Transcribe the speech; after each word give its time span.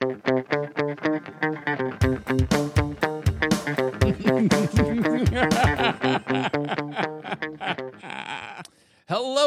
Hello 0.02 0.12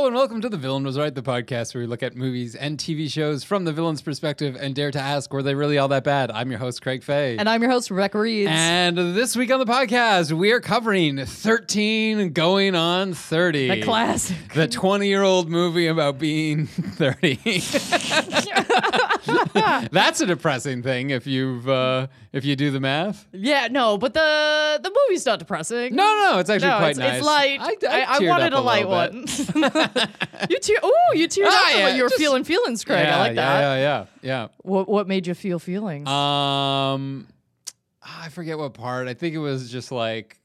and 0.05 0.13
welcome 0.13 0.41
to 0.41 0.49
The 0.49 0.57
Villain 0.57 0.83
Was 0.83 0.99
Right, 0.99 1.15
the 1.15 1.23
podcast 1.23 1.73
where 1.73 1.81
we 1.81 1.87
look 1.87 2.03
at 2.03 2.15
movies 2.15 2.53
and 2.53 2.77
TV 2.77 3.09
shows 3.09 3.43
from 3.43 3.63
the 3.63 3.73
villain's 3.73 4.03
perspective 4.03 4.55
and 4.59 4.75
dare 4.75 4.91
to 4.91 4.99
ask, 4.99 5.33
were 5.33 5.41
they 5.41 5.55
really 5.55 5.79
all 5.79 5.87
that 5.87 6.03
bad? 6.03 6.29
I'm 6.29 6.51
your 6.51 6.59
host, 6.59 6.83
Craig 6.83 7.01
Faye. 7.01 7.35
And 7.37 7.49
I'm 7.49 7.59
your 7.63 7.71
host, 7.71 7.89
Rebecca 7.89 8.19
Reeds. 8.19 8.51
And 8.53 8.95
this 8.97 9.35
week 9.35 9.51
on 9.51 9.57
the 9.57 9.65
podcast, 9.65 10.33
we 10.33 10.51
are 10.51 10.59
covering 10.59 11.25
13 11.25 12.31
Going 12.33 12.75
on 12.75 13.13
30. 13.13 13.69
the 13.69 13.81
classic. 13.81 14.53
The 14.53 14.67
20 14.67 15.07
year 15.07 15.23
old 15.23 15.49
movie 15.49 15.87
about 15.87 16.19
being 16.19 16.67
30. 16.67 17.37
That's 19.91 20.21
a 20.21 20.25
depressing 20.25 20.83
thing 20.83 21.09
if 21.11 21.25
you've 21.27 21.67
uh, 21.69 22.07
if 22.31 22.43
you 22.45 22.55
do 22.55 22.71
the 22.71 22.79
math. 22.79 23.27
yeah, 23.31 23.67
no, 23.69 23.97
but 23.97 24.13
the 24.13 24.79
the 24.81 24.89
movie's 24.89 25.25
not 25.25 25.39
depressing. 25.39 25.95
No, 25.95 26.03
no, 26.03 26.39
it's 26.39 26.49
actually 26.49 26.69
no, 26.69 26.77
quite 26.77 26.89
it's, 26.91 26.99
nice. 26.99 27.17
it's 27.17 27.25
light. 27.25 27.57
I, 27.59 27.75
I, 27.89 28.01
I, 28.01 28.17
I 28.17 28.27
wanted 28.27 28.53
up 28.53 28.59
a, 28.59 28.61
light 28.61 28.87
one. 28.87 29.25
you 30.49 30.59
tear. 30.59 30.77
Oh, 30.83 31.13
you 31.13 31.27
teared 31.27 31.45
Ah, 31.47 31.67
up. 31.71 31.77
yeah, 31.77 31.95
you 31.95 32.03
were 32.03 32.09
just- 32.09 32.19
feeling 32.21 32.43
feelings, 32.43 32.83
Craig. 32.83 33.05
Yeah, 33.05 33.15
I 33.15 33.19
like 33.19 33.35
that. 33.35 33.59
Yeah, 33.61 33.75
yeah, 33.75 34.05
yeah, 34.21 34.47
What 34.63 34.89
What 34.89 35.07
made 35.07 35.27
you 35.27 35.33
feel 35.33 35.59
feelings? 35.59 36.07
Um, 36.07 37.27
I 38.01 38.29
forget 38.29 38.57
what 38.57 38.73
part. 38.73 39.07
I 39.07 39.13
think 39.13 39.35
it 39.35 39.39
was 39.39 39.71
just 39.71 39.91
like, 39.91 40.39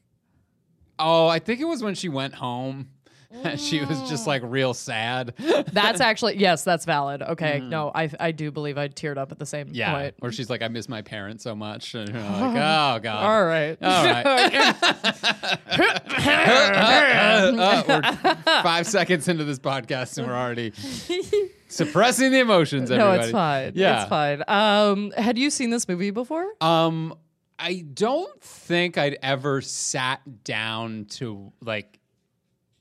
oh, 0.97 1.27
I 1.27 1.39
think 1.39 1.59
it 1.59 1.65
was 1.65 1.83
when 1.83 1.95
she 1.95 2.07
went 2.09 2.33
home. 2.35 2.89
she 3.57 3.79
was 3.83 4.09
just 4.09 4.25
like 4.25 4.41
real 4.43 4.73
sad. 4.73 5.33
that's 5.71 6.01
actually 6.01 6.37
yes, 6.37 6.63
that's 6.63 6.85
valid. 6.85 7.21
Okay, 7.21 7.59
no, 7.59 7.91
I 7.93 8.09
I 8.19 8.31
do 8.31 8.51
believe 8.51 8.77
I 8.77 8.87
teared 8.87 9.17
up 9.17 9.31
at 9.31 9.37
the 9.39 9.45
same 9.45 9.69
yeah, 9.71 9.93
point. 9.93 10.15
or 10.21 10.31
she's 10.31 10.49
like, 10.49 10.61
I 10.61 10.67
miss 10.67 10.89
my 10.89 11.01
parents 11.01 11.43
so 11.43 11.55
much, 11.55 11.93
and 11.93 12.09
you're 12.09 12.21
like, 12.21 12.31
oh 12.41 12.99
god. 12.99 13.07
All 13.07 13.45
right. 13.45 13.77
All 13.81 14.03
right. 14.03 14.25
Uh, 17.59 17.83
we're 17.87 18.01
five 18.63 18.87
seconds 18.87 19.27
into 19.27 19.43
this 19.43 19.59
podcast 19.59 20.17
and 20.17 20.27
we're 20.27 20.35
already 20.35 20.73
suppressing 21.67 22.31
the 22.31 22.39
emotions. 22.39 22.89
no, 22.89 22.95
Everybody. 22.95 23.23
it's 23.23 23.31
fine. 23.31 23.71
Yeah. 23.75 24.01
It's 24.01 24.09
fine. 24.09 24.43
Um, 24.47 25.11
had 25.11 25.37
you 25.37 25.49
seen 25.49 25.69
this 25.69 25.87
movie 25.87 26.11
before? 26.11 26.47
Um, 26.61 27.15
I 27.57 27.85
don't 27.93 28.41
think 28.41 28.97
I'd 28.97 29.17
ever 29.21 29.61
sat 29.61 30.21
down 30.43 31.05
to 31.11 31.51
like 31.61 31.98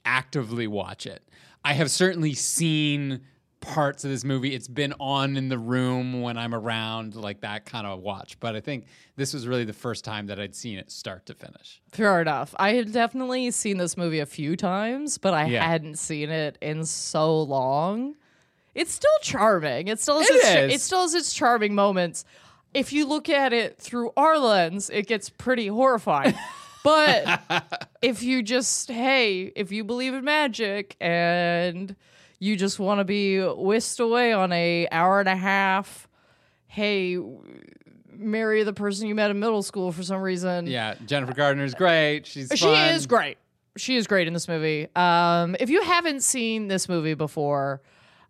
actively 0.09 0.67
watch 0.67 1.06
it. 1.06 1.23
I 1.64 1.75
have 1.75 1.91
certainly 1.91 2.33
seen 2.34 3.20
parts 3.61 4.05
of 4.05 4.11
this 4.11 4.25
movie. 4.25 4.55
It's 4.55 4.69
been 4.69 4.95
on 5.01 5.37
in 5.37 5.48
the 5.48 5.59
room 5.59 6.23
when 6.23 6.39
I'm 6.39 6.55
around, 6.55 7.14
like 7.14 7.41
that 7.42 7.67
kind 7.67 7.87
of 7.87 8.01
watch. 8.01 8.39
But 8.41 8.56
I 8.56 8.61
think 8.61 8.86
this 9.17 9.34
was 9.34 9.47
really 9.47 9.64
the 9.64 9.73
first 9.73 10.05
time 10.05 10.29
that 10.29 10.41
I'd 10.41 10.55
seen 10.55 10.79
it 10.79 10.91
start 10.91 11.27
to 11.27 11.34
finish. 11.34 11.81
Fair 11.91 12.20
enough. 12.23 12.55
I 12.59 12.73
had 12.75 12.92
definitely 12.92 13.51
seen 13.51 13.77
this 13.77 13.97
movie 13.97 14.20
a 14.20 14.27
few 14.27 14.56
times, 14.56 15.19
but 15.19 15.34
I 15.34 15.47
Yeah. 15.47 15.67
hadn't 15.67 15.98
seen 15.98 16.31
it 16.31 16.56
in 16.62 16.84
so 16.84 17.42
long. 17.42 18.14
It's 18.74 18.92
still 18.92 19.11
charming. 19.23 19.89
It 19.89 19.98
still 20.01 20.20
has 20.20 20.30
It 20.30 20.35
its, 20.36 20.47
is. 20.47 20.74
it 20.74 20.80
still 20.80 21.02
has 21.02 21.14
its 21.14 21.35
charming 21.35 21.74
moments. 21.74 22.24
If 22.73 22.92
you 22.92 23.07
look 23.07 23.29
at 23.29 23.52
it 23.52 23.77
through 23.79 24.13
our 24.17 24.39
lens, 24.39 24.89
it 24.89 25.07
gets 25.08 25.29
pretty 25.30 25.67
horrifying. 25.67 26.35
but 26.88 27.88
if 28.02 28.22
you 28.22 28.42
just 28.42 28.90
hey, 28.90 29.52
if 29.54 29.70
you 29.72 29.84
believe 29.84 30.14
in 30.14 30.24
magic 30.24 30.96
and 31.00 31.94
you 32.38 32.56
just 32.56 32.78
want 32.78 33.00
to 33.00 33.04
be 33.04 33.40
whisked 33.40 34.00
away 34.00 34.32
on 34.32 34.52
a 34.52 34.88
hour 34.92 35.20
and 35.20 35.28
a 35.28 35.36
half, 35.36 36.08
hey, 36.66 37.18
marry 38.12 38.62
the 38.62 38.72
person 38.72 39.06
you 39.08 39.14
met 39.14 39.30
in 39.30 39.38
middle 39.38 39.62
school 39.62 39.92
for 39.92 40.02
some 40.02 40.20
reason. 40.20 40.66
Yeah, 40.66 40.94
Jennifer 41.06 41.34
Gardner's 41.34 41.74
great. 41.74 42.26
She's 42.26 42.48
She 42.54 42.64
fun. 42.64 42.94
is 42.94 43.06
great. 43.06 43.38
She 43.76 43.96
is 43.96 44.06
great 44.06 44.26
in 44.26 44.32
this 44.32 44.48
movie. 44.48 44.88
Um, 44.96 45.56
if 45.60 45.70
you 45.70 45.82
haven't 45.82 46.22
seen 46.22 46.68
this 46.68 46.88
movie 46.88 47.14
before, 47.14 47.80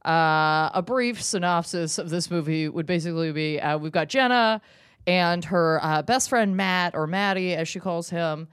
uh, 0.04 0.70
a 0.75 0.82
brief 0.84 1.22
synopsis 1.22 1.98
of 1.98 2.10
this 2.10 2.30
movie 2.30 2.69
would 2.69 2.86
basically 2.86 3.32
be: 3.32 3.58
uh, 3.60 3.78
we've 3.78 3.92
got 3.92 4.08
Jenna 4.08 4.60
and 5.08 5.42
her 5.46 5.80
uh, 5.82 6.02
best 6.02 6.28
friend 6.28 6.54
Matt, 6.54 6.94
or 6.94 7.06
Maddie, 7.06 7.54
as 7.54 7.66
she 7.66 7.80
calls 7.80 8.10
him. 8.10 8.46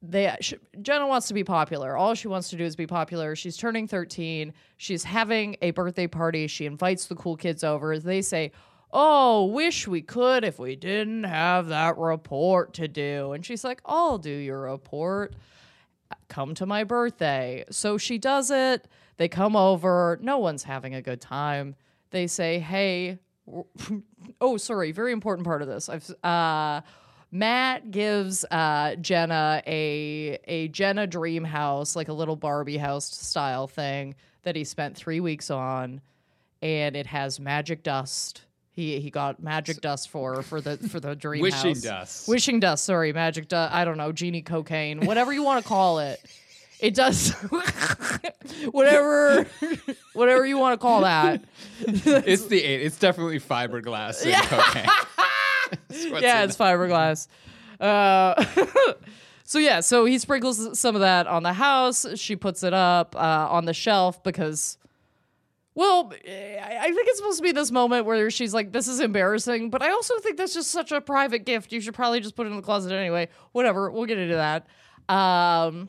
They 0.00 0.34
sh- 0.40 0.54
Jenna 0.80 1.08
wants 1.08 1.26
to 1.28 1.34
be 1.34 1.42
popular. 1.42 1.96
All 1.96 2.14
she 2.14 2.28
wants 2.28 2.48
to 2.50 2.56
do 2.56 2.64
is 2.64 2.76
be 2.76 2.86
popular. 2.86 3.34
She's 3.34 3.56
turning 3.56 3.88
13. 3.88 4.52
She's 4.76 5.02
having 5.02 5.56
a 5.60 5.72
birthday 5.72 6.06
party. 6.06 6.46
She 6.46 6.64
invites 6.64 7.06
the 7.06 7.16
cool 7.16 7.36
kids 7.36 7.64
over. 7.64 7.98
They 7.98 8.22
say, 8.22 8.52
"Oh, 8.92 9.46
wish 9.46 9.88
we 9.88 10.00
could 10.00 10.44
if 10.44 10.60
we 10.60 10.76
didn't 10.76 11.24
have 11.24 11.66
that 11.66 11.98
report 11.98 12.72
to 12.74 12.86
do." 12.86 13.32
And 13.32 13.44
she's 13.44 13.64
like, 13.64 13.82
"I'll 13.84 14.16
do 14.18 14.30
your 14.30 14.60
report. 14.60 15.34
Come 16.28 16.54
to 16.54 16.66
my 16.66 16.84
birthday." 16.84 17.64
So 17.70 17.98
she 17.98 18.16
does 18.16 18.52
it. 18.52 18.86
They 19.16 19.26
come 19.26 19.56
over. 19.56 20.20
No 20.22 20.38
one's 20.38 20.62
having 20.62 20.94
a 20.94 21.02
good 21.02 21.20
time. 21.20 21.74
They 22.10 22.28
say, 22.28 22.60
"Hey, 22.60 23.18
oh, 24.40 24.56
sorry, 24.56 24.92
very 24.92 25.12
important 25.12 25.46
part 25.46 25.62
of 25.62 25.68
this. 25.68 25.88
I've 25.88 26.08
uh 26.24 26.80
Matt 27.32 27.90
gives 27.90 28.44
uh, 28.50 28.96
Jenna 28.96 29.62
a 29.66 30.38
a 30.44 30.68
Jenna 30.68 31.06
dream 31.06 31.44
house, 31.44 31.94
like 31.94 32.08
a 32.08 32.12
little 32.12 32.36
Barbie 32.36 32.76
house 32.76 33.04
style 33.04 33.68
thing 33.68 34.16
that 34.42 34.56
he 34.56 34.64
spent 34.64 34.96
three 34.96 35.20
weeks 35.20 35.50
on, 35.50 36.00
and 36.60 36.96
it 36.96 37.06
has 37.06 37.38
magic 37.38 37.82
dust. 37.82 38.42
He 38.72 38.98
he 39.00 39.10
got 39.10 39.40
magic 39.42 39.80
dust 39.80 40.08
for 40.10 40.36
her 40.36 40.42
for 40.42 40.60
the 40.60 40.76
for 40.76 40.98
the 40.98 41.14
dream 41.14 41.42
Wishing 41.42 41.74
house. 41.74 41.82
dust. 41.82 42.28
Wishing 42.28 42.58
dust. 42.58 42.84
Sorry, 42.84 43.12
magic 43.12 43.46
dust. 43.46 43.72
I 43.72 43.84
don't 43.84 43.96
know, 43.96 44.10
genie 44.10 44.42
cocaine, 44.42 45.06
whatever 45.06 45.32
you 45.32 45.44
want 45.44 45.62
to 45.62 45.68
call 45.68 46.00
it. 46.00 46.20
It 46.80 46.94
does 46.94 47.30
whatever 48.70 49.46
whatever 50.14 50.46
you 50.46 50.58
want 50.58 50.80
to 50.80 50.82
call 50.82 51.02
that. 51.02 51.44
It's 51.80 52.46
the 52.46 52.62
eight. 52.62 52.82
It's 52.82 52.98
definitely 52.98 53.38
fiberglass 53.38 54.24
and 54.24 54.34
cocaine. 54.46 54.86
That's 55.88 56.22
yeah, 56.22 56.44
it's 56.44 56.56
fiberglass. 56.56 57.28
Uh, 57.78 58.44
so 59.44 59.58
yeah, 59.58 59.80
so 59.80 60.04
he 60.04 60.18
sprinkles 60.18 60.78
some 60.78 60.94
of 60.94 61.02
that 61.02 61.26
on 61.26 61.42
the 61.42 61.52
house. 61.52 62.06
She 62.18 62.34
puts 62.34 62.62
it 62.62 62.74
up 62.74 63.14
uh, 63.14 63.48
on 63.50 63.66
the 63.66 63.74
shelf 63.74 64.22
because, 64.22 64.78
well, 65.74 66.12
I 66.12 66.78
I 66.80 66.92
think 66.92 67.08
it's 67.08 67.18
supposed 67.18 67.38
to 67.38 67.42
be 67.42 67.52
this 67.52 67.70
moment 67.70 68.06
where 68.06 68.30
she's 68.30 68.54
like, 68.54 68.72
"This 68.72 68.88
is 68.88 69.00
embarrassing," 69.00 69.70
but 69.70 69.82
I 69.82 69.90
also 69.90 70.18
think 70.20 70.38
that's 70.38 70.54
just 70.54 70.70
such 70.70 70.92
a 70.92 71.00
private 71.00 71.44
gift. 71.44 71.72
You 71.72 71.80
should 71.80 71.94
probably 71.94 72.20
just 72.20 72.36
put 72.36 72.46
it 72.46 72.50
in 72.50 72.56
the 72.56 72.62
closet 72.62 72.92
anyway. 72.92 73.28
Whatever, 73.52 73.90
we'll 73.90 74.06
get 74.06 74.18
into 74.18 74.36
that. 74.36 74.66
Um, 75.14 75.88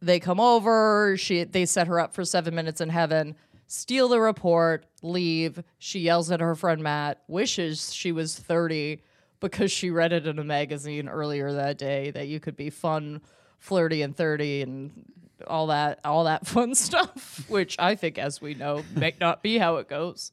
they 0.00 0.20
come 0.20 0.40
over. 0.40 1.16
She 1.16 1.44
they 1.44 1.66
set 1.66 1.86
her 1.86 2.00
up 2.00 2.14
for 2.14 2.24
seven 2.24 2.54
minutes 2.54 2.80
in 2.80 2.88
heaven. 2.88 3.36
Steal 3.66 4.08
the 4.08 4.20
report, 4.20 4.86
leave. 5.02 5.62
She 5.78 6.00
yells 6.00 6.30
at 6.30 6.40
her 6.40 6.54
friend 6.54 6.82
Matt, 6.82 7.22
wishes 7.26 7.92
she 7.92 8.12
was 8.12 8.38
30 8.38 9.02
because 9.40 9.72
she 9.72 9.90
read 9.90 10.12
it 10.12 10.26
in 10.26 10.38
a 10.38 10.44
magazine 10.44 11.08
earlier 11.08 11.52
that 11.52 11.76
day 11.76 12.10
that 12.12 12.28
you 12.28 12.38
could 12.38 12.56
be 12.56 12.70
fun, 12.70 13.20
flirty, 13.58 14.02
and 14.02 14.16
30 14.16 14.62
and 14.62 15.04
all 15.46 15.66
that 15.66 16.00
all 16.04 16.24
that 16.24 16.46
fun 16.46 16.74
stuff, 16.74 17.44
which 17.48 17.76
I 17.78 17.94
think, 17.94 18.18
as 18.18 18.40
we 18.40 18.54
know, 18.54 18.82
may 18.94 19.14
not 19.20 19.42
be 19.42 19.58
how 19.58 19.76
it 19.76 19.88
goes. 19.88 20.32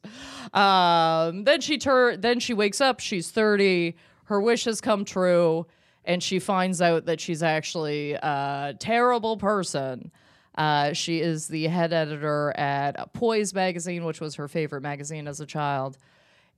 Um, 0.52 1.44
then 1.44 1.60
she 1.60 1.78
tur- 1.78 2.16
then 2.16 2.40
she 2.40 2.54
wakes 2.54 2.80
up, 2.80 3.00
she's 3.00 3.30
30, 3.30 3.96
her 4.26 4.40
wish 4.40 4.64
has 4.64 4.80
come 4.80 5.04
true, 5.04 5.66
and 6.04 6.22
she 6.22 6.38
finds 6.38 6.82
out 6.82 7.06
that 7.06 7.20
she's 7.20 7.42
actually 7.42 8.12
a 8.12 8.74
terrible 8.78 9.36
person. 9.36 10.10
Uh, 10.56 10.92
she 10.92 11.20
is 11.20 11.48
the 11.48 11.66
head 11.66 11.92
editor 11.92 12.52
at 12.56 13.12
Poise 13.12 13.52
magazine, 13.54 14.04
which 14.04 14.20
was 14.20 14.36
her 14.36 14.46
favorite 14.48 14.82
magazine 14.82 15.26
as 15.26 15.40
a 15.40 15.46
child. 15.46 15.98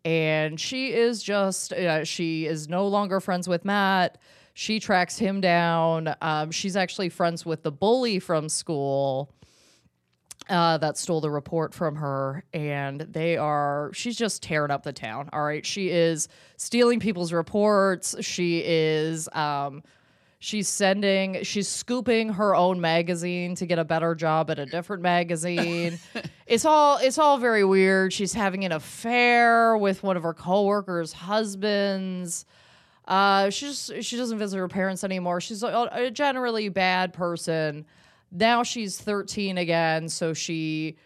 And 0.05 0.61
she 0.61 0.93
is 0.93 1.23
just, 1.23 1.73
uh, 1.73 2.05
she 2.05 2.47
is 2.47 2.69
no 2.69 2.87
longer 2.87 3.21
friends 3.21 3.49
with 3.49 3.65
Matt. 3.65 4.19
She 4.55 4.81
tracks 4.81 5.19
him 5.19 5.41
down. 5.41 6.15
Um, 6.21 6.51
she's 6.51 6.77
actually 6.77 7.09
friends 7.09 7.45
with 7.45 7.63
the 7.63 7.73
bully 7.73 8.19
from 8.19 8.49
school. 8.49 9.31
Uh, 10.49 10.79
that 10.79 10.97
stole 10.97 11.21
the 11.21 11.31
report 11.31 11.75
from 11.75 11.97
her, 11.97 12.45
and 12.53 13.01
they 13.01 13.37
are. 13.37 13.91
She's 13.93 14.17
just 14.17 14.43
tearing 14.43 14.71
up 14.71 14.83
the 14.85 14.93
town. 14.93 15.29
All 15.33 15.43
right, 15.43 15.67
she 15.67 15.91
is 15.91 16.29
stealing 16.57 17.01
people's 17.01 17.33
reports. 17.33 18.15
She 18.21 18.63
is. 18.65 19.29
Um, 19.33 19.83
she's 20.39 20.69
sending. 20.69 21.43
She's 21.43 21.69
scooping 21.69 22.31
her 22.35 22.55
own 22.55 22.81
magazine 22.81 23.57
to 23.57 23.67
get 23.67 23.79
a 23.79 23.85
better 23.85 24.15
job 24.15 24.51
at 24.51 24.59
a 24.59 24.67
different 24.67 25.03
magazine. 25.03 25.99
it's 26.47 26.65
all. 26.65 26.99
It's 26.99 27.19
all 27.19 27.39
very 27.39 27.65
weird. 27.65 28.13
She's 28.13 28.33
having 28.33 28.65
an 28.65 28.73
affair 28.73 29.77
with 29.77 30.03
one 30.03 30.17
of 30.17 30.23
her 30.23 30.35
coworkers' 30.35 31.13
husbands. 31.13 32.47
Uh, 33.05 33.51
she 33.51 33.67
just 33.67 34.03
she 34.03 34.17
doesn't 34.17 34.39
visit 34.39 34.59
her 34.59 34.69
parents 34.69 35.03
anymore. 35.03 35.41
She's 35.41 35.63
a, 35.63 35.89
a 35.93 36.11
generally 36.11 36.69
bad 36.69 37.13
person. 37.13 37.85
Now 38.31 38.63
she's 38.63 38.99
13 38.99 39.59
again, 39.59 40.09
so 40.09 40.35
she 40.35 40.97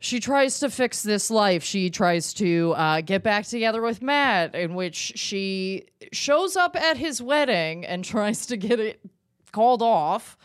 she 0.00 0.20
tries 0.20 0.60
to 0.60 0.70
fix 0.70 1.02
this 1.02 1.30
life. 1.30 1.64
She 1.64 1.90
tries 1.90 2.32
to 2.34 2.72
uh, 2.76 3.00
get 3.00 3.24
back 3.24 3.46
together 3.46 3.82
with 3.82 4.00
Matt, 4.00 4.54
in 4.54 4.74
which 4.74 4.94
she 5.16 5.86
shows 6.12 6.56
up 6.56 6.76
at 6.76 6.96
his 6.96 7.20
wedding 7.20 7.84
and 7.84 8.04
tries 8.04 8.46
to 8.46 8.56
get 8.56 8.78
it 8.78 9.00
called 9.52 9.82
off. 9.82 10.36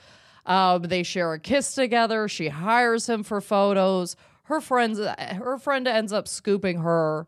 Um, 0.46 0.84
they 0.84 1.04
share 1.04 1.34
a 1.34 1.40
kiss 1.40 1.74
together. 1.74 2.28
She 2.28 2.50
hires 2.50 3.08
him 3.08 3.24
for 3.24 3.40
photos. 3.40 4.16
Her 4.44 4.60
friends, 4.60 5.00
her 5.00 5.58
friend 5.58 5.88
ends 5.88 6.12
up 6.12 6.28
scooping 6.28 6.80
her. 6.80 7.28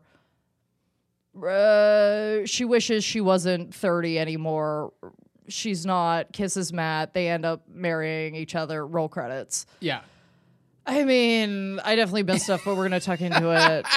Uh, 1.36 2.44
she 2.44 2.64
wishes 2.64 3.04
she 3.04 3.20
wasn't 3.20 3.74
30 3.74 4.18
anymore. 4.18 4.92
She's 5.48 5.86
not. 5.86 6.32
Kisses 6.32 6.72
Matt. 6.72 7.14
They 7.14 7.28
end 7.28 7.44
up 7.44 7.62
marrying 7.72 8.34
each 8.34 8.54
other. 8.54 8.86
Roll 8.86 9.08
credits. 9.08 9.66
Yeah. 9.80 10.00
I 10.86 11.04
mean, 11.04 11.80
I 11.84 11.96
definitely 11.96 12.22
missed 12.22 12.44
stuff, 12.44 12.62
but 12.64 12.76
we're 12.76 12.84
gonna 12.84 13.00
tuck 13.00 13.20
into 13.20 13.50
it. 13.50 13.86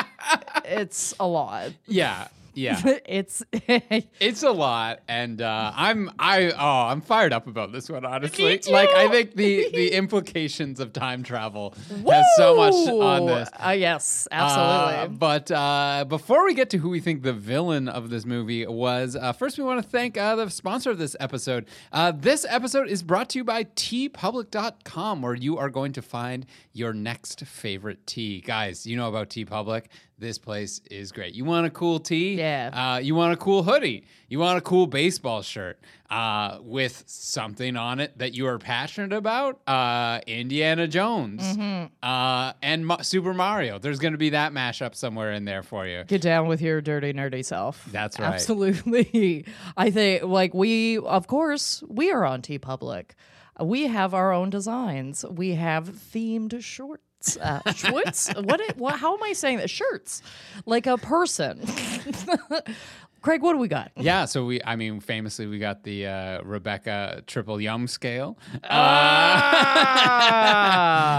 It's 0.72 1.16
a 1.20 1.26
lot. 1.26 1.72
Yeah. 1.88 2.28
Yeah. 2.60 2.80
It's 3.06 3.42
It's 4.20 4.44
a 4.44 4.52
lot, 4.52 5.00
and 5.08 5.42
uh, 5.42 5.72
I'm 5.76 6.12
I 6.20 6.52
oh 6.52 6.88
I'm 6.92 7.02
fired 7.02 7.34
up 7.34 7.48
about 7.48 7.72
this 7.72 7.90
one. 7.90 8.06
Honestly, 8.06 8.60
like 8.70 8.90
I 8.90 9.08
think 9.10 9.36
the 9.36 9.70
the 9.74 9.94
implications 9.94 10.80
of 10.80 10.92
time 10.94 11.24
travel 11.24 11.74
has 11.90 12.26
so 12.38 12.56
much 12.58 12.74
on 12.74 13.26
this. 13.28 13.50
Uh, 13.66 13.70
yes, 13.72 14.28
Uh, 14.32 14.36
absolutely. 14.36 15.18
but 15.18 15.52
uh, 15.52 16.06
before 16.08 16.46
we 16.46 16.54
get 16.54 16.70
to 16.72 16.78
who 16.78 16.90
we 16.90 17.00
think 17.00 17.24
the 17.24 17.34
villain 17.34 17.88
of 17.88 18.10
this 18.10 18.26
movie 18.26 18.66
was, 18.68 19.16
uh, 19.16 19.32
first 19.34 19.58
we 19.58 19.64
want 19.64 19.82
to 19.84 19.90
thank 19.90 20.18
uh, 20.18 20.36
the 20.36 20.50
sponsor 20.50 20.92
of 20.92 20.98
this 20.98 21.16
episode. 21.20 21.66
Uh, 21.92 22.12
this 22.12 22.46
episode 22.50 22.88
is 22.90 23.02
brought 23.04 23.30
to 23.30 23.40
you 23.40 23.44
by 23.44 23.64
teepublic.com, 23.64 25.22
where 25.22 25.36
you 25.36 25.58
are 25.58 25.70
going 25.70 25.94
to 25.94 26.02
find 26.02 26.46
your 26.74 26.94
next 26.94 27.42
favorite 27.46 28.06
tee. 28.06 28.42
Guys, 28.42 28.86
you 28.86 28.96
know 28.98 29.08
about 29.10 29.30
TeePublic. 29.30 29.86
This 30.20 30.38
place 30.38 30.82
is 30.92 31.14
great. 31.14 31.34
You 31.34 31.46
want 31.46 31.66
a 31.66 31.70
cool 31.70 31.98
tee? 32.00 32.36
Yeah. 32.36 32.72
Uh, 32.96 32.98
you 33.00 33.16
want 33.16 33.32
a 33.34 33.38
cool 33.38 33.64
hoodie? 33.64 34.04
You 34.28 34.40
want 34.40 34.58
a 34.58 34.62
cool 34.62 34.86
baseball 34.86 35.42
shirt 35.42 35.80
uh, 36.10 36.58
with 36.62 37.06
something 37.08 37.78
on 37.78 38.02
it 38.02 38.18
that 38.18 38.34
you 38.34 38.46
are 38.48 38.60
passionate 38.60 39.14
about? 39.14 39.62
Uh, 39.66 40.20
Indiana 40.28 40.88
Jones 40.90 41.42
Mm-hmm. 41.42 41.86
uh, 42.04 42.52
and 42.62 42.86
Ma- 42.86 43.02
Super 43.02 43.34
Mario. 43.34 43.80
There's 43.80 44.00
going 44.00 44.12
to 44.12 44.18
be 44.18 44.32
that 44.32 44.52
mashup 44.52 44.94
somewhere 44.94 45.32
in 45.32 45.46
there 45.46 45.64
for 45.64 45.88
you. 45.88 46.04
Get 46.04 46.22
down 46.22 46.48
with 46.50 46.62
your 46.62 46.82
dirty 46.82 47.14
nerdy 47.14 47.46
self. 47.46 47.88
That's 47.92 48.20
right. 48.20 48.34
Absolutely. 48.34 49.46
I 49.78 49.90
think 49.90 50.24
like 50.24 50.54
we 50.54 50.98
of 50.98 51.28
course 51.28 51.82
we 51.88 52.12
are 52.12 52.26
on 52.26 52.42
TeePublic. 52.42 53.12
We 53.62 53.88
have 53.88 54.14
our 54.14 54.32
own 54.34 54.50
designs. 54.50 55.24
We 55.30 55.52
have 55.56 55.90
themed 55.90 56.62
shorts. 56.64 57.04
Uh, 57.42 57.72
shorts? 57.74 58.32
what, 58.34 58.60
it, 58.62 58.78
what? 58.78 58.96
How 59.00 59.16
am 59.16 59.24
I 59.24 59.34
saying 59.34 59.58
that? 59.58 59.70
Shirts, 59.70 60.22
like 60.66 60.88
a 60.88 60.98
person. 60.98 61.62
Craig, 63.22 63.42
what 63.42 63.52
do 63.52 63.60
we 63.60 63.68
got? 63.68 63.92
Yeah, 63.98 64.24
so 64.24 64.46
we, 64.46 64.62
I 64.64 64.78
mean, 64.78 65.02
famously, 65.02 65.46
we 65.46 65.60
got 65.60 65.84
the 65.84 66.08
uh, 66.08 66.42
Rebecca 66.44 67.22
triple 67.28 67.60
yum 67.60 67.86
scale. 67.88 68.38
Ah. 68.70 69.58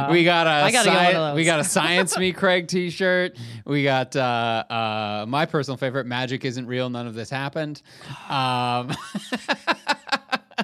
we 0.11 0.25
got 0.25 0.47
a 0.47 0.51
I 0.51 0.73
gotta 0.73 0.89
get 0.89 1.13
sci- 1.13 1.35
we 1.35 1.45
got 1.45 1.61
a 1.61 1.65
science 1.71 2.17
me 2.17 2.33
Craig 2.33 2.69
T-shirt. 2.69 3.37
We 3.67 3.85
got 3.85 4.17
uh, 4.17 4.65
uh, 4.71 5.27
my 5.29 5.45
personal 5.45 5.77
favorite. 5.77 6.07
Magic 6.07 6.47
isn't 6.47 6.67
real. 6.67 6.89
None 6.89 7.07
of 7.07 7.13
this 7.15 7.29
happened. 7.29 7.83
Um, 8.31 8.97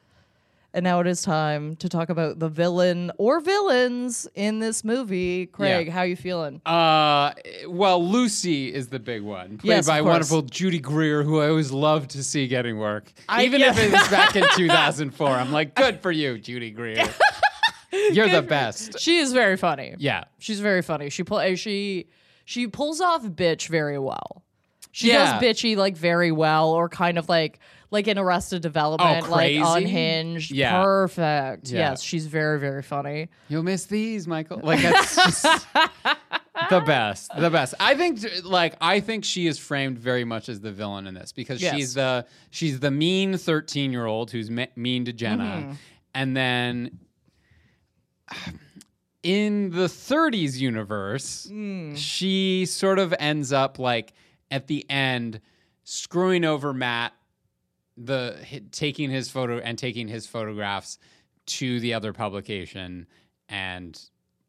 And 0.75 0.83
now 0.83 0.99
it 0.99 1.07
is 1.07 1.23
time 1.23 1.77
to 1.77 1.89
talk 1.89 2.09
about 2.09 2.41
the 2.41 2.49
villain 2.49 3.13
or 3.17 3.39
villains 3.41 4.27
in 4.35 4.59
this 4.59 4.83
movie. 4.83 5.47
Craig, 5.47 5.87
Yeah. 5.87 5.93
how 5.93 6.03
you 6.03 6.17
feeling? 6.17 6.61
Uh, 6.67 7.33
well, 7.69 8.05
Lucy 8.05 8.75
is 8.75 8.89
the 8.89 8.99
big 8.99 9.23
one, 9.23 9.59
played 9.59 9.69
Yes, 9.69 9.87
by 9.87 10.01
wonderful 10.01 10.43
Judy 10.43 10.81
Greer, 10.81 11.23
who 11.23 11.41
I 11.41 11.49
always 11.49 11.71
love 11.71 12.09
to 12.09 12.25
see 12.25 12.49
getting 12.49 12.77
work, 12.79 13.13
I- 13.29 13.45
even 13.45 13.61
yeah. 13.61 13.71
if 13.71 13.79
it 13.79 13.93
was 13.93 14.09
back 14.09 14.35
in 14.35 14.45
2004. 14.57 15.29
I'm 15.29 15.53
like, 15.53 15.77
good 15.77 16.01
for 16.01 16.11
you, 16.11 16.39
Judy 16.39 16.73
Greer. 16.73 17.09
You're 18.11 18.29
the 18.29 18.43
best. 18.43 18.99
She 18.99 19.19
is 19.19 19.33
very 19.33 19.57
funny. 19.57 19.95
Yeah, 19.99 20.25
She's 20.41 20.59
very 20.59 20.83
funny. 20.83 21.09
She 21.11 21.23
pull 21.23 21.55
she 21.55 22.09
she 22.45 22.67
pulls 22.67 23.01
off 23.01 23.23
bitch 23.23 23.69
very 23.69 24.01
well. 24.01 24.43
She 24.91 25.09
Yeah. 25.09 25.39
does 25.39 25.43
bitchy 25.43 25.77
like 25.77 25.97
very 25.97 26.33
well, 26.33 26.71
or 26.71 26.89
kind 26.89 27.17
of 27.19 27.29
like 27.29 27.61
like 27.91 28.09
in 28.09 28.19
Arrested 28.19 28.63
Development, 28.63 29.29
like 29.31 29.39
crazy? 29.61 29.63
unhinged. 29.65 30.51
Yeah. 30.51 30.83
Perfect. 30.83 31.69
Yeah. 31.71 31.91
Yes, 31.91 32.03
she's 32.03 32.27
very 32.27 32.59
very 32.59 32.83
funny. 32.83 33.29
you'll 33.49 33.63
miss 33.63 33.87
these, 33.87 34.27
Michael. 34.27 34.61
Like 34.63 34.81
that's 34.83 35.15
just 35.17 35.43
the 36.71 36.81
best, 36.81 37.31
the 37.37 37.51
best. 37.51 37.75
I 37.81 37.95
think, 37.95 38.21
like, 38.45 38.75
I 38.81 39.01
think 39.01 39.25
she 39.25 39.47
is 39.47 39.59
framed 39.59 39.99
very 39.99 40.25
much 40.25 40.49
as 40.49 40.61
the 40.61 40.73
villain 40.73 41.07
in 41.07 41.15
this 41.15 41.33
because 41.33 41.61
Yes. 41.63 41.75
she's 41.77 41.95
the 41.95 42.27
she's 42.51 42.81
the 42.81 42.91
mean 42.91 43.37
13 43.37 43.93
year 43.93 44.07
old 44.07 44.31
who's 44.31 44.51
me- 44.51 44.69
mean 44.77 45.05
to 45.07 45.13
Jenna, 45.13 45.45
Mm-hmm. 45.45 45.73
and 46.15 46.37
then 46.37 46.99
in 49.23 49.71
the 49.71 49.87
30s 49.87 50.59
universe, 50.59 51.49
Mm. 51.51 51.97
she 51.97 52.67
sort 52.67 52.99
of 52.99 53.15
ends 53.19 53.53
up 53.53 53.79
like 53.79 54.13
at 54.51 54.67
the 54.67 54.89
end 54.91 55.41
screwing 55.85 56.45
over 56.45 56.73
Matt, 56.73 57.13
the 57.97 58.37
taking 58.73 59.11
his 59.11 59.31
photo 59.31 59.59
and 59.59 59.79
taking 59.79 60.09
his 60.09 60.27
photographs 60.27 60.99
to 61.47 61.79
the 61.81 61.95
other 61.95 62.13
publication 62.13 63.07
and 63.49 64.01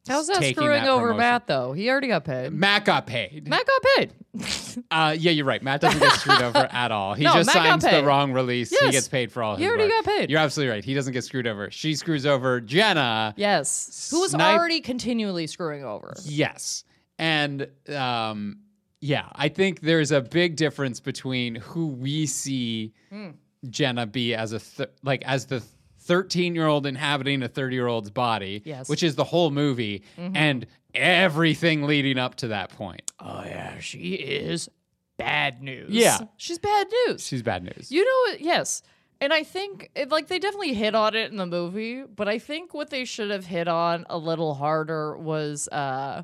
How's 0.07 0.27
that 0.27 0.43
screwing 0.43 0.83
that 0.83 0.87
over. 0.87 1.15
Matt 1.15 1.47
though? 1.47 1.73
He 1.73 1.89
already 1.89 2.07
got 2.09 2.25
paid. 2.25 2.53
Matt 2.53 2.85
got 2.85 3.07
paid. 3.07 3.47
Matt 3.47 3.65
got 3.65 3.81
paid. 3.95 4.13
Uh, 4.91 5.15
yeah, 5.17 5.31
you're 5.31 5.45
right. 5.45 5.63
Matt 5.63 5.79
doesn't 5.79 5.99
get 6.01 6.11
screwed 6.19 6.41
over 6.41 6.67
at 6.69 6.91
all. 6.91 7.13
He 7.13 7.23
No, 7.23 7.33
just 7.33 7.47
Matt 7.55 7.81
signs 7.81 7.83
the 7.85 8.03
wrong 8.03 8.33
release. 8.33 8.69
He 8.77 8.91
gets 8.91 9.07
paid 9.07 9.31
for 9.31 9.41
all 9.41 9.55
He 9.55 9.65
already 9.65 9.85
work. 9.85 10.03
got 10.03 10.05
paid. 10.05 10.29
You're 10.29 10.39
absolutely 10.41 10.73
right. 10.73 10.83
He 10.83 10.93
doesn't 10.93 11.13
get 11.13 11.23
screwed 11.23 11.47
over. 11.47 11.71
She 11.71 11.95
screws 11.95 12.25
over 12.25 12.59
Jenna. 12.59 13.33
yes, 13.37 14.09
who 14.11 14.19
was 14.19 14.31
Snipe- 14.31 14.57
already 14.59 14.81
continually 14.81 15.47
screwing 15.47 15.85
over. 15.85 16.13
Yes. 16.25 16.83
And 17.17 17.67
um, 17.89 18.57
yeah, 19.05 19.27
I 19.35 19.49
think 19.49 19.81
there's 19.81 20.11
a 20.11 20.21
big 20.21 20.55
difference 20.55 20.99
between 20.99 21.55
who 21.55 21.87
we 21.87 22.25
see 22.25 22.93
Hmm. 23.09 23.29
Jenna 23.69 24.05
be 24.05 24.33
as 24.35 24.51
a 24.53 24.59
th- 24.59 24.89
like 25.03 25.23
as 25.25 25.45
the 25.47 25.61
13 26.01 26.53
year 26.55 26.67
old 26.67 26.85
inhabiting 26.85 27.41
a 27.43 27.47
30 27.47 27.75
year 27.75 27.87
old's 27.87 28.09
body, 28.11 28.61
Yes. 28.63 28.83
Mm-hmm. 28.83 28.91
which 28.91 29.03
is 29.03 29.15
the 29.15 29.23
whole 29.23 29.51
movie, 29.51 30.03
and 30.17 30.65
everything 30.93 31.83
leading 31.83 32.17
up 32.17 32.35
to 32.35 32.47
that 32.49 32.69
point. 32.71 33.01
Oh 33.19 33.43
yeah, 33.45 33.79
she 33.79 34.13
is 34.13 34.69
bad 35.17 35.61
news. 35.63 35.89
Yeah. 35.89 36.19
she's 36.37 36.59
bad 36.59 36.87
news. 37.07 37.25
She's 37.25 37.41
bad 37.43 37.63
news. 37.63 37.91
You 37.91 38.03
know, 38.05 38.31
what? 38.31 38.41
yes. 38.41 38.81
And 39.21 39.31
I 39.31 39.43
think, 39.43 39.91
it, 39.95 40.09
like, 40.09 40.27
they 40.27 40.39
definitely 40.39 40.73
hit 40.73 40.93
on 40.93 41.15
it 41.15 41.31
in 41.31 41.37
the 41.37 41.45
movie, 41.45 42.03
but 42.03 42.27
I 42.27 42.37
think 42.37 42.73
what 42.73 42.89
they 42.89 43.05
should 43.05 43.31
have 43.31 43.45
hit 43.45 43.67
on 43.69 44.05
a 44.09 44.17
little 44.17 44.53
harder 44.55 45.15
was 45.17 45.69
uh, 45.69 46.23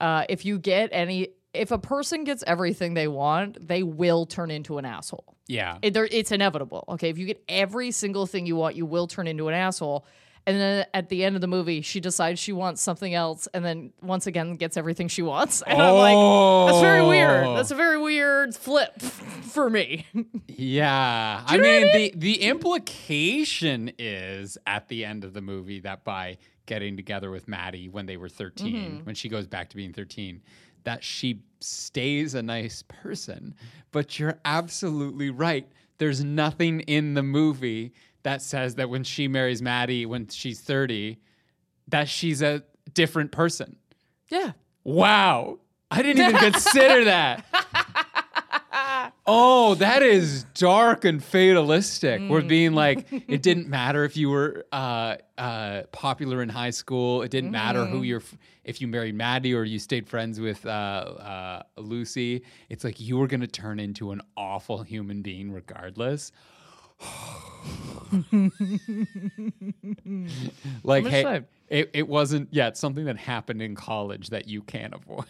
uh, 0.00 0.24
if 0.28 0.44
you 0.44 0.58
get 0.58 0.90
any, 0.92 1.28
if 1.54 1.70
a 1.70 1.78
person 1.78 2.24
gets 2.24 2.44
everything 2.46 2.94
they 2.94 3.08
want, 3.08 3.66
they 3.66 3.82
will 3.82 4.24
turn 4.26 4.50
into 4.50 4.78
an 4.78 4.84
asshole. 4.84 5.36
yeah. 5.48 5.78
It, 5.82 5.96
it's 5.96 6.30
inevitable. 6.32 6.84
Okay. 6.88 7.08
If 7.10 7.18
you 7.18 7.26
get 7.26 7.42
every 7.48 7.90
single 7.90 8.26
thing 8.26 8.46
you 8.46 8.56
want, 8.56 8.76
you 8.76 8.86
will 8.86 9.06
turn 9.06 9.26
into 9.26 9.48
an 9.48 9.54
asshole. 9.54 10.06
And 10.46 10.58
then 10.58 10.86
at 10.94 11.10
the 11.10 11.22
end 11.22 11.34
of 11.34 11.42
the 11.42 11.46
movie, 11.48 11.82
she 11.82 12.00
decides 12.00 12.40
she 12.40 12.52
wants 12.54 12.80
something 12.80 13.12
else, 13.12 13.46
and 13.52 13.62
then 13.62 13.92
once 14.00 14.26
again 14.26 14.56
gets 14.56 14.78
everything 14.78 15.06
she 15.08 15.20
wants. 15.20 15.62
And 15.66 15.80
I'm 15.82 15.94
like, 15.94 16.70
that's 16.72 16.80
very 16.80 17.04
weird. 17.06 17.44
Oh. 17.46 17.56
That's 17.56 17.70
a 17.70 17.74
very 17.74 17.98
weird 18.00 18.54
flip 18.56 18.98
for 19.02 19.68
me. 19.68 20.06
Yeah. 20.48 21.42
I 21.46 21.58
mean, 21.58 21.88
I 21.88 21.92
the 21.92 22.12
the 22.16 22.42
implication 22.42 23.92
is 23.98 24.56
at 24.66 24.88
the 24.88 25.04
end 25.04 25.24
of 25.24 25.34
the 25.34 25.40
movie 25.42 25.80
that 25.80 26.04
by 26.04 26.38
getting 26.66 26.96
together 26.96 27.30
with 27.30 27.48
Maddie 27.48 27.88
when 27.88 28.06
they 28.06 28.16
were 28.16 28.28
13, 28.28 28.74
Mm-hmm. 28.74 29.04
when 29.04 29.14
she 29.14 29.28
goes 29.28 29.46
back 29.46 29.68
to 29.70 29.76
being 29.76 29.92
13, 29.92 30.40
that 30.84 31.04
she 31.04 31.42
stays 31.60 32.34
a 32.34 32.42
nice 32.42 32.82
person. 32.88 33.54
But 33.92 34.18
you're 34.18 34.38
absolutely 34.44 35.30
right. 35.30 35.68
There's 35.98 36.24
nothing 36.24 36.80
in 36.80 37.14
the 37.14 37.22
movie 37.22 37.92
that 38.22 38.42
says 38.42 38.76
that 38.76 38.88
when 38.90 39.04
she 39.04 39.28
marries 39.28 39.62
Maddie 39.62 40.06
when 40.06 40.28
she's 40.28 40.60
30 40.60 41.18
that 41.88 42.08
she's 42.08 42.40
a 42.42 42.62
different 42.94 43.32
person. 43.32 43.76
yeah. 44.28 44.52
Wow. 44.84 45.58
I 45.90 46.02
didn't 46.02 46.24
even 46.26 46.52
consider 46.52 47.04
that. 47.04 47.44
Oh, 49.26 49.74
that 49.76 50.02
is 50.02 50.44
dark 50.54 51.04
and 51.04 51.22
fatalistic. 51.22 52.20
We're 52.28 52.40
being 52.42 52.72
like, 52.72 53.06
it 53.28 53.42
didn't 53.42 53.68
matter 53.68 54.04
if 54.04 54.16
you 54.16 54.30
were 54.30 54.64
uh, 54.72 55.16
uh, 55.38 55.82
popular 55.92 56.42
in 56.42 56.48
high 56.48 56.70
school. 56.70 57.22
It 57.22 57.30
didn't 57.30 57.50
matter 57.52 57.84
who 57.84 58.02
you're, 58.02 58.20
f- 58.20 58.36
if 58.64 58.80
you 58.80 58.88
married 58.88 59.14
Maddie 59.14 59.54
or 59.54 59.62
you 59.64 59.78
stayed 59.78 60.08
friends 60.08 60.40
with 60.40 60.64
uh, 60.66 60.68
uh, 60.68 61.62
Lucy. 61.76 62.42
It's 62.68 62.82
like 62.82 62.98
you 62.98 63.18
were 63.18 63.26
going 63.26 63.40
to 63.42 63.46
turn 63.46 63.78
into 63.78 64.10
an 64.10 64.20
awful 64.36 64.82
human 64.82 65.22
being 65.22 65.52
regardless. 65.52 66.32
like, 70.82 71.04
hey, 71.06 71.22
it, 71.68 71.90
it 71.94 72.08
wasn't, 72.08 72.48
yeah, 72.52 72.68
it's 72.68 72.80
something 72.80 73.04
that 73.06 73.16
happened 73.16 73.62
in 73.62 73.74
college 73.74 74.30
that 74.30 74.48
you 74.48 74.62
can't 74.62 74.94
avoid. 74.94 75.24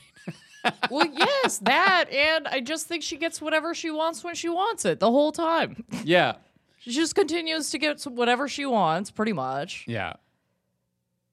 Well, 0.91 1.07
yes, 1.13 1.59
that, 1.59 2.11
and 2.11 2.47
I 2.49 2.61
just 2.61 2.87
think 2.87 3.03
she 3.03 3.17
gets 3.17 3.41
whatever 3.41 3.75
she 3.75 3.91
wants 3.91 4.23
when 4.25 4.35
she 4.35 4.49
wants 4.49 4.85
it 4.85 5.01
the 5.01 5.11
whole 5.11 5.33
time. 5.33 5.85
yeah. 6.05 6.35
She 6.83 6.93
just 6.93 7.15
continues 7.15 7.69
to 7.73 7.79
get 7.79 8.01
whatever 8.05 8.49
she 8.49 8.65
wants, 8.65 9.11
pretty 9.11 9.35
much, 9.35 9.85
Yeah. 9.87 10.15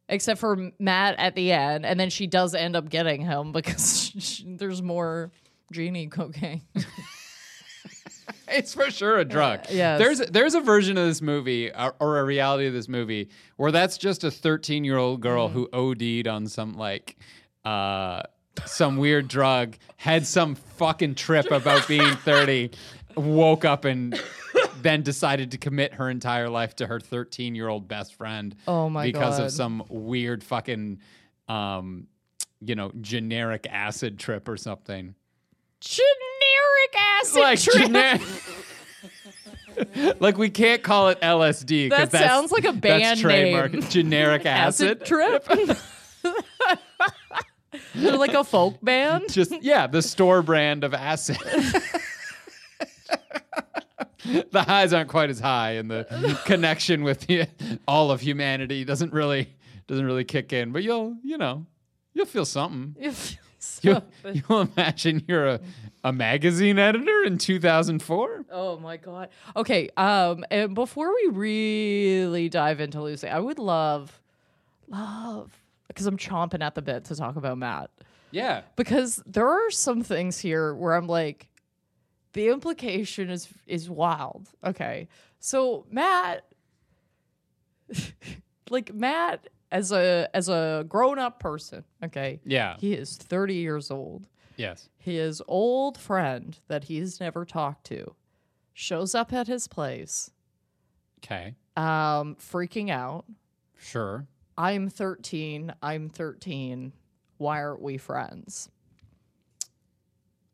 except 0.10 0.42
for 0.42 0.72
Matt 0.78 1.16
at 1.18 1.36
the 1.36 1.54
end, 1.54 1.86
and 1.86 1.98
then 1.98 2.10
she 2.10 2.28
does 2.28 2.54
end 2.54 2.76
up 2.76 2.90
getting 2.90 3.22
him 3.22 3.54
because 3.54 4.12
she, 4.20 4.44
there's 4.58 4.82
more 4.82 5.32
genie 5.72 6.08
cocaine. 6.08 6.64
It's 8.50 8.74
for 8.74 8.90
sure 8.92 9.18
a 9.18 9.26
drug. 9.26 9.60
Uh, 9.60 9.64
yeah, 9.72 9.98
There's 9.98 10.20
there's 10.20 10.56
a 10.56 10.62
version 10.62 10.98
of 10.98 11.06
this 11.06 11.22
movie 11.22 11.72
or, 11.72 11.96
or 12.00 12.20
a 12.20 12.24
reality 12.24 12.66
of 12.68 12.74
this 12.74 12.88
movie 12.88 13.30
where 13.58 13.72
that's 13.72 13.98
just 13.98 14.24
a 14.24 14.32
13 14.32 14.84
year 14.86 14.98
old 14.98 15.22
girl 15.22 15.50
mm-hmm. 15.50 15.60
who 15.60 15.70
OD'd 15.74 16.28
on 16.28 16.48
some 16.48 16.74
like 16.74 17.18
uh 17.66 18.24
some 18.66 18.98
weird 18.98 19.28
drug, 19.28 19.76
had 19.98 20.26
some 20.26 20.56
fucking 20.56 21.16
trip 21.16 21.52
about 21.52 21.88
being 21.88 22.16
30, 22.26 22.72
woke 23.16 23.66
up 23.66 23.86
and 23.86 24.20
then 24.82 25.02
decided 25.02 25.52
to 25.52 25.58
commit 25.58 25.94
her 25.96 26.10
entire 26.10 26.50
life 26.50 26.76
to 26.78 26.88
her 26.88 27.00
13 27.00 27.56
year 27.56 27.68
old 27.68 27.88
best 27.88 28.14
friend. 28.16 28.56
Oh 28.68 28.90
my 28.90 29.06
god 29.10 29.14
because 29.14 29.38
God. 29.38 29.46
of 29.46 29.52
some 29.52 29.84
weird 29.90 30.44
fucking 30.44 31.00
um 31.48 32.08
you 32.60 32.76
know 32.76 32.92
generic 33.02 33.68
acid 33.70 34.20
trip 34.20 34.48
or 34.48 34.58
something. 34.58 35.16
Generic 35.80 36.96
acid 36.98 37.42
like 37.42 37.60
trip. 37.60 37.76
generic. 37.86 38.22
like 40.20 40.38
we 40.38 40.50
can't 40.50 40.82
call 40.84 41.10
it 41.10 41.20
LSD. 41.22 41.90
That 41.90 42.12
that's- 42.12 42.30
sounds 42.30 42.52
like 42.52 42.66
a 42.66 42.74
band 42.74 43.20
trademark. 43.20 43.74
name. 43.74 43.82
Generic 43.84 44.46
acid 44.46 45.00
acid. 45.02 45.06
trip. 45.06 45.48
They're 47.96 48.18
like 48.18 48.34
a 48.34 48.44
folk 48.44 48.78
band. 48.82 49.26
Just 49.32 49.54
yeah, 49.62 49.88
the 49.88 50.02
store 50.02 50.42
brand 50.42 50.84
of 50.84 50.94
acid. 50.94 51.38
the 54.52 54.64
highs 54.64 54.94
aren't 54.94 55.10
quite 55.10 55.30
as 55.30 55.40
high, 55.40 55.72
and 55.72 55.90
the 55.90 56.40
connection 56.46 57.04
with 57.04 57.22
the, 57.28 57.48
all 57.88 58.12
of 58.12 58.22
humanity 58.22 58.84
doesn't 58.84 59.14
really 59.14 59.56
doesn't 59.88 60.06
really 60.06 60.26
kick 60.26 60.54
in. 60.54 60.72
But 60.72 60.84
you'll 60.84 61.18
you 61.24 61.38
know 61.38 61.66
you'll 62.14 62.26
feel 62.26 62.46
something. 62.46 62.96
You 63.82 64.02
you'll 64.34 64.62
imagine 64.62 65.24
you're 65.28 65.48
a, 65.48 65.60
a 66.04 66.14
magazine 66.14 66.80
editor 66.80 67.24
in 67.26 67.38
2004. 67.38 68.46
Oh 68.50 68.78
my 68.78 68.98
god. 68.98 69.30
Okay, 69.56 69.90
um 69.98 70.46
and 70.50 70.74
before 70.74 71.14
we 71.14 71.30
really 71.32 72.50
dive 72.50 72.80
into 72.80 73.02
Lucy, 73.02 73.28
I 73.28 73.40
would 73.40 73.60
love 73.60 74.22
love 74.88 75.52
because 75.98 76.06
I'm 76.06 76.18
chomping 76.18 76.62
at 76.62 76.76
the 76.76 76.82
bit 76.84 77.06
to 77.06 77.16
talk 77.16 77.38
about 77.38 77.58
Matt. 77.58 77.90
Yeah. 78.30 78.62
Because 78.76 79.20
there 79.26 79.48
are 79.50 79.72
some 79.72 80.04
things 80.04 80.38
here 80.38 80.76
where 80.76 80.94
I'm 80.94 81.08
like 81.08 81.48
the 82.34 82.50
implication 82.50 83.32
is 83.32 83.48
is 83.66 83.90
wild. 83.90 84.48
Okay. 84.64 85.08
So 85.40 85.88
Matt 85.90 86.46
like 88.70 88.94
Matt 88.94 89.48
as 89.72 89.92
a 89.92 90.30
as 90.34 90.50
a 90.50 90.86
grown-up 90.88 91.40
person, 91.40 91.84
okay? 92.04 92.40
Yeah. 92.46 92.76
He 92.80 92.94
is 92.94 93.16
30 93.18 93.56
years 93.56 93.90
old. 93.90 94.28
Yes. 94.56 94.90
His 94.98 95.42
old 95.48 95.98
friend 95.98 96.58
that 96.68 96.84
he's 96.86 97.20
never 97.20 97.44
talked 97.46 97.86
to 97.88 98.14
shows 98.74 99.16
up 99.16 99.34
at 99.34 99.48
his 99.48 99.68
place, 99.68 100.30
Okay. 101.24 101.56
um, 101.76 102.36
freaking 102.36 102.90
out. 102.92 103.26
Sure. 103.80 104.28
I'm 104.58 104.90
13. 104.90 105.74
I'm 105.82 106.10
13. 106.10 106.92
Why 107.38 107.62
aren't 107.64 107.82
we 107.82 107.98
friends? 107.98 108.70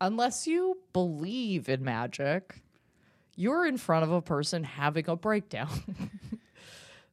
Unless 0.01 0.47
you 0.47 0.77
believe 0.91 1.69
in 1.69 1.83
magic, 1.83 2.61
you're 3.35 3.65
in 3.65 3.77
front 3.77 4.03
of 4.03 4.11
a 4.11 4.21
person 4.21 4.63
having 4.63 5.07
a 5.09 5.15
breakdown. 5.15 5.69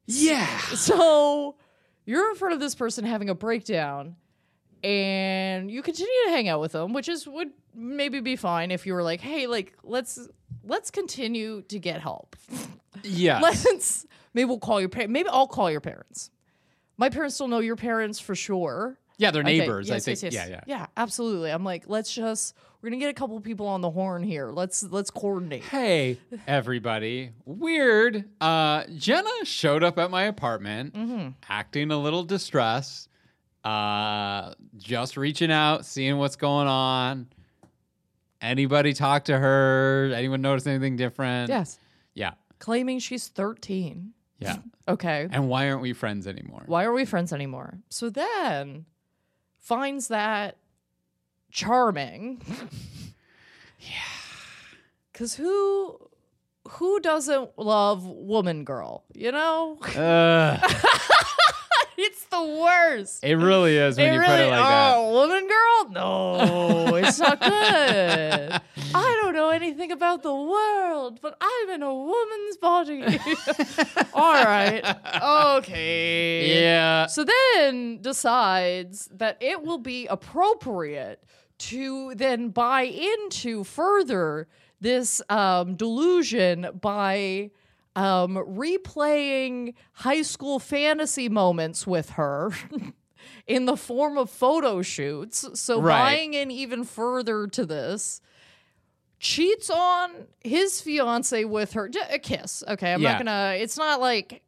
Yeah. 0.07 0.45
so 0.75 1.55
you're 2.05 2.31
in 2.31 2.35
front 2.35 2.53
of 2.55 2.59
this 2.59 2.75
person 2.75 3.05
having 3.05 3.29
a 3.29 3.35
breakdown 3.35 4.17
and 4.83 5.71
you 5.71 5.81
continue 5.83 6.11
to 6.25 6.31
hang 6.31 6.49
out 6.49 6.59
with 6.59 6.73
them 6.73 6.91
which 6.91 7.07
is 7.07 7.25
would 7.27 7.51
maybe 7.73 8.19
be 8.19 8.35
fine 8.35 8.71
if 8.71 8.85
you 8.85 8.93
were 8.93 9.03
like 9.03 9.21
hey 9.21 9.47
like 9.47 9.73
let's 9.83 10.27
let's 10.65 10.91
continue 10.91 11.61
to 11.61 11.79
get 11.79 12.01
help 12.01 12.35
Yeah. 13.03 13.39
let's 13.39 14.05
maybe 14.33 14.45
we'll 14.45 14.59
call 14.59 14.81
your 14.81 14.89
parents 14.89 15.13
maybe 15.13 15.29
i'll 15.29 15.47
call 15.47 15.71
your 15.71 15.81
parents 15.81 16.29
my 17.01 17.09
parents 17.09 17.37
don't 17.37 17.49
know 17.49 17.59
your 17.59 17.75
parents 17.75 18.19
for 18.19 18.35
sure 18.35 18.97
Yeah, 19.17 19.31
they're 19.31 19.41
Okay, 19.41 19.59
neighbors. 19.59 19.89
yes, 19.89 19.95
I 19.95 19.99
think. 20.13 20.21
yes, 20.23 20.33
yes. 20.33 20.47
Yeah, 20.49 20.55
yeah. 20.67 20.77
yeah 20.79 20.85
absolutely 20.95 21.49
i'm 21.51 21.63
like 21.65 21.83
let's 21.87 22.13
just 22.13 22.55
we're 22.81 22.89
gonna 22.89 22.99
get 22.99 23.09
a 23.09 23.13
couple 23.13 23.39
people 23.41 23.67
on 23.67 23.81
the 23.81 23.89
horn 23.91 24.23
here 24.23 24.49
let's 24.51 24.81
let's 24.83 25.11
coordinate 25.11 25.63
Hey, 25.63 26.17
everybody. 26.47 27.31
Weird. 27.45 28.25
Uh, 28.41 28.83
Jenna 28.95 29.29
showed 29.43 29.83
up 29.83 29.99
at 29.99 30.09
my 30.09 30.23
apartment 30.23 30.93
Mm-hmm. 30.95 31.27
acting 31.49 31.91
a 31.91 31.97
little 31.97 32.23
distressed, 32.23 33.07
uh, 33.63 34.53
just 34.77 35.17
reaching 35.17 35.51
out, 35.51 35.85
seeing 35.85 36.17
what's 36.17 36.35
going 36.37 36.67
on. 36.67 37.27
Anybody 38.41 38.93
talk 38.93 39.25
to 39.25 39.37
her? 39.37 40.11
Anyone 40.15 40.41
notice 40.41 40.65
anything 40.65 40.95
different? 40.95 41.49
yes 41.49 41.77
Yeah. 42.15 42.31
claiming 42.57 42.97
she's 42.99 43.27
13 43.27 44.13
Yeah. 44.41 44.57
okay 44.87 45.27
and 45.31 45.47
why 45.49 45.69
aren't 45.69 45.81
we 45.81 45.93
friends 45.93 46.25
anymore? 46.27 46.63
why 46.65 46.83
are 46.83 46.93
we 46.93 47.05
friends 47.05 47.31
anymore? 47.31 47.77
So 47.89 48.09
then 48.09 48.85
finds 49.59 50.07
that 50.07 50.57
charming. 51.51 52.41
yeah. 53.79 53.87
Cause 55.13 55.35
who 55.35 55.97
who 56.67 56.99
doesn't 57.01 57.51
love 57.57 58.05
woman 58.05 58.63
girl? 58.63 59.03
You 59.13 59.31
know? 59.31 59.77
Ugh. 59.81 60.59
it's 61.97 62.23
the 62.25 62.41
worst. 62.43 63.23
it 63.23 63.35
really 63.35 63.77
is 63.77 63.97
when 63.97 64.07
It 64.07 64.13
you 64.13 64.19
really, 64.19 64.31
put 64.37 64.39
it 64.45 64.49
like 64.49 64.59
that. 64.59 64.93
oh, 64.95 65.11
woman 65.11 65.47
girl? 65.47 65.91
No, 65.91 66.95
it's 66.95 67.19
not 67.19 67.39
good. 67.41 68.61
I 68.93 69.19
don't 69.23 69.33
know 69.33 69.49
anything 69.49 69.91
about 69.91 70.23
the 70.23 70.33
world, 70.35 71.19
but 71.21 71.37
I'm 71.41 71.69
in 71.69 71.83
a 71.83 71.93
woman's 71.93 72.57
body. 72.57 73.03
All 74.13 74.33
right. 74.43 74.83
Okay. 75.57 76.61
Yeah. 76.63 77.05
So 77.07 77.25
then 77.25 78.01
decides 78.01 79.07
that 79.13 79.37
it 79.39 79.63
will 79.63 79.77
be 79.77 80.07
appropriate 80.07 81.23
to 81.59 82.13
then 82.15 82.49
buy 82.49 82.81
into 82.83 83.63
further 83.63 84.47
this 84.79 85.21
um, 85.29 85.75
delusion 85.75 86.67
by 86.81 87.51
um, 87.95 88.35
replaying 88.35 89.73
high 89.93 90.21
school 90.23 90.57
fantasy 90.59 91.29
moments 91.29 91.85
with 91.85 92.11
her 92.11 92.51
in 93.47 93.65
the 93.65 93.77
form 93.77 94.17
of 94.17 94.29
photo 94.29 94.81
shoots. 94.81 95.47
So 95.59 95.79
Right. 95.81 95.97
buying 96.17 96.33
in 96.33 96.49
even 96.49 96.83
further 96.83 97.47
to 97.47 97.65
this. 97.65 98.21
Cheats 99.21 99.69
on 99.69 100.09
his 100.43 100.81
fiance 100.81 101.45
with 101.45 101.73
her. 101.73 101.89
a 102.09 102.17
kiss. 102.17 102.63
Okay. 102.67 102.91
I'm 102.91 103.01
Yeah. 103.01 103.11
not 103.13 103.17
gonna. 103.19 103.55
It's 103.59 103.77
not 103.77 103.99
like 104.01 104.41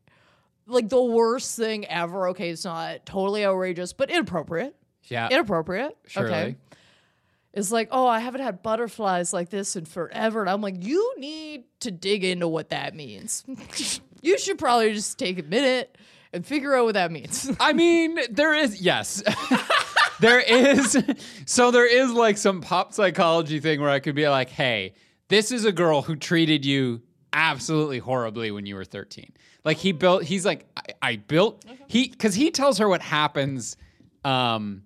like 0.65 0.89
the 0.89 1.01
worst 1.03 1.55
thing 1.57 1.85
ever. 1.85 2.29
Okay, 2.29 2.49
it's 2.49 2.65
not 2.65 3.05
totally 3.05 3.45
outrageous, 3.45 3.93
but 3.93 4.09
inappropriate. 4.09 4.75
Yeah. 5.05 5.29
Inappropriate. 5.29 5.95
Surely. 6.07 6.29
Okay. 6.29 6.55
It's 7.53 7.71
like, 7.71 7.89
oh, 7.91 8.07
I 8.07 8.17
haven't 8.17 8.41
had 8.41 8.63
butterflies 8.63 9.31
like 9.31 9.49
this 9.49 9.75
in 9.75 9.85
forever. 9.85 10.41
And 10.41 10.49
I'm 10.49 10.61
like, 10.61 10.83
you 10.83 11.13
need 11.19 11.65
to 11.81 11.91
dig 11.91 12.23
into 12.23 12.47
what 12.47 12.69
that 12.69 12.95
means. 12.95 13.43
you 14.23 14.39
should 14.39 14.57
probably 14.57 14.91
just 14.93 15.19
take 15.19 15.37
a 15.37 15.43
minute 15.43 15.95
and 16.31 16.43
figure 16.43 16.73
out 16.73 16.85
what 16.85 16.95
that 16.95 17.11
means. 17.11 17.51
I 17.59 17.73
mean, 17.73 18.17
there 18.31 18.55
is 18.55 18.81
yes. 18.81 19.21
there 20.23 20.39
is 20.39 20.97
so 21.45 21.71
there 21.71 21.85
is 21.85 22.11
like 22.11 22.37
some 22.37 22.61
pop 22.61 22.93
psychology 22.93 23.59
thing 23.59 23.81
where 23.81 23.89
I 23.89 23.99
could 23.99 24.15
be 24.15 24.27
like, 24.27 24.49
"Hey, 24.49 24.93
this 25.27 25.51
is 25.51 25.65
a 25.65 25.71
girl 25.71 26.01
who 26.01 26.15
treated 26.15 26.65
you 26.65 27.01
absolutely 27.33 27.99
horribly 27.99 28.51
when 28.51 28.65
you 28.65 28.75
were 28.75 28.85
13." 28.85 29.33
Like 29.63 29.77
he 29.77 29.91
built 29.91 30.23
he's 30.23 30.45
like 30.45 30.65
I, 30.77 31.09
I 31.09 31.15
built 31.17 31.65
he 31.87 32.07
cuz 32.07 32.35
he 32.35 32.51
tells 32.51 32.77
her 32.77 32.87
what 32.87 33.01
happens 33.01 33.77
um 34.23 34.83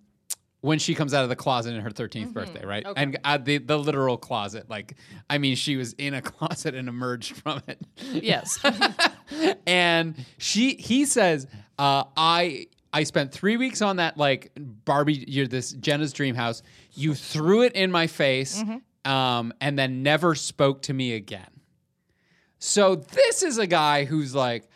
when 0.62 0.80
she 0.80 0.96
comes 0.96 1.14
out 1.14 1.24
of 1.24 1.30
the 1.30 1.36
closet 1.36 1.76
in 1.76 1.82
her 1.82 1.92
13th 1.92 2.34
birthday, 2.34 2.66
right? 2.66 2.84
Okay. 2.86 3.02
And 3.02 3.18
uh, 3.24 3.38
the 3.38 3.60
the 3.60 3.78
literal 3.78 4.18
closet. 4.18 4.70
Like 4.70 4.96
I 5.30 5.38
mean, 5.38 5.56
she 5.56 5.78
was 5.78 5.94
in 5.94 6.14
a 6.14 6.22
closet 6.34 6.74
and 6.74 6.90
emerged 6.90 7.38
from 7.38 7.62
it 7.68 7.80
yes. 8.12 8.60
and 9.68 10.16
she 10.38 10.76
he 10.76 11.06
says 11.06 11.48
uh, 11.78 12.06
i 12.16 12.66
i 12.94 13.04
spent 13.04 13.32
three 13.32 13.58
weeks 13.58 13.82
on 13.82 13.98
that 13.98 14.18
like 14.18 14.52
barbie 14.58 15.26
you're 15.28 15.48
this 15.48 15.72
jenna's 15.74 16.14
dream 16.14 16.36
house. 16.36 16.62
You 16.94 17.14
threw 17.14 17.64
it 17.64 17.74
in 17.74 17.92
my 17.92 18.08
face 18.08 18.64
um, 19.06 19.54
and 19.62 19.78
then 19.78 20.04
never 20.04 20.36
spoke 20.36 20.82
to 20.84 20.94
me 20.94 21.14
again. 21.14 21.62
So 22.60 22.96
this 22.96 23.44
is 23.44 23.58
a 23.58 23.68
guy 23.68 24.06
who's 24.06 24.34
like 24.34 24.68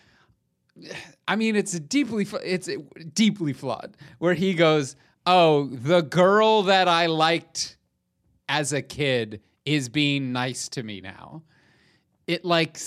i 1.27 1.35
mean 1.35 1.55
it's 1.55 1.73
a 1.73 1.79
deeply 1.79 2.25
it's 2.43 2.69
deeply 3.13 3.53
flawed 3.53 3.95
where 4.19 4.33
he 4.33 4.53
goes 4.53 4.95
oh 5.25 5.65
the 5.67 6.01
girl 6.01 6.63
that 6.63 6.87
i 6.87 7.07
liked 7.07 7.75
as 8.51 8.73
a 8.73 8.81
kid 8.81 9.41
is 9.65 9.89
being 9.89 10.33
nice 10.33 10.67
to 10.69 10.83
me 10.83 11.01
now. 11.01 11.43
It 12.27 12.45
like 12.45 12.77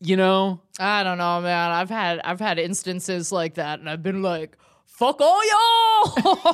you 0.00 0.16
know? 0.16 0.62
I 0.78 1.02
don't 1.02 1.18
know, 1.18 1.40
man. 1.40 1.70
I've 1.70 1.90
had 1.90 2.20
I've 2.20 2.40
had 2.40 2.58
instances 2.58 3.32
like 3.32 3.54
that, 3.54 3.80
and 3.80 3.88
I've 3.90 4.02
been 4.02 4.22
like, 4.22 4.56
"Fuck 4.98 5.20
all 5.20 5.40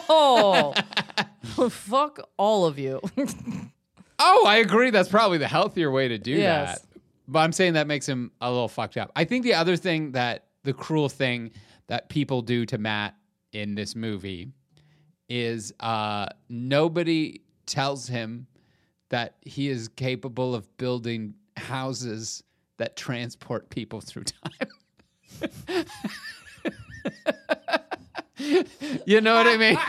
y'all! 0.09 0.75
Fuck 1.71 2.21
all 2.37 2.67
of 2.67 2.79
you." 2.79 3.01
Oh, 4.17 4.45
I 4.47 4.57
agree. 4.59 4.91
That's 4.91 5.09
probably 5.09 5.39
the 5.39 5.49
healthier 5.49 5.91
way 5.91 6.07
to 6.07 6.19
do 6.19 6.31
Yes. 6.31 6.79
that. 6.79 6.89
But 7.27 7.41
I'm 7.41 7.51
saying 7.51 7.73
that 7.73 7.89
makes 7.89 8.07
him 8.09 8.31
a 8.41 8.49
little 8.49 8.69
fucked 8.69 8.97
up. 8.97 9.11
I 9.17 9.25
think 9.25 9.43
the 9.43 9.55
other 9.55 9.77
thing 9.77 10.13
that 10.13 10.47
the 10.63 10.73
cruel 10.73 11.09
thing 11.09 11.51
that 11.89 12.09
people 12.11 12.41
do 12.41 12.65
to 12.67 12.79
Matt 12.79 13.17
in 13.53 13.75
this 13.75 13.97
movie 13.97 14.53
is 15.29 15.75
uh, 15.81 16.27
nobody 16.49 17.41
tells 17.67 18.07
him 18.07 18.47
that 19.09 19.35
he 19.43 19.69
is 19.69 19.89
capable 19.89 20.55
of 20.55 20.75
building 20.77 21.35
houses 21.57 22.45
that 22.77 22.95
transport 22.97 23.69
people 23.69 24.01
through 24.01 24.25
time. 24.25 24.69
you 29.07 29.21
know 29.21 29.35
what 29.35 29.47
I 29.47 29.57
mean? 29.57 29.79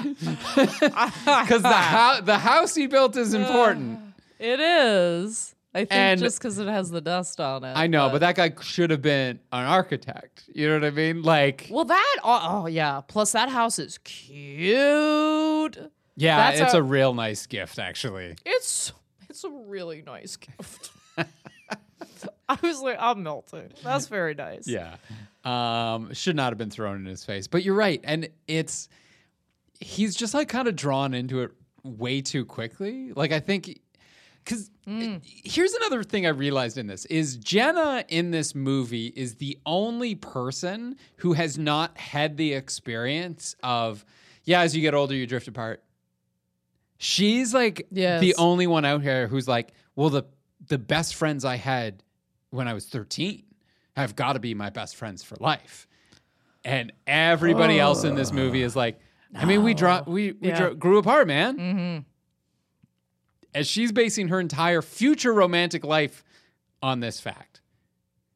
Because 0.54 1.62
the, 1.62 1.68
hou- 1.72 2.22
the 2.22 2.38
house 2.38 2.74
he 2.74 2.86
built 2.86 3.16
is 3.16 3.34
important. 3.34 3.98
it 4.38 4.60
is. 4.60 5.54
I 5.74 5.80
think 5.80 5.92
And- 5.92 6.20
just 6.20 6.38
because 6.38 6.58
it 6.58 6.66
has 6.68 6.90
the 6.90 7.00
dust 7.00 7.40
on 7.40 7.62
it. 7.64 7.74
I 7.76 7.86
know, 7.86 8.08
but 8.10 8.18
that 8.20 8.34
guy 8.34 8.52
should 8.60 8.90
have 8.90 9.02
been 9.02 9.38
an 9.52 9.66
architect. 9.66 10.44
You 10.52 10.68
know 10.68 10.74
what 10.74 10.84
I 10.84 10.90
mean? 10.90 11.22
Like, 11.22 11.68
well, 11.70 11.84
that 11.84 12.16
oh, 12.24 12.62
oh 12.64 12.66
yeah. 12.66 13.00
Plus, 13.02 13.32
that 13.32 13.48
house 13.48 13.78
is 13.78 13.98
cute. 13.98 15.78
yeah, 16.16 16.36
that's 16.50 16.60
it's 16.60 16.74
a- 16.74 16.78
a 16.78 16.82
real 16.82 17.14
nice 17.14 17.46
gift, 17.46 17.78
actually. 17.78 18.34
It's 18.44 18.92
it's 19.28 19.44
a 19.44 19.50
really 19.50 20.02
nice 20.02 20.36
gift. 20.36 20.90
I 22.62 22.66
was 22.66 22.80
like, 22.80 22.96
I'm 23.00 23.22
melting. 23.22 23.70
That's 23.84 24.06
very 24.08 24.34
nice. 24.34 24.66
Yeah. 24.66 24.96
Um, 25.44 26.12
should 26.14 26.36
not 26.36 26.50
have 26.50 26.58
been 26.58 26.70
thrown 26.70 26.96
in 26.96 27.06
his 27.06 27.24
face. 27.24 27.46
But 27.46 27.62
you're 27.62 27.74
right. 27.74 28.00
And 28.04 28.28
it's, 28.48 28.88
he's 29.80 30.14
just 30.16 30.34
like 30.34 30.48
kind 30.48 30.68
of 30.68 30.76
drawn 30.76 31.14
into 31.14 31.40
it 31.42 31.50
way 31.84 32.20
too 32.20 32.44
quickly. 32.44 33.12
Like, 33.14 33.32
I 33.32 33.40
think, 33.40 33.80
because 34.44 34.70
here's 34.86 35.72
another 35.74 36.02
thing 36.02 36.26
I 36.26 36.30
realized 36.30 36.76
in 36.78 36.86
this 36.86 37.04
is 37.06 37.36
Jenna 37.36 38.04
in 38.08 38.30
this 38.32 38.54
movie 38.54 39.06
is 39.14 39.36
the 39.36 39.58
only 39.64 40.14
person 40.14 40.96
who 41.16 41.34
has 41.34 41.56
not 41.58 41.96
had 41.96 42.36
the 42.36 42.54
experience 42.54 43.54
of, 43.62 44.04
yeah, 44.44 44.62
as 44.62 44.74
you 44.74 44.82
get 44.82 44.94
older, 44.94 45.14
you 45.14 45.26
drift 45.26 45.46
apart. 45.48 45.82
She's 46.98 47.54
like 47.54 47.86
Yes. 47.90 48.20
the 48.20 48.34
only 48.36 48.66
one 48.66 48.84
out 48.84 49.02
here 49.02 49.26
who's 49.26 49.48
like, 49.48 49.72
well, 49.96 50.10
the 50.10 50.24
the 50.68 50.78
best 50.78 51.14
friends 51.14 51.44
I 51.46 51.56
had 51.56 52.02
when 52.50 52.68
I 52.68 52.74
was 52.74 52.86
13 52.86 53.44
have 53.96 54.14
got 54.16 54.34
to 54.34 54.38
be 54.40 54.54
my 54.54 54.70
best 54.70 54.96
friends 54.96 55.22
for 55.22 55.36
life. 55.40 55.86
And 56.64 56.92
everybody 57.06 57.78
else 57.80 58.04
in 58.04 58.14
this 58.14 58.32
movie 58.32 58.62
is 58.62 58.76
like, 58.76 58.98
I 59.34 59.44
mean, 59.44 59.62
we 59.62 59.74
draw, 59.74 60.02
we, 60.06 60.32
we 60.32 60.48
Yeah. 60.48 60.58
dro- 60.58 60.74
grew 60.74 60.98
apart, 60.98 61.26
man. 61.26 61.56
Mm-hmm. 61.56 61.98
As 63.54 63.66
she's 63.66 63.90
basing 63.92 64.28
her 64.28 64.38
entire 64.40 64.80
future 64.82 65.32
romantic 65.32 65.84
life 65.84 66.22
on 66.82 67.00
this 67.00 67.20
fact. 67.20 67.60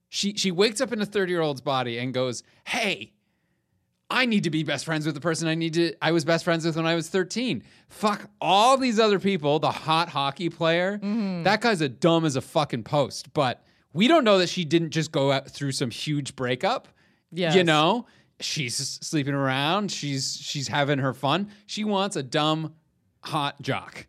She 0.09 0.35
she 0.35 0.51
wakes 0.53 0.81
up 0.81 0.93
in 0.93 1.01
a 1.01 1.07
30 1.07 1.33
year 1.33 1.41
old's 1.41 1.61
body 1.61 1.99
and 1.99 2.13
goes, 2.15 2.43
Hey, 2.67 3.13
I 4.11 4.27
need 4.27 4.45
to 4.45 4.51
be 4.51 4.63
best 4.63 4.85
friends 4.85 5.07
with 5.07 5.15
the 5.15 5.21
person 5.21 5.49
I 5.49 5.55
need 5.55 5.75
to 5.75 5.95
I 6.03 6.13
was 6.13 6.25
best 6.25 6.45
friends 6.45 6.65
with 6.65 6.77
when 6.77 6.87
I 6.87 6.95
was 6.95 7.09
13. 7.09 7.63
Fuck 7.89 8.29
all 8.41 8.77
these 8.77 8.99
other 9.01 9.19
people, 9.19 9.59
the 9.59 9.71
hot 9.71 10.09
hockey 10.09 10.51
player. 10.51 10.99
Mm-hmm. 10.99 11.45
That 11.45 11.61
guy's 11.61 11.81
a 11.81 11.89
dumb 11.89 12.25
as 12.25 12.37
a 12.37 12.41
fucking 12.41 12.85
post. 12.85 13.33
But 13.35 13.65
we 13.95 14.07
don't 14.09 14.25
know 14.25 14.37
that 14.39 14.49
she 14.51 14.65
didn't 14.67 14.91
just 14.91 15.11
go 15.13 15.33
out 15.33 15.49
through 15.49 15.73
some 15.73 15.91
huge 15.91 16.37
breakup. 16.37 16.89
Yeah, 17.33 17.55
You 17.55 17.65
know? 17.65 18.07
She's 18.41 18.77
sleeping 18.77 19.33
around, 19.33 19.91
she's 19.93 20.37
she's 20.37 20.67
having 20.69 20.99
her 20.99 21.15
fun. 21.15 21.51
She 21.67 21.85
wants 21.85 22.17
a 22.17 22.23
dumb 22.23 22.75
hot 23.21 23.63
jock. 23.63 24.07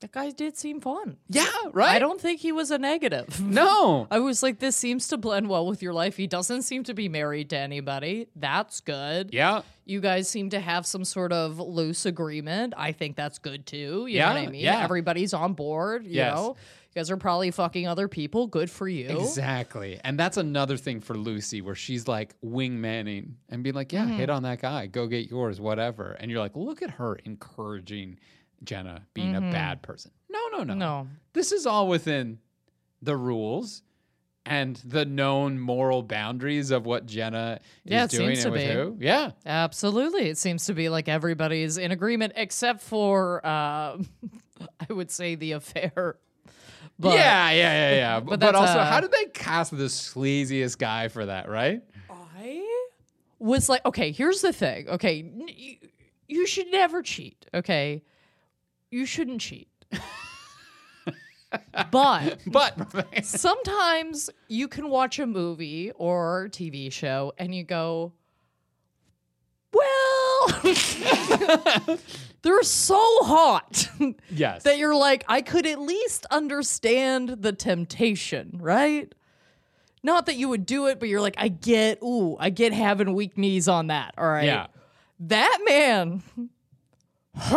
That 0.00 0.12
guy 0.12 0.30
did 0.30 0.58
seem 0.58 0.82
fun. 0.82 1.16
Yeah, 1.30 1.46
right? 1.72 1.96
I 1.96 1.98
don't 1.98 2.20
think 2.20 2.40
he 2.40 2.52
was 2.52 2.70
a 2.70 2.76
negative. 2.76 3.40
No. 3.42 4.06
I 4.10 4.18
was 4.18 4.42
like, 4.42 4.58
this 4.58 4.76
seems 4.76 5.08
to 5.08 5.16
blend 5.16 5.48
well 5.48 5.66
with 5.66 5.82
your 5.82 5.94
life. 5.94 6.18
He 6.18 6.26
doesn't 6.26 6.62
seem 6.62 6.84
to 6.84 6.92
be 6.92 7.08
married 7.08 7.48
to 7.50 7.56
anybody. 7.58 8.28
That's 8.36 8.80
good. 8.82 9.30
Yeah. 9.32 9.62
You 9.86 10.00
guys 10.02 10.28
seem 10.28 10.50
to 10.50 10.60
have 10.60 10.84
some 10.84 11.04
sort 11.06 11.32
of 11.32 11.58
loose 11.58 12.04
agreement. 12.04 12.74
I 12.76 12.92
think 12.92 13.16
that's 13.16 13.38
good 13.38 13.64
too. 13.64 14.04
You 14.06 14.18
Yeah, 14.18 14.28
know 14.28 14.40
what 14.40 14.48
I 14.48 14.50
mean? 14.52 14.60
yeah. 14.60 14.84
Everybody's 14.84 15.32
on 15.32 15.54
board. 15.54 16.04
You 16.04 16.16
Yes. 16.16 16.34
know, 16.34 16.56
guys 16.96 17.10
are 17.10 17.16
probably 17.16 17.50
fucking 17.52 17.86
other 17.86 18.08
people. 18.08 18.46
Good 18.48 18.70
for 18.70 18.88
you. 18.88 19.08
Exactly. 19.20 20.00
And 20.02 20.18
that's 20.18 20.36
another 20.36 20.76
thing 20.76 21.00
for 21.00 21.14
Lucy 21.16 21.60
where 21.60 21.74
she's 21.76 22.08
like 22.08 22.34
wingmanning 22.44 23.34
and 23.48 23.62
being 23.62 23.74
like, 23.76 23.92
yeah, 23.92 24.06
hit 24.06 24.30
on 24.30 24.42
that 24.44 24.60
guy, 24.60 24.86
go 24.86 25.06
get 25.06 25.30
yours, 25.30 25.60
whatever. 25.60 26.12
And 26.18 26.30
you're 26.30 26.40
like, 26.40 26.56
look 26.56 26.82
at 26.82 26.90
her 26.90 27.16
encouraging 27.24 28.18
Jenna 28.64 29.02
being 29.14 29.36
a 29.36 29.40
bad 29.40 29.82
person. 29.82 30.10
No, 30.30 30.40
no, 30.52 30.64
no. 30.64 30.74
No. 30.74 31.08
This 31.34 31.52
is 31.52 31.66
all 31.66 31.86
within 31.86 32.38
the 33.02 33.16
rules 33.16 33.82
and 34.46 34.76
the 34.84 35.04
known 35.04 35.58
moral 35.58 36.02
boundaries 36.02 36.70
of 36.70 36.86
what 36.86 37.04
Jenna 37.04 37.58
is 37.84 37.92
Yeah, 37.92 38.04
it 38.04 38.10
doing 38.10 38.28
seems 38.36 38.44
and 38.44 38.54
to 38.54 38.58
with 38.58 38.68
be. 38.68 38.72
who. 38.74 38.96
Yeah. 39.00 39.30
Absolutely. 39.44 40.28
It 40.28 40.38
seems 40.38 40.64
to 40.66 40.72
be 40.72 40.88
like 40.88 41.08
everybody's 41.08 41.76
in 41.78 41.90
agreement 41.90 42.32
except 42.36 42.80
for, 42.80 43.44
uh, 43.44 43.98
I 44.88 44.92
would 44.92 45.10
say, 45.10 45.34
the 45.34 45.52
affair. 45.52 46.16
But 46.98 47.14
yeah, 47.14 47.50
yeah, 47.50 47.90
yeah, 47.90 47.96
yeah. 47.96 48.20
but, 48.26 48.40
that's, 48.40 48.56
also, 48.56 48.80
how 48.80 49.00
did 49.00 49.12
they 49.12 49.26
cast 49.26 49.76
the 49.76 49.84
sleaziest 49.84 50.78
guy 50.78 51.08
for 51.08 51.26
that, 51.26 51.48
right? 51.48 51.82
I 52.10 52.64
was 53.38 53.68
like, 53.68 53.84
okay, 53.84 54.12
here's 54.12 54.40
the 54.40 54.52
thing. 54.52 54.88
Okay, 54.88 55.30
you, 55.36 55.76
you 56.28 56.46
should 56.46 56.70
never 56.70 57.02
cheat. 57.02 57.46
Okay, 57.52 58.02
you 58.90 59.04
shouldn't 59.04 59.40
cheat. 59.40 59.68
but 61.90 62.38
But 62.46 62.98
sometimes 63.24 64.30
you 64.48 64.68
can 64.68 64.88
watch 64.88 65.18
a 65.18 65.26
movie 65.26 65.92
or 65.96 66.48
TV 66.50 66.90
show 66.90 67.32
and 67.38 67.54
you 67.54 67.64
go, 67.64 68.12
well, 69.72 70.62
they're 72.46 72.62
so 72.62 73.00
hot 73.22 73.88
yes. 74.30 74.62
that 74.62 74.78
you're 74.78 74.94
like, 74.94 75.24
I 75.26 75.42
could 75.42 75.66
at 75.66 75.80
least 75.80 76.26
understand 76.30 77.38
the 77.40 77.52
temptation, 77.52 78.58
right? 78.60 79.12
Not 80.04 80.26
that 80.26 80.36
you 80.36 80.48
would 80.48 80.64
do 80.64 80.86
it, 80.86 81.00
but 81.00 81.08
you're 81.08 81.20
like, 81.20 81.34
I 81.38 81.48
get, 81.48 82.00
ooh, 82.04 82.36
I 82.38 82.50
get 82.50 82.72
having 82.72 83.14
weak 83.14 83.36
knees 83.36 83.66
on 83.66 83.88
that. 83.88 84.14
All 84.16 84.28
right. 84.28 84.44
Yeah. 84.44 84.68
That 85.18 85.58
man 85.66 86.22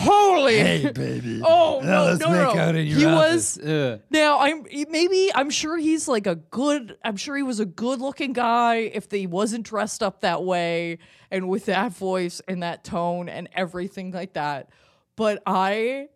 Holy. 0.00 0.58
Hey, 0.58 0.90
baby. 0.90 1.42
Oh 1.44 1.80
no, 1.84 2.04
let's 2.04 2.20
no, 2.20 2.30
make 2.30 2.54
no. 2.54 2.60
out 2.60 2.74
in 2.74 2.86
your 2.86 2.98
he 2.98 3.04
office. 3.04 3.58
was 3.58 3.68
Ugh. 3.68 4.00
now. 4.10 4.38
I'm 4.38 4.64
maybe 4.88 5.30
I'm 5.34 5.50
sure 5.50 5.76
he's 5.76 6.08
like 6.08 6.26
a 6.26 6.36
good. 6.36 6.96
I'm 7.04 7.16
sure 7.16 7.36
he 7.36 7.42
was 7.42 7.60
a 7.60 7.66
good 7.66 8.00
looking 8.00 8.32
guy 8.32 8.76
if 8.76 9.10
he 9.10 9.26
wasn't 9.26 9.66
dressed 9.66 10.02
up 10.02 10.22
that 10.22 10.42
way 10.42 10.98
and 11.30 11.48
with 11.48 11.66
that 11.66 11.92
voice 11.92 12.40
and 12.48 12.62
that 12.62 12.82
tone 12.82 13.28
and 13.28 13.48
everything 13.54 14.10
like 14.12 14.32
that. 14.32 14.70
But 15.16 15.42
I, 15.46 16.08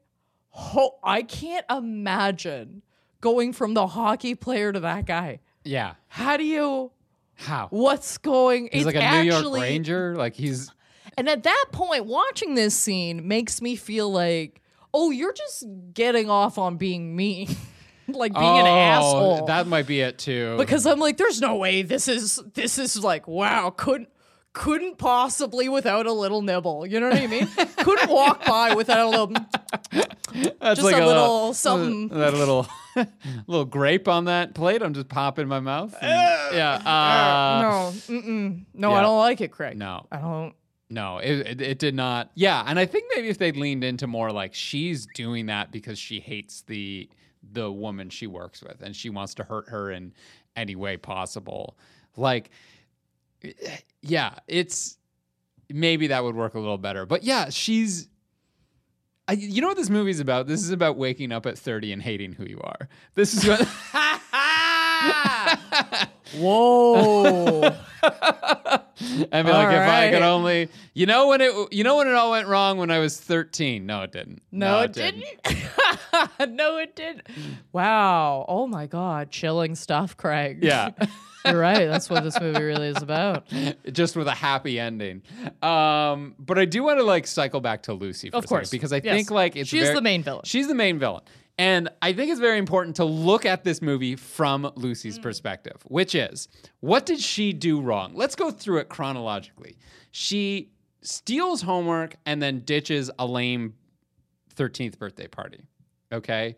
ho- 0.48 0.98
I 1.02 1.22
can't 1.22 1.66
imagine 1.70 2.82
going 3.20 3.52
from 3.52 3.74
the 3.74 3.86
hockey 3.86 4.34
player 4.34 4.72
to 4.72 4.80
that 4.80 5.04
guy. 5.04 5.40
Yeah. 5.62 5.94
How 6.08 6.36
do 6.36 6.44
you? 6.44 6.90
How? 7.34 7.66
What's 7.70 8.16
going? 8.18 8.68
He's 8.72 8.86
it's 8.86 8.94
like 8.94 9.02
a 9.04 9.22
New 9.22 9.30
York 9.30 9.60
Ranger. 9.60 10.16
Like 10.16 10.34
he's 10.34 10.70
And 11.16 11.28
at 11.28 11.42
that 11.44 11.64
point, 11.72 12.06
watching 12.06 12.54
this 12.54 12.74
scene 12.76 13.26
makes 13.28 13.60
me 13.62 13.76
feel 13.76 14.10
like, 14.10 14.60
oh, 14.92 15.10
you're 15.10 15.32
just 15.32 15.64
getting 15.92 16.28
off 16.30 16.58
on 16.58 16.76
being 16.76 17.14
mean, 17.16 17.48
like 18.08 18.32
being 18.32 18.44
an 18.44 18.66
Oh, 18.66 18.68
asshole. 18.76 19.46
That 19.46 19.66
might 19.66 19.86
be 19.86 20.00
it 20.00 20.18
too. 20.18 20.56
because 20.56 20.86
I'm 20.86 20.98
like, 20.98 21.16
there's 21.16 21.40
no 21.40 21.56
way 21.56 21.82
this 21.82 22.08
is 22.08 22.40
this 22.54 22.78
is 22.78 23.02
like, 23.02 23.26
wow, 23.28 23.70
couldn't 23.70 24.08
couldn't 24.52 24.98
possibly 24.98 25.68
without 25.68 26.06
a 26.06 26.12
little 26.12 26.40
nibble. 26.42 26.86
You 26.86 27.00
know 27.00 27.08
what 27.08 27.18
I 27.18 27.26
mean? 27.26 27.46
couldn't 27.78 28.08
walk 28.08 28.44
by 28.44 28.74
without 28.74 29.00
a 29.06 29.08
little. 29.08 29.32
That's 30.60 30.80
just 30.80 30.92
a 30.92 31.06
little 31.06 31.54
something. 31.54 32.08
That 32.08 32.34
little 32.34 32.66
little 33.48 33.64
grape 33.64 34.06
on 34.06 34.26
that 34.26 34.54
plate. 34.54 34.80
I'm 34.82 34.94
just 34.94 35.08
popping 35.08 35.48
my 35.48 35.58
mouth. 35.60 35.94
and- 36.00 36.54
yeah. 36.54 36.74
Uh, 36.76 37.62
no, 37.62 37.92
mm-mm. 38.14 38.64
no, 38.74 38.90
yeah. 38.90 38.96
I 38.96 39.00
don't 39.02 39.18
like 39.18 39.40
it, 39.40 39.50
Craig. 39.50 39.76
No. 39.76 40.06
I 40.12 40.18
don't. 40.18 40.54
No, 40.90 41.18
it, 41.18 41.46
it 41.46 41.60
it 41.60 41.78
did 41.78 41.94
not. 41.94 42.30
Yeah, 42.34 42.62
and 42.66 42.78
I 42.78 42.86
think 42.86 43.06
maybe 43.14 43.28
if 43.28 43.38
they 43.38 43.52
leaned 43.52 43.84
into 43.84 44.06
more 44.06 44.30
like 44.30 44.54
she's 44.54 45.06
doing 45.14 45.46
that 45.46 45.72
because 45.72 45.98
she 45.98 46.20
hates 46.20 46.62
the 46.62 47.08
the 47.52 47.70
woman 47.70 48.10
she 48.10 48.26
works 48.26 48.62
with 48.62 48.80
and 48.80 48.94
she 48.94 49.10
wants 49.10 49.34
to 49.34 49.44
hurt 49.44 49.68
her 49.68 49.90
in 49.90 50.12
any 50.56 50.76
way 50.76 50.96
possible. 50.96 51.76
Like 52.16 52.50
eh, 53.42 53.52
yeah, 54.02 54.34
it's 54.46 54.98
maybe 55.70 56.08
that 56.08 56.22
would 56.22 56.36
work 56.36 56.54
a 56.54 56.60
little 56.60 56.78
better. 56.78 57.06
But 57.06 57.22
yeah, 57.22 57.48
she's 57.50 58.08
I, 59.26 59.32
you 59.32 59.62
know 59.62 59.68
what 59.68 59.78
this 59.78 59.90
movie's 59.90 60.20
about? 60.20 60.46
This 60.46 60.62
is 60.62 60.70
about 60.70 60.96
waking 60.98 61.32
up 61.32 61.46
at 61.46 61.58
30 61.58 61.92
and 61.92 62.02
hating 62.02 62.32
who 62.34 62.44
you 62.44 62.60
are. 62.62 62.88
This 63.14 63.32
is 63.34 63.46
what 63.46 63.60
Whoa. 66.36 67.62
and 68.02 69.46
be 69.46 69.52
like, 69.52 69.74
if 69.74 69.88
I 69.88 70.10
could 70.12 70.22
only, 70.22 70.68
you 70.94 71.06
know, 71.06 71.28
when 71.28 71.40
it, 71.40 71.72
you 71.72 71.84
know, 71.84 71.96
when 71.96 72.08
it 72.08 72.14
all 72.14 72.30
went 72.32 72.48
wrong 72.48 72.78
when 72.78 72.90
I 72.90 72.98
was 72.98 73.18
13. 73.20 73.86
No, 73.86 74.02
it 74.02 74.12
didn't. 74.12 74.42
No, 74.50 74.80
it 74.80 74.92
didn't. 74.92 75.24
no, 76.50 76.78
it 76.78 76.96
didn't. 76.96 77.22
Wow. 77.72 78.44
Oh 78.48 78.66
my 78.66 78.86
God. 78.86 79.30
Chilling 79.30 79.74
stuff, 79.74 80.16
Craig. 80.16 80.58
Yeah. 80.62 80.90
You're 81.44 81.58
right. 81.58 81.86
That's 81.86 82.08
what 82.08 82.24
this 82.24 82.40
movie 82.40 82.62
really 82.62 82.88
is 82.88 83.02
about. 83.02 83.44
just 83.92 84.16
with 84.16 84.26
a 84.28 84.32
happy 84.34 84.80
ending. 84.80 85.22
Um, 85.62 86.34
but 86.38 86.58
I 86.58 86.64
do 86.64 86.82
want 86.82 86.98
to 86.98 87.04
like 87.04 87.26
cycle 87.26 87.60
back 87.60 87.82
to 87.84 87.92
Lucy 87.92 88.30
for 88.30 88.38
Of 88.38 88.44
a 88.44 88.46
second 88.48 88.56
course. 88.56 88.70
because 88.70 88.92
I 88.92 89.00
Yes. 89.04 89.14
think 89.14 89.30
like 89.30 89.54
it's 89.56 89.68
She's 89.68 89.82
very- 89.84 89.94
the 89.94 90.02
main 90.02 90.22
villain. 90.22 90.42
She's 90.44 90.68
the 90.68 90.74
main 90.74 90.98
villain. 90.98 91.22
And 91.56 91.88
I 92.02 92.12
think 92.12 92.30
it's 92.30 92.40
very 92.40 92.58
important 92.58 92.96
to 92.96 93.04
look 93.04 93.46
at 93.46 93.62
this 93.62 93.80
movie 93.80 94.16
from 94.16 94.70
Lucy's 94.74 95.18
mm. 95.18 95.22
perspective, 95.22 95.82
which 95.84 96.14
is 96.14 96.48
what 96.80 97.06
did 97.06 97.20
she 97.20 97.52
do 97.52 97.80
wrong? 97.80 98.12
Let's 98.14 98.34
go 98.34 98.50
through 98.50 98.78
it 98.78 98.88
chronologically. 98.88 99.76
She 100.10 100.72
steals 101.02 101.62
homework 101.62 102.16
and 102.26 102.42
then 102.42 102.60
ditches 102.60 103.10
a 103.18 103.26
lame 103.26 103.74
13th 104.56 104.98
birthday 104.98 105.28
party. 105.28 105.64
Okay. 106.12 106.56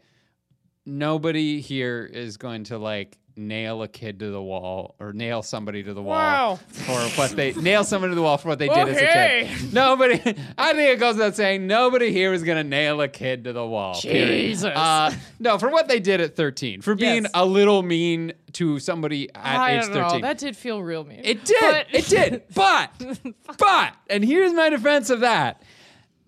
Nobody 0.86 1.60
here 1.60 2.08
is 2.10 2.36
going 2.36 2.64
to 2.64 2.78
like 2.78 3.18
nail 3.38 3.82
a 3.82 3.88
kid 3.88 4.18
to 4.20 4.30
the 4.30 4.40
wall 4.40 4.94
or 4.98 5.12
nail 5.12 5.42
somebody 5.42 5.82
to 5.82 5.92
the 5.92 6.02
wall 6.02 6.16
Wow. 6.16 6.58
for 6.70 6.98
what 7.20 7.32
they 7.32 7.52
nail 7.52 7.84
somebody 7.84 8.12
to 8.12 8.14
the 8.14 8.22
wall 8.22 8.38
for 8.38 8.48
what 8.48 8.58
they 8.58 8.68
did 8.68 8.88
Okay. 8.88 9.42
as 9.42 9.60
a 9.60 9.62
kid. 9.64 9.74
Nobody, 9.74 10.14
I 10.56 10.72
think 10.72 10.90
it 10.94 10.98
goes 10.98 11.16
without 11.16 11.36
saying, 11.36 11.66
nobody 11.66 12.10
here 12.12 12.32
is 12.32 12.42
going 12.42 12.56
to 12.56 12.64
nail 12.64 13.00
a 13.02 13.08
kid 13.08 13.44
to 13.44 13.52
the 13.52 13.66
wall. 13.66 13.94
Jesus. 13.94 14.64
Uh, 14.74 15.12
no, 15.38 15.58
for 15.58 15.68
what 15.68 15.86
they 15.88 16.00
did 16.00 16.20
at 16.20 16.34
13, 16.34 16.80
for 16.80 16.94
being 16.94 17.24
Yes. 17.24 17.30
a 17.34 17.44
little 17.44 17.82
mean 17.82 18.32
to 18.54 18.78
somebody 18.78 19.28
at 19.34 19.44
I 19.44 19.76
age 19.76 19.82
don't 19.82 19.92
13. 19.92 20.20
know. 20.22 20.26
That 20.28 20.38
did 20.38 20.56
feel 20.56 20.82
real 20.82 21.04
mean. 21.04 21.20
It 21.22 21.44
did. 21.44 21.60
But- 21.60 21.86
it 21.92 22.06
did. 22.06 22.42
But, 22.54 22.90
but, 23.58 23.92
and 24.08 24.24
here's 24.24 24.52
my 24.54 24.70
defense 24.70 25.10
of 25.10 25.20
that. 25.20 25.62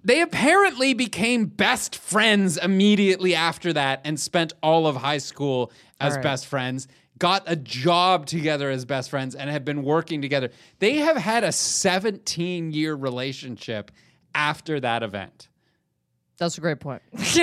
They 0.04 0.20
apparently 0.20 0.94
became 0.94 1.46
best 1.46 1.96
friends 1.96 2.56
immediately 2.56 3.34
after 3.34 3.72
that 3.72 4.00
and 4.04 4.18
spent 4.18 4.52
all 4.62 4.86
of 4.86 4.96
high 4.96 5.18
school 5.18 5.72
as 6.00 6.14
right. 6.14 6.22
best 6.22 6.46
friends, 6.46 6.88
got 7.18 7.42
a 7.46 7.56
job 7.56 8.26
together 8.26 8.70
as 8.70 8.84
best 8.84 9.10
friends, 9.10 9.34
and 9.34 9.50
have 9.50 9.64
been 9.64 9.82
working 9.82 10.22
together. 10.22 10.50
They 10.78 10.96
have 10.98 11.16
had 11.16 11.44
a 11.44 11.52
17 11.52 12.70
year 12.72 12.94
relationship 12.94 13.90
after 14.34 14.78
that 14.80 15.02
event. 15.02 15.48
That's 16.38 16.56
a 16.56 16.60
great 16.60 16.78
point. 16.78 17.02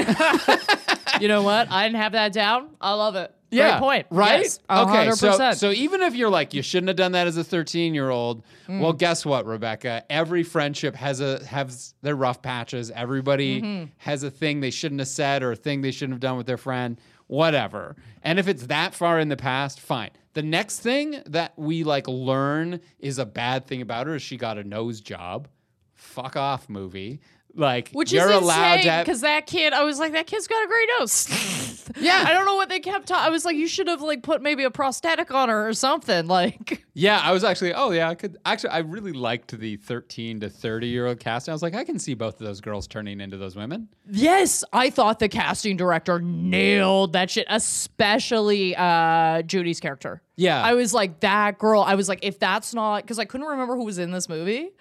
you 1.19 1.27
know 1.27 1.41
what? 1.43 1.69
I 1.71 1.85
didn't 1.87 2.01
have 2.01 2.13
that 2.13 2.33
down. 2.33 2.69
I 2.79 2.93
love 2.93 3.15
it. 3.15 3.31
Yeah, 3.51 3.71
Great 3.71 3.79
point. 3.79 4.07
Right? 4.09 4.41
Yes, 4.41 4.59
okay, 4.69 5.07
100%. 5.07 5.15
so 5.37 5.51
so 5.53 5.71
even 5.71 6.01
if 6.01 6.13
you're 6.15 6.29
like 6.31 6.53
you 6.53 6.61
shouldn't 6.61 6.89
have 6.89 6.97
done 6.97 7.13
that 7.13 7.27
as 7.27 7.37
a 7.37 7.43
13 7.43 7.93
year 7.93 8.09
old, 8.09 8.43
Mm. 8.67 8.79
well, 8.81 8.93
guess 8.93 9.23
what, 9.25 9.45
Rebecca? 9.45 10.03
Every 10.09 10.41
friendship 10.43 10.95
has 10.95 11.21
a 11.21 11.45
has 11.45 11.93
their 12.01 12.15
rough 12.15 12.41
patches. 12.41 12.89
Everybody 12.91 13.61
Mm-hmm. 13.61 13.85
has 13.97 14.23
a 14.23 14.31
thing 14.31 14.59
they 14.61 14.71
shouldn't 14.71 14.99
have 14.99 15.07
said 15.07 15.43
or 15.43 15.51
a 15.51 15.55
thing 15.55 15.81
they 15.81 15.91
shouldn't 15.91 16.13
have 16.15 16.19
done 16.21 16.37
with 16.37 16.47
their 16.47 16.57
friend. 16.57 16.99
Whatever. 17.27 17.95
And 18.21 18.39
if 18.39 18.47
it's 18.47 18.67
that 18.67 18.93
far 18.93 19.19
in 19.19 19.29
the 19.29 19.37
past, 19.37 19.79
fine. 19.79 20.11
The 20.33 20.43
next 20.43 20.79
thing 20.79 21.21
that 21.27 21.53
we 21.57 21.83
like 21.83 22.07
learn 22.07 22.81
is 22.99 23.17
a 23.19 23.25
bad 23.25 23.65
thing 23.67 23.81
about 23.81 24.07
her 24.07 24.15
is 24.15 24.21
she 24.21 24.37
got 24.37 24.57
a 24.57 24.63
nose 24.63 25.01
job. 25.01 25.47
Fuck 25.93 26.35
off, 26.35 26.69
movie. 26.69 27.21
Like 27.55 27.89
Which 27.91 28.11
you're 28.11 28.29
is 28.29 28.41
allowed 28.41 28.79
insane 28.79 28.91
to 28.99 29.03
because 29.03 29.21
that 29.21 29.47
kid, 29.47 29.71
I 29.73 29.83
was 29.83 29.97
like, 29.97 30.11
that 30.11 30.27
kid's 30.27 30.47
got 30.47 30.63
a 30.63 30.67
great 30.67 30.89
nose. 30.99 31.71
Yeah. 31.97 32.25
I 32.27 32.33
don't 32.33 32.45
know 32.45 32.55
what 32.55 32.67
they 32.67 32.79
kept. 32.81 33.07
Ta- 33.07 33.23
I 33.25 33.29
was 33.29 33.45
like, 33.45 33.55
you 33.55 33.67
should 33.67 33.87
have 33.87 34.01
like 34.01 34.21
put 34.21 34.41
maybe 34.41 34.63
a 34.63 34.71
prosthetic 34.71 35.31
on 35.33 35.47
her 35.49 35.67
or 35.69 35.73
something. 35.73 36.27
Like, 36.35 36.83
Yeah, 36.93 37.21
I 37.23 37.31
was 37.31 37.43
actually. 37.45 37.73
Oh, 37.73 37.91
yeah, 37.91 38.09
I 38.09 38.15
could 38.15 38.37
actually. 38.43 38.71
I 38.71 38.79
really 38.79 39.13
liked 39.13 39.57
the 39.57 39.77
thirteen 39.77 40.39
to 40.41 40.49
thirty 40.49 40.87
year 40.87 41.05
old 41.07 41.19
casting. 41.19 41.51
I 41.51 41.55
was 41.55 41.61
like, 41.61 41.75
I 41.75 41.85
can 41.85 41.97
see 41.99 42.13
both 42.13 42.41
of 42.41 42.47
those 42.47 42.59
girls 42.59 42.87
turning 42.87 43.21
into 43.21 43.37
those 43.37 43.55
women. 43.55 43.87
yes, 44.09 44.63
I 44.73 44.89
thought 44.89 45.19
the 45.19 45.29
casting 45.29 45.77
director 45.77 46.19
nailed 46.19 47.13
that 47.13 47.29
shit, 47.29 47.47
especially 47.49 48.75
uh, 48.75 49.43
Judy's 49.43 49.79
character. 49.79 50.21
Yeah. 50.35 50.61
I 50.61 50.73
was 50.73 50.93
like, 50.93 51.21
that 51.21 51.57
girl. 51.59 51.81
I 51.81 51.95
was 51.95 52.09
like, 52.09 52.19
if 52.23 52.39
that's 52.39 52.73
not 52.73 53.03
because 53.03 53.19
I 53.19 53.25
couldn't 53.25 53.47
remember 53.47 53.75
who 53.75 53.85
was 53.85 53.99
in 53.99 54.11
this 54.11 54.27
movie. 54.27 54.71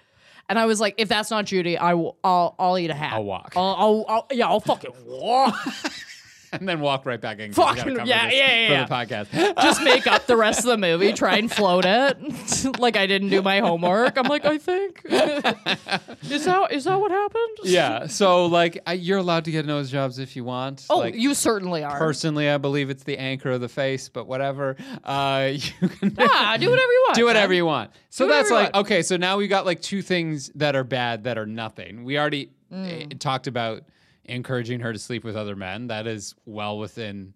And 0.48 0.58
I 0.58 0.66
was 0.66 0.80
like, 0.80 0.94
if 0.98 1.08
that's 1.08 1.30
not 1.30 1.46
Judy, 1.46 1.78
I 1.78 1.94
will. 1.94 2.16
I'll. 2.22 2.54
I'll 2.58 2.78
eat 2.78 2.90
a 2.90 2.94
hat. 2.94 3.14
I'll 3.14 3.24
walk. 3.24 3.54
I'll. 3.56 3.74
I'll, 3.78 4.04
I'll 4.08 4.26
yeah. 4.30 4.46
I'll 4.46 4.60
fucking 4.60 4.92
walk. 5.06 5.54
and 6.60 6.68
then 6.68 6.80
walk 6.80 7.06
right 7.06 7.20
back 7.20 7.38
in. 7.38 7.52
'cause 7.52 7.58
we 7.58 7.76
gotta 7.80 7.90
Fucking- 7.90 8.06
yeah, 8.06 8.30
yeah, 8.30 8.68
yeah, 8.68 8.86
For 8.86 8.88
the 8.88 9.14
podcast. 9.14 9.54
just 9.62 9.82
make 9.82 10.06
up 10.06 10.26
the 10.26 10.36
rest 10.36 10.60
of 10.60 10.66
the 10.66 10.78
movie, 10.78 11.12
try 11.12 11.36
and 11.36 11.50
float 11.50 11.84
it 11.86 12.78
like 12.78 12.96
I 12.96 13.06
didn't 13.06 13.28
do 13.30 13.42
my 13.42 13.60
homework. 13.60 14.16
I'm 14.16 14.26
like, 14.26 14.44
I 14.44 14.58
think 14.58 15.00
is 15.04 16.44
that 16.44 16.68
is 16.72 16.84
that 16.84 17.00
what 17.00 17.10
happened? 17.10 17.58
yeah. 17.64 18.06
So 18.06 18.46
like, 18.46 18.78
I, 18.86 18.94
you're 18.94 19.18
allowed 19.18 19.44
to 19.46 19.50
get 19.50 19.66
nose 19.66 19.90
jobs 19.90 20.18
if 20.18 20.36
you 20.36 20.44
want. 20.44 20.86
Oh, 20.90 20.98
like, 20.98 21.14
you 21.14 21.34
certainly 21.34 21.82
are. 21.84 21.98
Personally, 21.98 22.48
I 22.48 22.58
believe 22.58 22.90
it's 22.90 23.04
the 23.04 23.18
anchor 23.18 23.50
of 23.50 23.60
the 23.60 23.68
face, 23.68 24.08
but 24.08 24.26
whatever. 24.26 24.76
Uh, 25.02 25.50
you 25.54 25.88
can 25.88 26.14
ah, 26.18 26.56
do 26.58 26.70
whatever 26.70 26.92
you 26.92 27.04
want. 27.06 27.14
do 27.16 27.24
whatever 27.24 27.48
man. 27.48 27.56
you 27.56 27.66
want. 27.66 27.90
So 28.10 28.26
Do 28.26 28.32
that's 28.32 28.50
like 28.50 28.74
okay. 28.74 29.02
So 29.02 29.16
now 29.16 29.36
we 29.36 29.48
got 29.48 29.66
like 29.66 29.80
two 29.82 30.02
things 30.02 30.50
that 30.54 30.76
are 30.76 30.84
bad 30.84 31.24
that 31.24 31.38
are 31.38 31.46
nothing. 31.46 32.04
We 32.04 32.18
already 32.18 32.50
Mm. 32.72 33.12
eh, 33.12 33.14
talked 33.20 33.46
about 33.46 33.82
encouraging 34.24 34.80
her 34.80 34.92
to 34.92 34.98
sleep 34.98 35.24
with 35.24 35.36
other 35.36 35.56
men. 35.56 35.88
That 35.88 36.06
is 36.06 36.34
well 36.46 36.78
within 36.78 37.34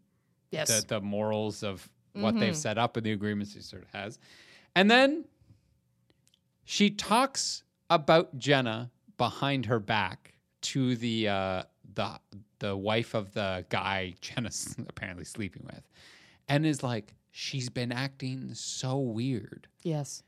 Yes. 0.50 0.70
Mm-hmm. 0.70 0.80
the, 0.88 0.94
the 0.94 1.00
morals 1.00 1.62
of 1.62 1.88
what 2.14 2.38
they've 2.38 2.56
set 2.56 2.78
up 2.78 2.96
and 2.96 3.04
the 3.06 3.12
agreements 3.12 3.52
she 3.52 3.60
sort 3.60 3.82
of 3.82 3.90
has. 3.90 4.18
And 4.74 4.90
then 4.90 5.24
she 6.64 6.90
talks 6.90 7.62
about 7.90 8.36
Jenna 8.38 8.90
behind 9.16 9.66
her 9.66 9.78
back 9.78 10.34
to 10.62 10.96
the 10.96 11.28
uh, 11.28 11.62
the 11.94 12.18
the 12.60 12.76
wife 12.76 13.14
of 13.14 13.32
the 13.34 13.64
guy 13.68 14.14
Jenna's 14.20 14.74
apparently 14.88 15.24
sleeping 15.24 15.62
with, 15.66 15.82
and 16.48 16.66
is 16.66 16.82
like, 16.82 17.14
she's 17.30 17.68
been 17.68 17.92
acting 17.92 18.54
so 18.54 18.98
weird. 18.98 19.68
yes. 19.82 20.22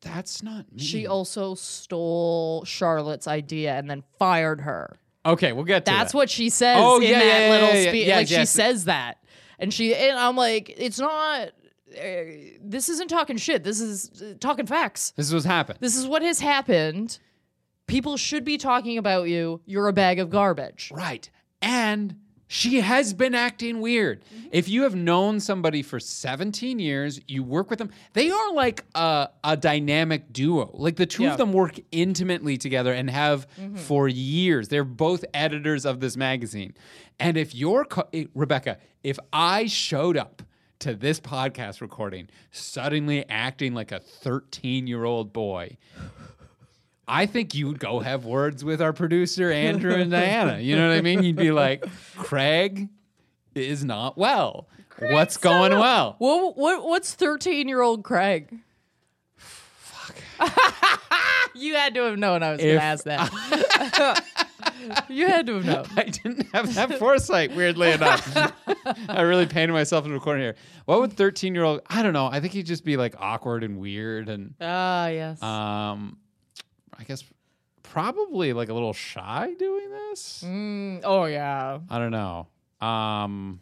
That's 0.00 0.42
not 0.42 0.70
me. 0.70 0.82
She 0.82 1.06
also 1.06 1.54
stole 1.54 2.62
Charlotte's 2.66 3.26
idea 3.26 3.72
and 3.74 3.88
then 3.88 4.02
fired 4.18 4.60
her. 4.60 4.98
Okay, 5.24 5.52
we'll 5.52 5.64
get 5.64 5.84
to 5.86 5.90
That's 5.90 6.12
that. 6.12 6.16
what 6.18 6.30
she 6.30 6.48
says 6.50 6.78
Oh, 6.80 6.96
in 6.96 7.02
yeah, 7.04 7.18
that 7.18 7.40
yeah, 7.42 7.50
little 7.50 7.74
yeah, 7.74 7.88
speech. 7.88 8.08
Like 8.08 8.28
she 8.28 8.44
says 8.46 8.84
that, 8.86 9.18
and 9.58 9.72
she 9.72 9.94
and 9.94 10.18
I'm 10.18 10.36
like, 10.36 10.72
it's 10.76 10.98
not. 10.98 11.48
Uh, 11.92 12.24
this 12.60 12.88
isn't 12.88 13.08
talking 13.08 13.36
shit. 13.36 13.62
This 13.62 13.80
is 13.80 14.20
uh, 14.20 14.34
talking 14.40 14.66
facts. 14.66 15.12
this 15.16 15.26
is 15.28 15.32
what's 15.32 15.46
happened. 15.46 15.78
This 15.80 15.96
is 15.96 16.06
what 16.06 16.22
has 16.22 16.40
happened. 16.40 17.18
people 17.86 18.16
should 18.16 18.44
be 18.44 18.58
talking 18.58 18.98
about 18.98 19.28
you. 19.28 19.60
You're 19.64 19.86
a 19.88 19.92
bag 19.92 20.18
of 20.18 20.28
garbage. 20.30 20.90
Right. 20.92 21.30
And 21.62 22.16
she 22.46 22.80
has 22.80 23.14
been 23.14 23.34
acting 23.34 23.80
weird. 23.80 24.22
If 24.52 24.68
you 24.68 24.82
have 24.82 24.94
known 24.94 25.40
somebody 25.40 25.82
for 25.82 25.98
17 25.98 26.78
years, 26.78 27.20
you 27.26 27.42
work 27.42 27.70
with 27.70 27.78
them, 27.78 27.90
they 28.12 28.30
are 28.30 28.52
like 28.52 28.84
a, 28.94 29.28
a 29.42 29.56
dynamic 29.56 30.32
duo. 30.32 30.70
Like 30.74 30.96
the 30.96 31.06
two 31.06 31.24
Yeah. 31.24 31.32
of 31.32 31.38
them 31.38 31.52
work 31.52 31.80
intimately 31.90 32.56
together 32.58 32.92
and 32.92 33.08
have 33.10 33.46
for 33.76 34.08
years. 34.08 34.68
They're 34.68 34.84
both 34.84 35.24
editors 35.34 35.84
of 35.86 36.00
this 36.00 36.16
magazine. 36.16 36.74
And 37.18 37.36
if 37.36 37.54
you're, 37.54 37.84
co- 37.86 38.08
eh, 38.12 38.26
Rebecca, 38.34 38.78
if 39.02 39.18
I 39.32 39.66
showed 39.66 40.16
up 40.16 40.42
to 40.80 40.94
this 40.94 41.18
podcast 41.20 41.80
recording 41.80 42.28
suddenly 42.50 43.24
acting 43.30 43.72
like 43.74 43.90
a 43.90 44.00
13 44.00 44.86
year 44.86 45.04
old 45.04 45.32
boy, 45.32 45.76
I 47.06 47.26
think 47.26 47.54
you 47.54 47.66
would 47.68 47.78
go 47.78 48.00
have 48.00 48.24
words 48.24 48.64
with 48.64 48.80
our 48.80 48.92
producer, 48.92 49.50
Andrew 49.50 49.92
Ivimey. 49.94 50.64
You 50.64 50.76
know 50.76 50.88
what 50.88 50.96
I 50.96 51.00
mean? 51.02 51.22
You'd 51.22 51.36
be 51.36 51.52
like, 51.52 51.84
Craig 52.16 52.88
is 53.54 53.84
not 53.84 54.16
well. 54.16 54.68
What's 54.98 55.36
going 55.36 55.72
well? 55.72 56.16
What, 56.18 56.56
what 56.56 56.84
what's 56.84 57.14
13 57.14 57.68
year 57.68 57.82
old 57.82 58.04
Craig? 58.04 58.58
Fuck. 59.36 60.16
you 61.54 61.74
had 61.74 61.94
to 61.94 62.02
have 62.02 62.18
known 62.18 62.42
I 62.42 62.52
was 62.52 62.60
going 62.60 62.76
to 62.76 62.82
ask 62.82 63.04
that. 63.04 64.24
you 65.08 65.26
had 65.26 65.46
to 65.46 65.54
have 65.54 65.64
known. 65.64 65.86
I 65.96 66.04
didn't 66.04 66.46
have 66.54 66.74
that 66.74 66.98
foresight, 66.98 67.54
weirdly 67.56 67.90
enough. 67.90 68.36
I 69.08 69.22
really 69.22 69.46
painted 69.46 69.72
myself 69.72 70.04
into 70.04 70.16
a 70.16 70.20
corner 70.20 70.40
here. 70.40 70.56
What 70.84 71.00
would 71.00 71.12
13 71.12 71.54
year 71.54 71.64
old, 71.64 71.80
I 71.88 72.02
don't 72.02 72.12
know. 72.12 72.26
I 72.26 72.40
think 72.40 72.52
he'd 72.52 72.66
just 72.66 72.84
be 72.84 72.96
like 72.96 73.14
awkward 73.18 73.64
and 73.64 73.78
weird. 73.78 74.28
And 74.28 74.54
Ah, 74.60 75.08
yes. 75.08 75.42
um, 75.42 76.18
I 77.04 77.06
guess 77.06 77.24
probably 77.82 78.52
like 78.54 78.70
a 78.70 78.74
little 78.74 78.92
shy 78.94 79.52
doing 79.58 79.90
this. 79.90 80.42
Mm, 80.46 81.02
oh, 81.04 81.26
yeah. 81.26 81.80
I 81.90 81.98
don't 81.98 82.10
know. 82.12 82.48
Um, 82.80 83.60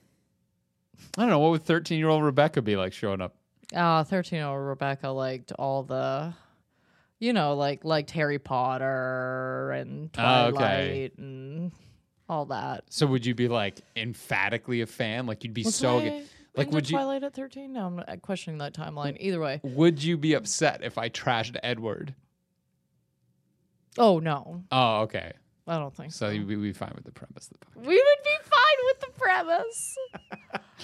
I 1.18 1.22
don't 1.22 1.30
know. 1.30 1.40
What 1.40 1.50
would 1.50 1.64
13 1.64 1.98
year 1.98 2.08
old 2.08 2.22
Rebecca 2.22 2.62
be 2.62 2.76
like 2.76 2.92
showing 2.92 3.20
up? 3.20 3.34
Uh, 3.74 4.04
13 4.04 4.38
year 4.38 4.46
old 4.46 4.60
Rebecca 4.64 5.08
liked 5.08 5.52
all 5.58 5.82
the, 5.82 6.32
you 7.18 7.32
know, 7.32 7.54
like 7.56 7.84
liked 7.84 8.10
Harry 8.12 8.38
Potter 8.38 9.72
and 9.72 10.10
Oh, 10.16 10.50
Twilight 10.52 10.52
okay. 10.54 11.10
and 11.18 11.72
all 12.28 12.46
that. 12.46 12.84
So 12.90 13.06
would 13.06 13.26
you 13.26 13.34
be 13.34 13.48
like 13.48 13.80
emphatically 13.96 14.82
a 14.82 14.86
fan? 14.86 15.26
Like 15.26 15.42
you'd 15.42 15.54
be 15.54 15.64
so 15.64 16.00
good. 16.00 16.24
Like 16.54 16.70
would 16.70 16.88
you 16.88 16.96
Twilight 16.96 17.24
at 17.24 17.34
13? 17.34 17.72
No, 17.72 18.02
I'm 18.06 18.20
questioning 18.20 18.58
that 18.58 18.72
timeline. 18.74 19.16
Either 19.18 19.40
way. 19.40 19.60
would 19.64 20.02
you 20.02 20.16
be 20.16 20.34
upset 20.34 20.82
if 20.84 20.96
I 20.98 21.08
trashed 21.08 21.56
Edward? 21.62 22.14
Oh, 23.98 24.18
no. 24.18 24.64
Oh, 24.72 25.00
okay. 25.02 25.32
I 25.66 25.78
don't 25.78 25.94
think 25.94 26.12
so. 26.12 26.26
So 26.28 26.44
we'd 26.44 26.60
be 26.60 26.72
fine 26.72 26.92
with 26.94 27.04
the 27.04 27.12
premise 27.12 27.48
of 27.50 27.60
the 27.60 27.66
podcast. 27.66 27.86
We 27.86 27.94
would 27.94 28.24
be 28.24 28.36
fine 28.50 28.78
with 28.84 29.00
the 29.00 29.10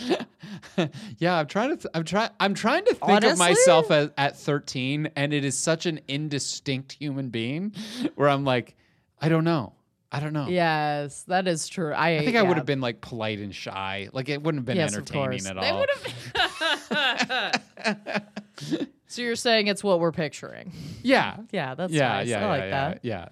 premise. 0.07 1.09
yeah, 1.19 1.37
I'm 1.37 1.47
trying 1.49 1.71
to. 1.71 1.77
Th- 1.77 1.87
I'm 1.95 2.05
trying. 2.05 2.31
I'm 2.39 2.55
trying 2.55 2.85
to 2.85 2.95
think 2.95 3.25
of 3.25 3.39
myself 3.39 3.91
as, 3.91 4.11
at 4.17 4.37
13, 4.37 5.11
and 5.17 5.33
it 5.33 5.45
is 5.45 5.59
such 5.59 5.87
an 5.87 6.01
indistinct 6.07 6.93
human 6.93 7.31
being, 7.31 7.73
where 8.15 8.29
I'm 8.29 8.45
like, 8.45 8.77
I 9.21 9.29
don't 9.29 9.43
know. 9.45 9.73
I 10.13 10.21
don't 10.21 10.33
know. 10.33 10.47
Yes, 10.49 11.25
that 11.25 11.49
is 11.49 11.69
true. 11.69 11.93
I, 11.93 12.19
I 12.19 12.25
think 12.25 12.37
I 12.37 12.43
would 12.43 12.57
have 12.57 12.65
been 12.65 12.81
like 12.81 13.01
polite 13.01 13.41
and 13.41 13.55
shy. 13.55 14.09
Like 14.13 14.29
it 14.29 14.43
wouldn't 14.43 14.61
have 14.61 14.67
been 14.67 14.77
Yes, 14.77 14.95
entertaining 14.95 15.45
at 15.47 15.61
They 15.61 15.71
all. 15.71 15.81
would 15.81 15.91
have. 17.91 18.89
so 19.09 19.23
you're 19.23 19.35
saying 19.37 19.67
it's 19.67 19.83
what 19.83 19.99
we're 20.01 20.13
picturing? 20.13 20.73
Yeah. 21.03 21.39
Yeah, 21.53 21.75
that's 21.75 21.93
yeah, 21.93 22.09
nice. 22.09 22.29
yeah, 22.29 22.45
I 22.47 22.49
like 22.49 22.61
yeah, 22.63 22.71
that. 22.71 22.99
yeah, 23.03 23.27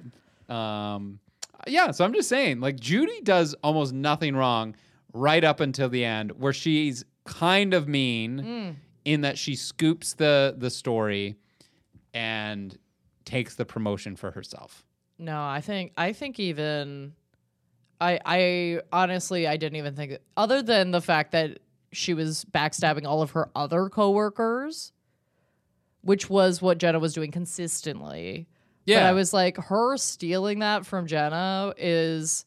yeah. 0.49 0.95
Um, 0.95 1.21
yeah. 1.69 1.91
So 1.93 2.05
I'm 2.05 2.13
just 2.13 2.29
saying, 2.29 2.61
like 2.61 2.81
Judy 2.81 3.21
does 3.23 3.55
almost 3.63 3.93
nothing 3.93 4.35
wrong 4.37 4.75
right 5.13 5.45
up 5.45 5.61
until 5.61 5.89
the 5.89 6.05
end, 6.05 6.33
where 6.33 6.53
she's 6.53 7.05
kind 7.25 7.73
of 7.75 7.87
mean 7.89 8.39
Mm. 8.41 8.75
in 9.05 9.21
that 9.23 9.37
she 9.39 9.55
scoops 9.57 10.15
the 10.15 10.55
the 10.59 10.71
story 10.71 11.37
and 12.15 12.77
takes 13.25 13.55
the 13.57 13.65
promotion 13.65 14.17
for 14.17 14.31
herself. 14.31 14.85
No, 15.19 15.43
I 15.43 15.61
think 15.61 15.93
I 15.97 16.13
think 16.13 16.39
even 16.39 17.13
I 18.01 18.21
I 18.25 18.81
honestly 18.93 19.47
I 19.47 19.57
didn't 19.57 19.77
even 19.77 19.95
think 19.95 20.19
other 20.37 20.63
than 20.63 20.91
the 20.91 21.01
fact 21.01 21.33
that 21.33 21.59
she 21.93 22.15
was 22.15 22.45
backstabbing 22.53 23.07
all 23.07 23.23
of 23.23 23.31
her 23.33 23.49
other 23.57 23.89
coworkers, 23.89 24.93
which 26.07 26.31
was 26.31 26.63
what 26.63 26.79
Jenna 26.79 26.99
was 26.99 27.13
doing 27.13 27.31
consistently. 27.31 28.47
But 28.87 28.93
Yeah. 28.93 29.09
I 29.09 29.13
was 29.13 29.35
like, 29.35 29.57
her 29.57 29.97
stealing 29.97 30.61
that 30.61 30.87
from 30.87 31.07
Jenna 31.07 31.75
is, 31.77 32.45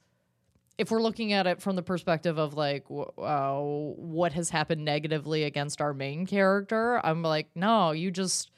if 0.78 0.90
we're 0.92 1.02
looking 1.02 1.34
at 1.34 1.46
it 1.46 1.62
from 1.62 1.76
the 1.76 1.82
perspective 1.84 2.38
of 2.38 2.54
like, 2.54 2.86
uh, 3.18 3.60
what 3.60 4.32
has 4.34 4.50
happened 4.50 4.86
negatively 4.86 5.44
against 5.44 5.82
our 5.82 5.94
main 5.94 6.26
character, 6.26 7.06
I'm 7.06 7.22
like, 7.22 7.50
no, 7.56 7.92
you 7.92 8.12
just, 8.12 8.50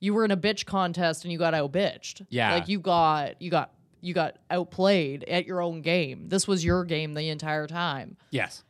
you 0.00 0.14
were 0.14 0.24
in 0.24 0.30
a 0.30 0.36
bitch 0.36 0.64
contest 0.64 1.24
and 1.24 1.32
you 1.32 1.38
got 1.38 1.52
out 1.52 1.70
bitched. 1.72 2.24
Yeah. 2.30 2.54
Like 2.54 2.68
you 2.68 2.80
got, 2.80 3.40
you 3.42 3.50
got, 3.50 3.72
you 4.00 4.14
got 4.14 4.38
outplayed 4.50 5.24
at 5.24 5.44
your 5.44 5.60
own 5.60 5.82
game. 5.82 6.28
This 6.28 6.48
was 6.48 6.64
your 6.64 6.84
game 6.84 7.12
the 7.14 7.28
entire 7.28 7.66
time. 7.66 8.16
Yes. 8.30 8.64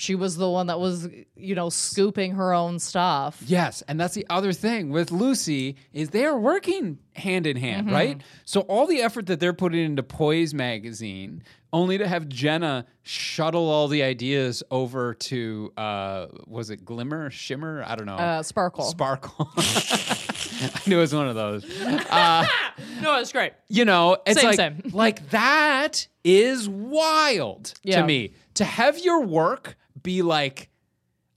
She 0.00 0.14
was 0.14 0.36
the 0.36 0.48
one 0.48 0.68
that 0.68 0.80
was, 0.80 1.08
you 1.36 1.54
know, 1.54 1.68
scooping 1.68 2.32
her 2.32 2.54
own 2.54 2.78
stuff. 2.78 3.42
Yes, 3.44 3.82
and 3.86 4.00
that's 4.00 4.14
the 4.14 4.24
other 4.30 4.54
thing 4.54 4.88
with 4.88 5.10
Lucy 5.12 5.76
is 5.92 6.08
they 6.08 6.24
are 6.24 6.38
working 6.38 6.98
hand 7.14 7.46
in 7.46 7.58
hand, 7.58 7.86
Mm-hmm. 7.88 7.94
right? 7.94 8.22
So 8.46 8.62
all 8.62 8.86
the 8.86 9.02
effort 9.02 9.26
that 9.26 9.40
they're 9.40 9.52
putting 9.52 9.84
into 9.84 10.02
Poise 10.02 10.54
magazine, 10.54 11.42
only 11.70 11.98
to 11.98 12.08
have 12.08 12.30
Jenna 12.30 12.86
shuttle 13.02 13.68
all 13.68 13.88
the 13.88 14.02
ideas 14.02 14.62
over 14.70 15.12
to 15.14 15.70
uh 15.76 16.28
was 16.46 16.70
it 16.70 16.82
Glimmer, 16.84 17.30
Shimmer? 17.30 17.84
I 17.86 17.94
don't 17.94 18.06
know. 18.06 18.16
Uh, 18.16 18.42
Sparkle. 18.42 18.84
Sparkle. 18.86 19.50
I 19.56 20.80
knew 20.86 20.96
it 20.96 21.00
was 21.02 21.14
one 21.14 21.28
of 21.28 21.34
those. 21.34 21.62
no, 21.80 23.18
it's 23.20 23.32
great. 23.32 23.52
You 23.68 23.84
know, 23.84 24.16
it's 24.26 24.40
Same, 24.40 24.46
like 24.48 24.56
same. 24.56 24.82
like 24.92 25.30
that 25.30 26.06
is 26.24 26.68
wild 26.70 27.74
Yeah. 27.82 28.00
to 28.00 28.06
me. 28.06 28.32
To 28.54 28.64
have 28.64 28.98
your 28.98 29.22
work 29.24 29.76
be 30.02 30.22
like 30.22 30.68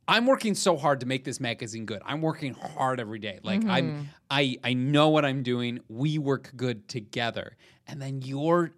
I'm 0.08 0.26
working 0.26 0.54
so 0.54 0.76
hard 0.76 0.99
to 0.99 1.06
make 1.06 1.23
this 1.23 1.39
magazine 1.39 1.86
good. 1.86 2.02
I'm 2.06 2.21
working 2.21 2.54
hard 2.54 2.99
every 2.99 3.19
day. 3.19 3.39
Like 3.43 3.62
Mm-hmm. 3.62 3.69
I'm 3.69 4.10
I 4.30 4.58
I 4.63 4.73
know 4.73 5.10
what 5.10 5.26
I'm 5.26 5.43
doing. 5.43 5.80
We 5.88 6.17
work 6.17 6.52
good 6.56 6.88
together. 6.88 7.56
And 7.88 8.02
then 8.02 8.21
your 8.21 8.73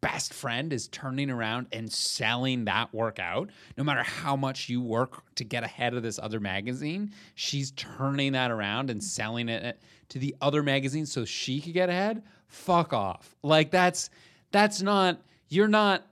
best 0.00 0.34
friend 0.34 0.72
is 0.72 0.88
turning 0.88 1.30
around 1.30 1.66
and 1.72 1.90
selling 1.92 2.64
that 2.66 2.92
work 2.94 3.18
out. 3.18 3.50
No 3.76 3.84
matter 3.84 4.02
how 4.02 4.36
much 4.36 4.68
you 4.68 4.80
work 4.80 5.22
to 5.36 5.44
get 5.44 5.64
ahead 5.64 5.94
of 5.94 6.02
this 6.02 6.18
other 6.18 6.38
magazine, 6.38 7.12
she's 7.34 7.70
turning 7.72 8.32
that 8.32 8.50
around 8.50 8.90
and 8.90 9.02
selling 9.02 9.48
it 9.48 9.80
to 10.10 10.18
the 10.18 10.36
other 10.40 10.62
magazine 10.62 11.06
so 11.06 11.24
she 11.24 11.60
could 11.60 11.74
get 11.74 11.88
ahead. 11.88 12.22
Fuck 12.48 12.92
off. 12.92 13.36
Like 13.42 13.70
that's 13.70 14.10
that's 14.52 14.82
not 14.82 15.20
you're 15.48 15.68
not 15.68 16.06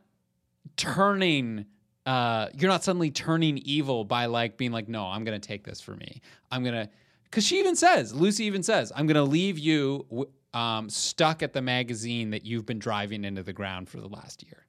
turning 0.76 1.66
uh 2.06 2.48
you're 2.54 2.70
not 2.70 2.84
suddenly 2.84 3.10
turning 3.10 3.58
evil 3.58 4.04
by 4.04 4.26
like 4.26 4.56
being 4.56 4.72
like 4.72 4.88
no 4.88 5.04
i'm 5.06 5.24
gonna 5.24 5.38
take 5.38 5.64
this 5.64 5.80
for 5.80 5.92
me 5.96 6.20
i'm 6.50 6.62
gonna 6.64 6.88
because 7.24 7.44
she 7.46 7.58
even 7.58 7.74
says 7.74 8.14
lucy 8.14 8.44
even 8.44 8.62
says 8.62 8.92
i'm 8.94 9.06
gonna 9.06 9.22
leave 9.24 9.58
you 9.58 10.04
w- 10.10 10.30
um, 10.52 10.88
stuck 10.88 11.42
at 11.42 11.52
the 11.52 11.60
magazine 11.62 12.30
that 12.30 12.44
you've 12.44 12.64
been 12.66 12.78
driving 12.78 13.24
into 13.24 13.42
the 13.42 13.52
ground 13.52 13.88
for 13.88 14.00
the 14.00 14.08
last 14.08 14.42
year 14.44 14.66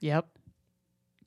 Yep. 0.00 0.26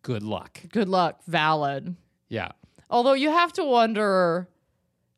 good 0.03 0.23
luck 0.23 0.61
Good 0.71 0.87
luck. 0.89 1.21
Valid. 1.27 1.95
yeah 2.29 2.51
Although 2.89 3.13
you 3.13 3.29
have 3.29 3.51
to 3.53 3.65
wonder 3.65 4.47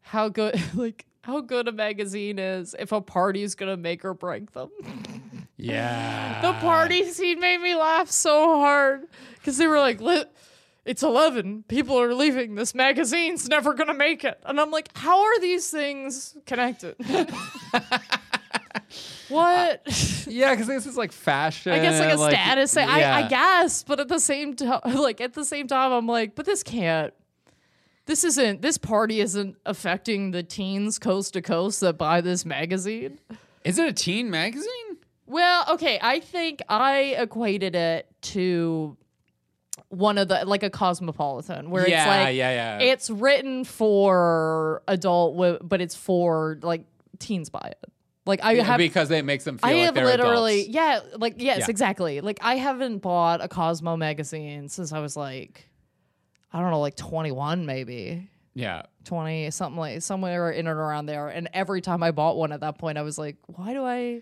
how 0.02 0.28
good, 0.30 0.60
like, 0.74 1.06
how 1.22 1.40
good 1.42 1.68
a 1.68 1.72
magazine 1.72 2.40
is 2.40 2.74
if 2.80 2.92
a 2.92 3.00
party's 3.02 3.54
gonna 3.54 3.78
make 3.78 4.04
or 4.04 4.16
break 4.16 4.54
them. 4.54 4.70
yeah 5.60 6.42
the 6.42 6.54
party 6.54 7.04
scene 7.12 7.40
made 7.40 7.60
me 7.60 7.76
laugh 7.76 8.10
so 8.10 8.58
hard 8.60 9.08
because 9.36 9.58
they 9.58 9.68
were 9.68 9.80
like, 9.80 10.00
"Li- 10.02 10.26
"It's 10.86 11.04
eleven. 11.04 11.64
People 11.68 12.00
are 12.00 12.14
leaving. 12.14 12.56
This 12.56 12.76
magazine's 12.76 13.50
never 13.50 13.74
gonna 13.74 13.94
make 13.94 14.24
it." 14.24 14.40
And 14.46 14.60
I'm 14.60 14.72
like, 14.72 14.96
"How 14.96 15.22
are 15.24 15.40
these 15.40 15.70
things 15.70 16.38
connected?" 16.46 16.96
what? 19.30 19.82
Uh, 19.88 19.92
yeah 20.28 20.52
because 20.52 20.68
this 20.68 20.86
is 20.86 20.98
like 20.98 21.12
fashion 21.12 21.72
I 21.72 21.80
guess 21.80 22.00
like 22.00 22.14
a 22.14 22.18
like, 22.18 22.32
status 22.34 22.74
thing. 22.74 22.88
I, 22.88 23.24
I 23.24 23.28
guess, 23.28 23.84
but 23.84 24.00
at 24.00 24.08
the 24.08 24.20
same 24.20 24.56
time, 24.56 24.82
like 24.86 25.22
at 25.22 25.34
the 25.34 25.46
same 25.46 25.68
time, 25.68 25.92
I'm 25.92 26.08
like, 26.08 26.36
but 26.36 26.46
this 26.46 26.64
can't. 26.64 27.14
This 28.06 28.24
isn't. 28.24 28.62
This 28.64 28.78
party 28.80 29.20
isn't 29.20 29.56
affecting 29.68 30.32
the 30.32 30.42
teens 30.42 30.98
coast 30.98 31.34
to 31.34 31.42
coast 31.42 31.82
that 31.82 31.98
buy 31.98 32.22
this 32.22 32.44
magazine. 32.44 33.20
is 33.64 33.78
it 33.78 33.88
a 33.88 33.94
teen 33.94 34.32
magazine 34.32 34.89
Well, 35.30 35.64
okay, 35.76 36.00
I 36.02 36.20
think 36.20 36.62
I 36.68 37.16
equated 37.20 37.76
it 37.76 38.08
to 38.24 38.98
one 39.90 40.18
of 40.18 40.28
the 40.28 40.44
like 40.46 40.64
a 40.64 40.70
cosmopolitan 40.70 41.70
where 41.72 41.88
yeah 41.88 42.02
it's 42.04 42.08
like 42.28 42.36
yeah 42.36 42.52
yeah 42.52 42.80
it's 42.80 43.10
written 43.10 43.64
for 43.64 44.84
adult 44.88 45.38
but 45.68 45.82
it's 45.82 45.96
for 45.96 46.60
like 46.62 46.84
teens 47.20 47.50
buy 47.50 47.72
it. 47.72 47.92
Like 48.26 48.44
I 48.44 48.52
Yeah, 48.54 48.64
have 48.64 48.78
because 48.78 49.10
it 49.12 49.24
makes 49.26 49.44
them 49.46 49.58
feel 49.58 49.70
I 49.70 49.74
like 49.74 49.86
have 49.86 49.94
they're 49.96 50.06
literally, 50.06 50.62
adults. 50.62 50.76
yeah, 50.76 51.00
like 51.18 51.36
yes, 51.38 51.60
Yeah. 51.60 51.66
exactly. 51.70 52.22
Like 52.22 52.40
I 52.42 52.56
haven't 52.58 52.98
bought 53.00 53.42
a 53.44 53.48
Cosmo 53.48 53.96
magazine 53.98 54.68
since 54.70 54.92
I 54.94 55.00
was 55.00 55.16
like, 55.18 55.68
I 56.54 56.60
don't 56.60 56.70
know, 56.72 56.80
like 56.82 56.96
21 56.96 57.66
maybe. 57.66 58.30
Yeah. 58.54 58.84
20 59.06 59.50
something 59.52 59.80
like 59.80 60.02
somewhere 60.02 60.52
in 60.52 60.68
and 60.68 60.78
around 60.78 61.06
there 61.08 61.30
and 61.30 61.50
every 61.54 61.82
time 61.82 62.04
i 62.04 62.12
bought 62.12 62.36
one 62.38 62.52
at 62.52 62.60
that 62.60 62.78
point 62.78 62.98
i 62.98 63.02
was 63.02 63.18
like 63.18 63.38
why 63.48 63.74
do 63.74 63.84
i 63.84 64.22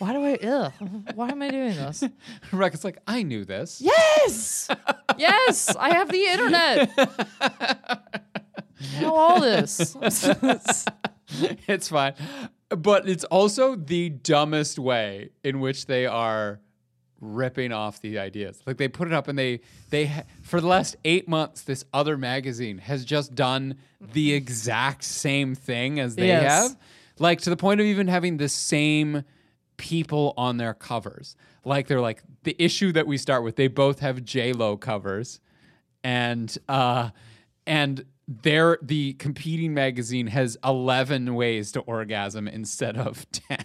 why 0.00 0.12
do 0.12 0.24
i 0.24 0.34
ugh, 0.36 0.72
why 1.14 1.28
am 1.30 1.40
i 1.42 1.48
doing 1.50 1.74
this 1.76 2.02
Rebecca's 2.52 2.84
like, 2.84 2.98
I 3.06 3.22
knew 3.22 3.44
this. 3.44 3.80
yes 3.80 4.68
yes 5.18 5.74
i 5.76 5.90
have 5.90 6.10
the 6.10 6.24
internet 6.24 6.90
I 7.40 9.00
know 9.02 9.14
all 9.14 9.40
this 9.40 9.94
it's 11.68 11.88
fine. 11.88 12.14
But 12.70 13.08
it's 13.08 13.24
also 13.24 13.74
the 13.76 14.08
dumbest 14.10 14.78
way 14.78 15.30
in 15.44 15.60
which 15.60 15.86
they 15.86 16.06
are 16.06 16.60
ripping 17.20 17.72
off 17.72 18.00
the 18.00 18.18
ideas. 18.18 18.62
Like 18.66 18.78
they 18.78 18.88
put 18.88 19.06
it 19.08 19.12
up 19.14 19.28
and 19.28 19.38
they 19.38 19.60
they 19.90 20.06
ha- 20.06 20.22
for 20.42 20.60
the 20.60 20.66
last 20.66 20.96
8 21.04 21.28
months 21.28 21.62
this 21.62 21.84
other 21.92 22.16
magazine 22.16 22.78
has 22.78 23.04
just 23.04 23.34
done 23.34 23.76
the 24.12 24.32
exact 24.32 25.04
same 25.04 25.54
thing 25.54 26.00
as 26.00 26.14
they 26.16 26.28
Yes. 26.28 26.68
have. 26.68 26.76
Like 27.18 27.40
to 27.42 27.50
the 27.50 27.56
point 27.56 27.80
of 27.80 27.86
even 27.86 28.08
having 28.08 28.38
the 28.38 28.48
same 28.48 29.24
people 29.80 30.34
on 30.36 30.58
their 30.58 30.74
covers. 30.74 31.34
Like 31.64 31.88
they're 31.88 32.00
like 32.02 32.22
the 32.44 32.54
issue 32.62 32.92
that 32.92 33.06
we 33.06 33.16
start 33.16 33.42
with, 33.42 33.56
they 33.56 33.66
both 33.66 34.00
have 34.00 34.22
J 34.24 34.52
Lo 34.52 34.76
covers, 34.76 35.40
and 36.04 36.56
uh, 36.68 37.10
and 37.66 38.04
their 38.28 38.78
the 38.82 39.14
competing 39.14 39.74
magazine 39.74 40.26
has 40.28 40.56
eleven 40.64 41.34
ways 41.34 41.72
to 41.72 41.80
orgasm 41.80 42.46
instead 42.46 42.96
of 42.96 43.26
ten. 43.32 43.64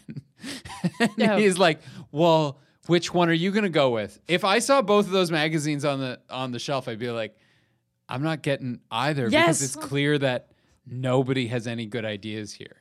and 1.00 1.10
Yeah. 1.18 1.38
he's 1.38 1.58
like, 1.58 1.80
well, 2.12 2.60
which 2.88 3.14
one 3.14 3.30
are 3.30 3.34
you 3.34 3.52
gonna 3.52 3.70
go 3.70 3.90
with? 3.92 4.20
If 4.28 4.44
I 4.46 4.60
saw 4.60 4.82
both 4.82 5.06
of 5.06 5.12
those 5.12 5.32
magazines 5.32 5.84
on 5.86 6.00
the 6.00 6.20
on 6.30 6.52
the 6.52 6.60
shelf, 6.60 6.88
I'd 6.88 7.00
be 7.00 7.12
like, 7.12 7.36
I'm 8.10 8.24
not 8.24 8.42
getting 8.42 8.80
either 8.90 9.26
because 9.26 9.34
Yes. 9.34 9.62
it's 9.62 9.76
clear 9.76 10.18
that 10.20 10.52
nobody 10.88 11.48
has 11.48 11.68
any 11.68 11.86
good 11.86 12.06
ideas 12.06 12.54
here. 12.54 12.78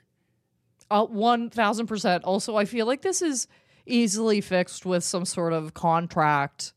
Uh, 0.94 1.06
1000% 1.06 2.20
also 2.24 2.56
i 2.56 2.64
feel 2.64 2.86
like 2.86 3.02
this 3.02 3.20
is 3.22 3.46
easily 3.86 4.40
fixed 4.40 4.86
with 4.86 5.02
some 5.04 5.24
sort 5.24 5.52
of 5.52 5.74
contract 5.74 6.72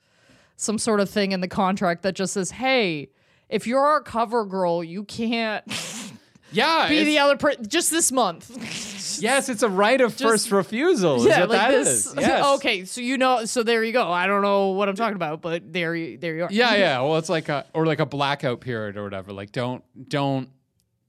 some 0.56 0.77
sort 0.77 0.99
of 0.99 1.10
thing 1.10 1.32
in 1.32 1.41
the 1.41 1.47
contract 1.47 2.01
that 2.03 2.15
just 2.15 2.34
says 2.34 2.51
hey 2.51 3.10
if 3.49 3.67
you're 3.67 3.86
our 3.86 4.01
cover 4.01 4.45
girl 4.45 4.84
you 4.84 5.03
can't 5.03 5.63
Yeah, 6.49 6.88
be 6.88 7.03
the 7.03 7.19
other 7.19 7.36
per- 7.36 7.56
just 7.56 7.91
this 7.91 8.10
month 8.12 8.49
Yes, 9.21 9.49
it's 9.49 9.63
a 9.63 9.69
right 9.69 9.99
of 9.99 10.13
first 10.13 10.51
refusal. 10.51 11.15
Is 11.17 11.25
yeah, 11.25 11.39
what 11.41 11.49
like 11.49 11.58
that 11.60 11.71
this. 11.71 12.06
is. 12.06 12.15
Yes. 12.17 12.45
Okay, 12.58 12.86
so 12.86 13.01
you 13.01 13.17
know, 13.17 13.45
so 13.45 13.63
there 13.63 13.84
you 13.84 13.91
go. 13.91 14.12
I 14.12 14.27
don't 14.27 14.41
know 14.43 14.69
what 14.69 14.89
I'm 14.89 14.95
talking 14.95 15.15
about, 15.15 15.41
but 15.41 15.73
there, 15.73 15.95
you, 15.95 16.17
there 16.17 16.36
you 16.36 16.43
are. 16.43 16.49
Yeah, 16.51 16.75
yeah. 16.75 17.01
Well, 17.01 17.17
it's 17.17 17.30
like 17.30 17.49
a 17.49 17.65
or 17.73 17.86
like 17.86 17.99
a 17.99 18.06
blackout 18.06 18.62
period 18.62 18.95
or 18.97 19.03
whatever. 19.03 19.34
Like, 19.34 19.51
don't 19.51 19.84
don't 20.08 20.49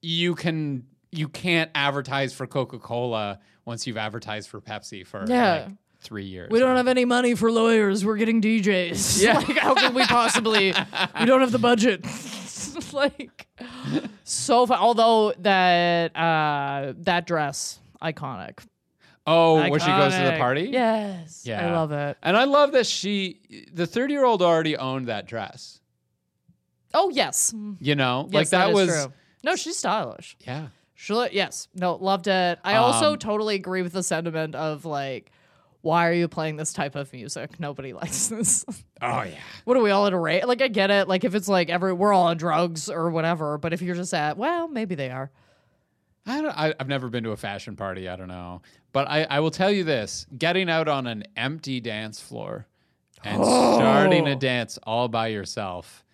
you 0.00 0.34
can 0.34 0.86
you 1.10 1.28
can't 1.28 1.70
advertise 1.74 2.32
for 2.34 2.46
Coca 2.46 2.78
Cola 2.78 3.38
once 3.64 3.86
you've 3.86 3.96
advertised 3.96 4.48
for 4.48 4.60
Pepsi 4.60 5.06
for 5.06 5.24
Yeah. 5.26 5.64
like 5.66 5.76
three 6.00 6.24
years. 6.24 6.50
We 6.50 6.58
don't 6.60 6.76
have 6.76 6.88
any 6.88 7.04
money 7.04 7.34
for 7.34 7.50
lawyers. 7.50 8.04
We're 8.04 8.16
getting 8.16 8.40
DJs. 8.40 9.22
Yeah. 9.22 9.38
like, 9.48 9.56
how 9.58 9.74
can 9.74 9.94
we 9.94 10.04
possibly? 10.04 10.72
we 11.20 11.26
don't 11.26 11.40
have 11.40 11.52
the 11.52 11.58
budget. 11.58 12.04
like, 12.92 13.46
so. 14.24 14.66
Fu- 14.66 14.72
Although 14.74 15.32
that 15.40 16.14
uh, 16.16 16.92
that 16.98 17.26
dress 17.26 17.78
iconic. 18.02 18.58
Oh, 19.26 19.56
where 19.68 19.78
she 19.78 19.86
goes 19.88 20.14
to 20.14 20.22
the 20.24 20.36
party. 20.38 20.70
Yes. 20.72 21.42
Yeah. 21.44 21.68
I 21.68 21.72
love 21.76 21.92
it. 21.92 22.16
And 22.22 22.34
I 22.36 22.44
love 22.44 22.72
that 22.72 22.86
she, 22.86 23.66
the 23.74 23.86
thirty-year-old, 23.86 24.40
already 24.40 24.76
owned 24.76 25.08
that 25.08 25.26
dress. 25.26 25.80
Oh 26.94 27.10
yes. 27.10 27.52
You 27.80 27.94
know, 27.94 28.24
Yes, 28.30 28.34
like 28.34 28.48
that, 28.50 28.72
was 28.72 28.88
true. 28.88 29.12
No, 29.44 29.54
she's 29.56 29.76
stylish. 29.76 30.36
yeah. 30.40 30.68
Sure. 31.00 31.28
Yes. 31.30 31.68
No. 31.76 31.94
Loved 31.94 32.26
it. 32.26 32.58
I 32.64 32.74
also 32.74 33.12
Um, 33.12 33.18
totally 33.20 33.54
agree 33.54 33.82
with 33.82 33.92
the 33.92 34.02
sentiment 34.02 34.56
of 34.56 34.84
like, 34.84 35.30
why 35.80 36.08
are 36.08 36.12
you 36.12 36.26
playing 36.26 36.56
this 36.56 36.72
type 36.72 36.96
of 36.96 37.12
music? 37.12 37.60
Nobody 37.60 37.92
likes 38.02 38.26
this. 38.26 38.64
Oh 39.00 39.22
yeah. 39.22 39.36
what 39.64 39.76
are 39.76 39.80
we 39.80 39.92
all 39.92 40.08
at 40.08 40.12
a 40.12 40.18
rate? 40.18 40.44
Like, 40.48 40.60
I 40.60 40.66
get 40.66 40.90
it. 40.90 41.06
Like, 41.06 41.22
if 41.22 41.36
it's 41.36 41.46
like 41.46 41.70
every 41.70 41.92
we're 41.92 42.12
all 42.12 42.26
on 42.26 42.36
drugs 42.36 42.90
or 42.90 43.10
whatever. 43.10 43.58
But 43.58 43.72
if 43.72 43.80
you're 43.80 43.94
just 43.94 44.12
at, 44.12 44.36
well, 44.36 44.66
maybe 44.66 44.96
they 44.96 45.08
are. 45.10 45.30
I 46.26 46.40
don't, 46.42 46.58
I, 46.58 46.74
I've 46.80 46.88
never 46.88 47.08
been 47.08 47.22
to 47.24 47.30
a 47.30 47.36
fashion 47.36 47.76
party. 47.76 48.08
I 48.08 48.16
don't 48.16 48.26
know. 48.28 48.60
But 48.92 49.08
I, 49.08 49.22
I 49.30 49.38
will 49.38 49.52
tell 49.52 49.70
you 49.70 49.84
this 49.84 50.26
getting 50.36 50.68
out 50.68 50.88
on 50.88 51.06
an 51.06 51.22
empty 51.36 51.78
dance 51.80 52.20
floor 52.20 52.66
and 53.22 53.36
starting 53.44 54.26
a 54.26 54.34
dance 54.34 54.78
all 54.82 55.06
by 55.06 55.28
yourself. 55.28 56.04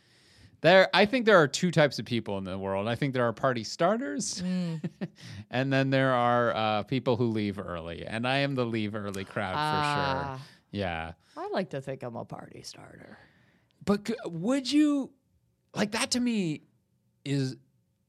There, 0.65 0.89
I 0.95 1.05
think 1.05 1.27
there 1.27 1.37
are 1.37 1.47
two 1.47 1.71
types 1.71 1.99
of 1.99 2.07
people 2.07 2.39
in 2.39 2.45
the 2.45 2.57
world. 2.59 2.89
I 2.89 2.95
think 2.95 3.13
there 3.13 3.25
are 3.29 3.35
party 3.35 3.65
starters, 3.65 4.43
and 5.51 5.71
then 5.73 5.91
there 5.91 6.13
are 6.15 6.57
uh, 6.57 6.83
people 6.85 7.17
who 7.17 7.27
leave 7.27 7.59
early. 7.59 8.07
And 8.07 8.27
I 8.27 8.39
am 8.39 8.55
the 8.55 8.65
leave 8.65 8.95
early 8.95 9.25
crowd 9.27 9.53
for 9.53 9.59
Ah. 9.59 10.37
sure. 10.39 10.47
Yeah. 10.73 11.13
I 11.37 11.49
like 11.53 11.69
to 11.71 11.83
think 11.83 12.03
I'm 12.03 12.17
a 12.17 12.25
party 12.25 12.63
starter. 12.63 13.19
But 13.85 14.09
c- 14.09 14.15
would 14.25 14.73
you 14.73 15.11
like 15.75 15.93
that 15.93 16.13
to 16.13 16.21
me 16.21 16.63
is 17.27 17.57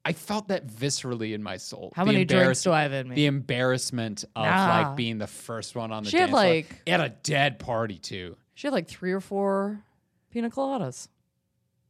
I 0.06 0.14
felt 0.14 0.48
that 0.48 0.66
viscerally 0.68 1.34
in 1.34 1.44
my 1.44 1.58
soul. 1.58 1.92
How 1.94 2.06
The 2.06 2.14
many 2.14 2.24
drinks 2.24 2.64
do 2.64 2.72
I 2.72 2.84
have 2.84 2.94
in 2.94 3.10
me? 3.10 3.16
The 3.16 3.26
embarrassment 3.26 4.24
of 4.36 4.46
Nah. 4.46 4.68
like 4.88 4.96
being 4.96 5.18
the 5.18 5.28
first 5.28 5.76
one 5.76 5.92
on 5.92 6.04
the 6.06 6.10
She 6.10 6.18
had, 6.18 6.28
dance 6.28 6.32
floor. 6.40 6.44
like- 6.46 6.82
at 6.88 7.02
a 7.02 7.10
dead 7.10 7.60
party 7.60 7.98
too. 7.98 8.38
she 8.54 8.68
had 8.68 8.74
like 8.74 8.88
three 8.88 9.12
or 9.12 9.20
four 9.20 9.82
pina 10.32 10.50
coladas. 10.50 11.10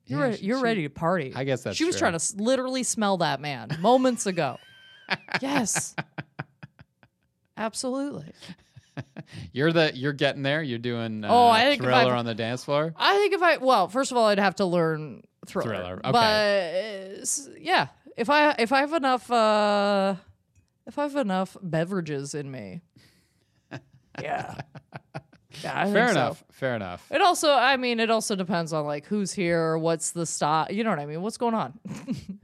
You're 0.08 0.20
Yeah, 0.20 0.26
ready, 0.26 0.38
she- 0.38 0.46
you're 0.46 0.58
she- 0.60 0.64
ready 0.64 0.84
to 0.84 0.90
party. 0.90 1.34
I 1.36 1.44
guess 1.44 1.64
that's 1.64 1.76
she 1.78 1.86
was 1.86 1.96
true. 1.96 2.00
trying 2.02 2.12
to 2.14 2.18
s- 2.18 2.36
literally 2.38 2.84
smell 2.84 3.18
that 3.18 3.40
man 3.42 3.78
moments 3.80 4.26
ago. 4.26 4.58
yes, 5.42 5.96
absolutely. 7.58 8.32
You're 9.52 9.74
the 9.74 9.92
you're 9.94 10.14
getting 10.14 10.42
there. 10.42 10.64
You're 10.64 10.80
doing 10.80 11.26
uh, 11.26 11.28
Oh, 11.30 11.48
I 11.50 11.64
think 11.64 11.82
if 11.82 11.86
thriller 11.86 11.98
I've- 12.12 12.20
on 12.20 12.26
the 12.26 12.34
dance 12.36 12.64
floor. 12.64 12.94
I 12.96 13.14
think 13.18 13.34
if 13.34 13.42
I 13.42 13.58
well, 13.58 13.88
first 13.90 14.12
of 14.12 14.18
all, 14.18 14.28
I'd 14.28 14.40
have 14.40 14.56
to 14.56 14.66
learn 14.66 15.22
thriller. 15.46 15.68
Thriller, 15.76 16.00
But 16.02 16.16
uh, 16.16 17.26
yeah, 17.60 17.88
if 18.16 18.30
I 18.30 18.52
if 18.58 18.72
I 18.72 18.80
have 18.80 18.94
enough 18.94 19.30
uh 19.30 20.16
if 20.88 20.98
I 20.98 21.04
have 21.04 21.16
enough 21.18 21.58
beverages 21.62 22.34
in 22.36 22.50
me, 22.50 22.82
yeah, 24.22 24.56
yeah, 25.64 25.80
I 25.80 25.86
Fair 25.92 26.06
think 26.08 26.10
so. 26.10 26.12
enough. 26.22 26.44
Fair 26.52 26.76
enough. 26.76 27.06
It 27.12 27.22
also, 27.22 27.52
I 27.52 27.78
mean, 27.78 28.00
it 28.00 28.10
also 28.10 28.36
depends 28.36 28.74
on 28.74 28.86
like 28.86 29.06
who's 29.06 29.32
here, 29.34 29.78
what's 29.78 30.12
the 30.12 30.26
style, 30.26 30.68
you 30.72 30.84
know 30.84 30.90
what 30.90 31.00
I 31.00 31.06
mean? 31.06 31.22
What's 31.22 31.38
going 31.38 31.54
on? 31.54 31.80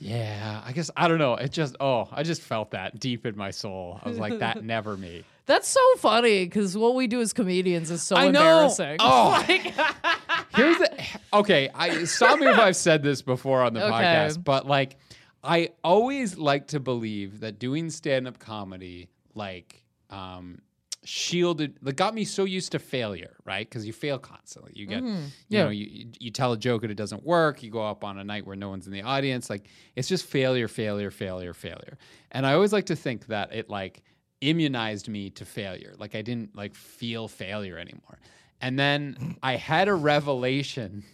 Yeah, 0.00 0.60
I 0.66 0.72
guess 0.72 0.90
I 0.96 1.08
don't 1.08 1.18
know. 1.18 1.34
It 1.36 1.50
just 1.50 1.76
oh, 1.80 2.08
I 2.12 2.24
just 2.24 2.42
felt 2.42 2.72
that 2.72 2.98
deep 3.00 3.24
in 3.24 3.36
my 3.38 3.50
soul. 3.50 4.00
I 4.04 4.08
was 4.08 4.18
like, 4.18 4.38
that 4.40 4.62
never 4.64 4.96
me. 4.98 5.24
That's 5.46 5.68
so 5.68 5.80
funny 5.98 6.44
because 6.44 6.76
what 6.76 6.94
we 6.94 7.06
do 7.06 7.20
as 7.20 7.32
comedians 7.32 7.90
is 7.90 8.02
so 8.02 8.16
I 8.16 8.28
know. 8.30 8.40
embarrassing. 8.40 8.96
Oh. 8.98 9.42
Here's 10.56 10.78
the 10.78 10.90
okay. 11.32 11.70
I 11.74 12.04
stop 12.04 12.38
me 12.38 12.48
if 12.48 12.58
I've 12.58 12.76
said 12.76 13.02
this 13.02 13.22
before 13.22 13.62
on 13.62 13.72
the 13.72 13.82
Okay. 13.84 13.92
podcast, 13.94 14.42
but 14.44 14.66
like, 14.66 14.96
I 15.42 15.70
always 15.82 16.36
like 16.36 16.68
to 16.68 16.80
believe 16.80 17.40
that 17.40 17.58
doing 17.58 17.88
stand 17.88 18.26
up 18.28 18.38
comedy, 18.38 19.08
like, 19.34 19.82
um, 20.10 20.60
shielded, 21.04 21.78
like, 21.82 21.96
got 21.96 22.14
me 22.14 22.24
so 22.24 22.44
used 22.44 22.72
to 22.72 22.78
failure, 22.78 23.36
right? 23.44 23.68
Because 23.68 23.86
you 23.86 23.92
fail 23.92 24.18
constantly. 24.18 24.72
You 24.74 24.86
get, 24.86 25.02
you 25.02 25.08
Mm-hmm. 25.08 25.26
Yeah. 25.48 25.64
know, 25.64 25.70
you 25.70 25.86
you- 25.86 26.10
you 26.18 26.30
tell 26.30 26.52
a 26.52 26.56
joke 26.58 26.82
and 26.82 26.90
it 26.90 26.96
doesn't 26.96 27.22
work. 27.24 27.62
You 27.62 27.70
go 27.70 27.82
up 27.86 28.04
on 28.04 28.18
a 28.18 28.24
night 28.24 28.46
where 28.46 28.56
no 28.56 28.68
one's 28.68 28.86
in 28.86 28.92
the 28.92 29.02
audience. 29.02 29.48
Like, 29.50 29.68
it's 29.96 30.08
just 30.08 30.24
failure, 30.26 30.68
failure, 30.68 31.10
failure, 31.10 31.52
failure. 31.54 31.98
And 32.30 32.46
I 32.46 32.54
always 32.54 32.72
like 32.72 32.86
to 32.86 32.96
think 32.96 33.26
that 33.26 33.52
it 33.54 33.68
like 33.70 34.02
immunized 34.40 35.08
me 35.08 35.30
to 35.30 35.44
failure. 35.44 35.94
Like 35.96 36.14
I 36.14 36.22
didn't 36.22 36.54
like 36.56 36.74
feel 36.74 37.28
failure 37.28 37.78
anymore. 37.78 38.18
And 38.60 38.78
then 38.78 39.36
I 39.42 39.56
had 39.56 39.88
a 39.88 39.94
revelation 39.94 41.04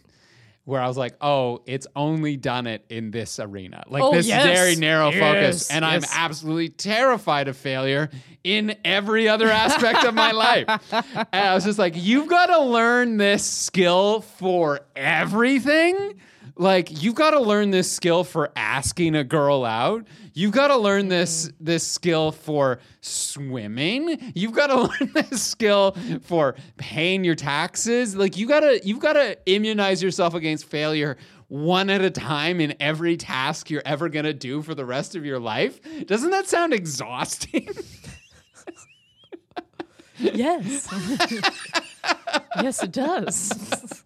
where 0.70 0.80
I 0.80 0.86
was 0.86 0.96
like, 0.96 1.16
oh, 1.20 1.62
it's 1.66 1.88
only 1.96 2.36
done 2.36 2.68
it 2.68 2.84
in 2.88 3.10
this 3.10 3.40
arena. 3.40 3.82
Like 3.88 4.04
Oh, 4.04 4.12
this 4.12 4.26
yes. 4.28 4.44
very 4.44 4.76
narrow 4.76 5.10
focus. 5.10 5.68
Yes, 5.68 5.70
And 5.70 5.84
I'm 5.84 6.02
absolutely 6.14 6.68
terrified 6.68 7.48
of 7.48 7.56
failure 7.56 8.08
in 8.44 8.76
every 8.84 9.28
other 9.28 9.48
aspect 9.48 10.04
of 10.04 10.14
my 10.14 10.30
life. 10.30 10.66
And 11.32 11.48
I 11.48 11.54
was 11.54 11.64
just 11.64 11.78
like, 11.78 11.94
you've 11.96 12.28
got 12.28 12.46
to 12.46 12.60
learn 12.62 13.16
this 13.16 13.44
skill 13.44 14.20
for 14.20 14.80
everything. 14.96 16.14
Like 16.56 17.02
you've 17.02 17.14
got 17.14 17.30
to 17.32 17.40
learn 17.40 17.70
this 17.70 17.90
skill 17.90 18.24
for 18.24 18.50
asking 18.56 19.14
a 19.14 19.24
girl 19.24 19.64
out. 19.64 20.06
You've 20.34 20.52
got 20.52 20.68
to 20.68 20.76
learn 20.76 21.08
this 21.08 21.48
mm-hmm. 21.48 21.64
this 21.64 21.86
skill 21.86 22.32
for 22.32 22.80
swimming. 23.00 24.32
You've 24.34 24.52
got 24.52 24.68
to 24.68 24.76
learn 25.00 25.12
this 25.12 25.42
skill 25.42 25.96
for 26.22 26.56
paying 26.76 27.24
your 27.24 27.34
taxes. 27.34 28.14
Like 28.16 28.36
you 28.36 28.46
got 28.46 28.60
to 28.60 28.80
you've 28.84 29.00
got 29.00 29.14
to 29.14 29.38
immunize 29.46 30.02
yourself 30.02 30.34
against 30.34 30.66
failure 30.66 31.16
one 31.48 31.90
at 31.90 32.00
a 32.00 32.10
time 32.10 32.60
in 32.60 32.74
every 32.78 33.16
task 33.16 33.70
you're 33.70 33.82
ever 33.84 34.08
going 34.08 34.24
to 34.24 34.32
do 34.32 34.62
for 34.62 34.74
the 34.74 34.84
rest 34.84 35.16
of 35.16 35.26
your 35.26 35.40
life. 35.40 35.80
Doesn't 36.06 36.30
that 36.30 36.48
sound 36.48 36.72
exhausting? 36.72 37.68
Yes. 40.20 40.86
yes, 42.62 42.82
it 42.82 42.92
does. 42.92 44.04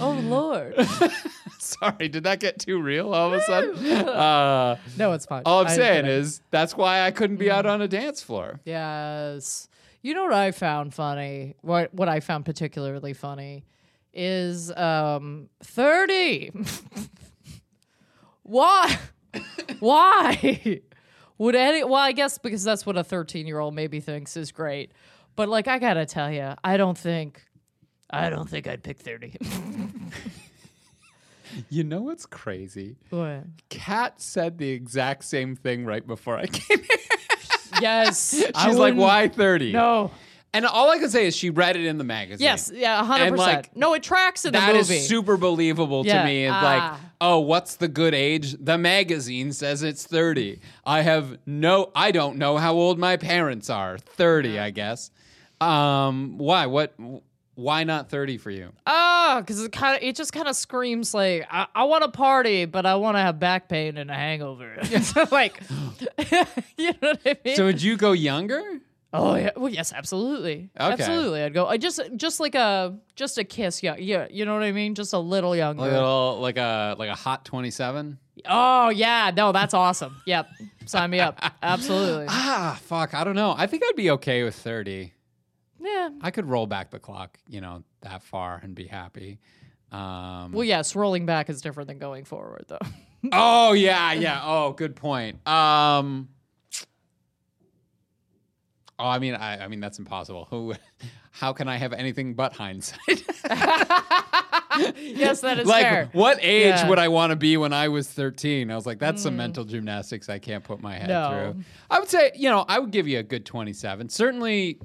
Oh 0.00 0.12
Lord. 0.22 0.74
Sorry, 1.58 2.08
did 2.08 2.24
that 2.24 2.40
get 2.40 2.58
too 2.58 2.80
real 2.80 3.12
all 3.14 3.28
of 3.32 3.34
a 3.34 3.42
sudden? 3.42 3.76
Uh, 4.08 4.76
No, 4.98 5.12
it's 5.12 5.26
fine. 5.26 5.42
all 5.46 5.60
I'm 5.60 5.66
I'm 5.68 5.74
saying 5.74 6.04
kidding. 6.04 6.10
is 6.20 6.40
that's 6.50 6.76
why 6.76 7.00
I 7.02 7.10
couldn't 7.10 7.36
be 7.36 7.50
out 7.50 7.66
on 7.66 7.80
a 7.82 7.88
dance 7.88 8.22
floor. 8.22 8.60
Yes. 8.64 9.68
You 10.02 10.14
know 10.14 10.24
what 10.24 10.34
I 10.34 10.50
found 10.52 10.92
funny? 10.94 11.54
What 11.62 11.92
what 11.94 12.08
I 12.08 12.20
found 12.20 12.44
particularly 12.44 13.12
funny 13.14 13.64
is 14.12 14.70
um 14.76 15.48
30. 15.62 16.52
Why? 18.42 18.98
Why? 19.80 20.80
Would 21.38 21.56
any 21.56 21.82
well, 21.84 21.94
I 21.94 22.12
guess 22.12 22.38
because 22.38 22.62
that's 22.62 22.84
what 22.86 22.96
a 22.96 23.02
13-year-old 23.04 23.74
maybe 23.74 24.00
thinks 24.00 24.36
is 24.36 24.52
great. 24.52 24.92
But 25.36 25.48
like 25.48 25.66
I 25.66 25.78
got 25.78 25.94
to 25.94 26.06
tell 26.06 26.30
you, 26.30 26.52
I 26.62 26.76
don't 26.76 26.96
think 26.96 27.43
I 28.16 28.30
don't 28.30 28.48
think 28.48 28.66
I'd 28.68 28.82
pick 28.82 28.98
30. 28.98 29.34
You 31.70 31.84
know 31.84 32.00
what's 32.02 32.26
crazy? 32.26 32.96
What? 33.10 33.44
Kat 33.68 34.20
said 34.20 34.58
the 34.58 34.70
exact 34.70 35.24
same 35.24 35.54
thing 35.54 35.84
right 35.84 36.04
before 36.04 36.36
I 36.36 36.46
came 36.46 36.78
here. 36.78 36.98
Yes. 37.80 38.34
I 38.54 38.66
She's 38.66 38.76
like, 38.76 38.94
wouldn't- 38.94 38.96
why 38.98 39.28
30? 39.28 39.72
No. 39.72 40.10
And 40.52 40.64
all 40.66 40.90
I 40.90 40.98
can 40.98 41.10
say 41.10 41.26
is 41.26 41.34
she 41.36 41.50
read 41.50 41.76
it 41.76 41.84
in 41.84 41.98
the 41.98 42.04
magazine. 42.04 42.44
Yes, 42.44 42.70
yeah, 42.72 43.02
100%. 43.02 43.26
And, 43.26 43.36
like, 43.36 43.76
no, 43.76 43.94
it 43.94 44.04
tracks 44.04 44.44
in 44.44 44.52
the 44.52 44.58
That 44.60 44.74
movie. 44.74 44.96
is 44.98 45.08
super 45.08 45.36
believable 45.36 46.06
Yeah. 46.06 46.20
to 46.22 46.24
me. 46.24 46.44
It's 46.46 46.54
Ah. 46.54 46.62
like, 46.92 47.00
oh, 47.20 47.40
what's 47.40 47.74
the 47.76 47.88
good 47.88 48.14
age? 48.14 48.54
The 48.60 48.78
magazine 48.78 49.52
says 49.52 49.82
it's 49.82 50.06
30. 50.06 50.60
I 50.86 51.02
have 51.02 51.38
no, 51.44 51.90
I 51.96 52.12
don't 52.12 52.36
know 52.36 52.56
how 52.56 52.74
old 52.74 53.00
my 53.00 53.16
parents 53.16 53.68
are. 53.68 53.98
30, 53.98 54.60
I 54.60 54.70
guess. 54.70 55.10
Um, 55.60 56.38
why? 56.38 56.66
What? 56.66 56.94
Why 57.56 57.84
not 57.84 58.10
30 58.10 58.38
for 58.38 58.50
you? 58.50 58.72
Ah, 58.86 59.36
because 59.40 59.62
it 59.62 59.70
kind 59.72 59.96
of 59.96 60.02
it 60.02 60.16
just 60.16 60.32
kind 60.32 60.48
of 60.48 60.56
screams 60.56 61.14
like 61.14 61.46
I, 61.50 61.66
I 61.74 61.84
want 61.84 62.02
to 62.02 62.10
party, 62.10 62.64
but 62.64 62.84
I 62.84 62.96
want 62.96 63.16
to 63.16 63.20
have 63.20 63.38
back 63.38 63.68
pain 63.68 63.96
and 63.96 64.10
a 64.10 64.14
hangover. 64.14 64.76
like, 65.30 65.60
you 66.76 66.92
know 67.00 67.10
what 67.12 67.20
I 67.24 67.36
mean? 67.44 67.56
So 67.56 67.66
would 67.66 67.82
you 67.82 67.96
go 67.96 68.12
younger? 68.12 68.62
oh 69.14 69.36
yeah, 69.36 69.50
well 69.56 69.68
yes, 69.70 69.92
absolutely, 69.92 70.70
absolutely. 70.76 71.42
I'd 71.42 71.54
go. 71.54 71.66
I 71.66 71.76
just 71.76 72.00
just 72.16 72.40
like 72.40 72.56
a 72.56 72.98
just 73.14 73.38
a 73.38 73.44
kiss, 73.44 73.82
yeah, 73.82 73.96
yeah. 73.96 74.26
You 74.28 74.44
know 74.44 74.54
what 74.54 74.64
I 74.64 74.72
mean? 74.72 74.94
Just 74.96 75.12
a 75.12 75.18
little 75.18 75.54
younger. 75.54 75.84
A 75.84 75.86
little, 75.86 76.38
like 76.40 76.56
a 76.56 76.96
like 76.98 77.08
a 77.08 77.14
hot 77.14 77.44
27? 77.44 78.18
oh 78.46 78.88
yeah, 78.88 79.30
no, 79.34 79.52
that's 79.52 79.72
awesome. 79.74 80.20
Yep, 80.26 80.48
sign 80.86 81.10
me 81.10 81.20
up. 81.20 81.40
Absolutely. 81.62 82.26
Ah, 82.28 82.78
fuck. 82.82 83.14
I 83.14 83.22
don't 83.24 83.36
know. 83.36 83.54
I 83.56 83.66
think 83.68 83.84
I'd 83.86 83.96
be 83.96 84.10
okay 84.10 84.42
with 84.42 84.56
30. 84.56 85.13
Yeah. 85.84 86.08
I 86.22 86.30
could 86.30 86.46
roll 86.46 86.66
back 86.66 86.90
the 86.90 86.98
clock, 86.98 87.38
you 87.48 87.60
know, 87.60 87.84
that 88.02 88.22
far 88.22 88.58
and 88.62 88.74
be 88.74 88.86
happy. 88.86 89.38
Um, 89.92 90.52
Well, 90.52 90.64
yes, 90.64 90.96
rolling 90.96 91.26
back 91.26 91.50
is 91.50 91.60
different 91.60 91.88
than 91.88 91.98
going 91.98 92.24
forward, 92.24 92.64
though. 92.68 92.78
oh 93.32 93.72
yeah, 93.74 94.12
yeah. 94.12 94.40
Oh, 94.44 94.72
good 94.72 94.96
point. 94.96 95.46
Um, 95.46 96.28
oh, 98.98 99.06
I 99.06 99.18
mean, 99.18 99.34
I, 99.34 99.64
I 99.64 99.68
mean 99.68 99.80
that's 99.80 99.98
impossible. 99.98 100.46
Who? 100.50 100.74
How 101.30 101.52
can 101.52 101.66
I 101.68 101.76
have 101.78 101.92
anything 101.92 102.34
but 102.34 102.52
hindsight? 102.52 102.98
yes, 104.96 105.40
that 105.40 105.58
is 105.58 105.66
like, 105.66 105.82
fair. 105.84 106.08
what 106.12 106.38
age 106.40 106.66
Yeah. 106.66 106.84
Mm. 106.84 106.88
would 106.90 106.98
I 107.00 107.08
want 107.08 107.30
to 107.30 107.36
be 107.36 107.56
when 107.56 107.72
I 107.72 107.88
was 107.88 108.08
13? 108.08 108.70
I 108.70 108.76
was 108.76 108.86
like, 108.86 109.00
that's 109.00 109.22
some 109.22 109.36
mental 109.36 109.64
gymnastics 109.64 110.28
I 110.28 110.38
can't 110.38 110.62
put 110.62 110.80
my 110.80 110.94
head 110.96 111.08
No. 111.08 111.28
through. 111.52 111.64
I 111.90 111.98
would 111.98 112.08
say, 112.08 112.30
you 112.36 112.48
know, 112.50 112.64
I 112.68 112.78
would 112.78 112.92
give 112.92 113.08
you 113.08 113.18
a 113.18 113.22
good 113.24 113.44
27. 113.44 114.08
Certainly 114.10 114.78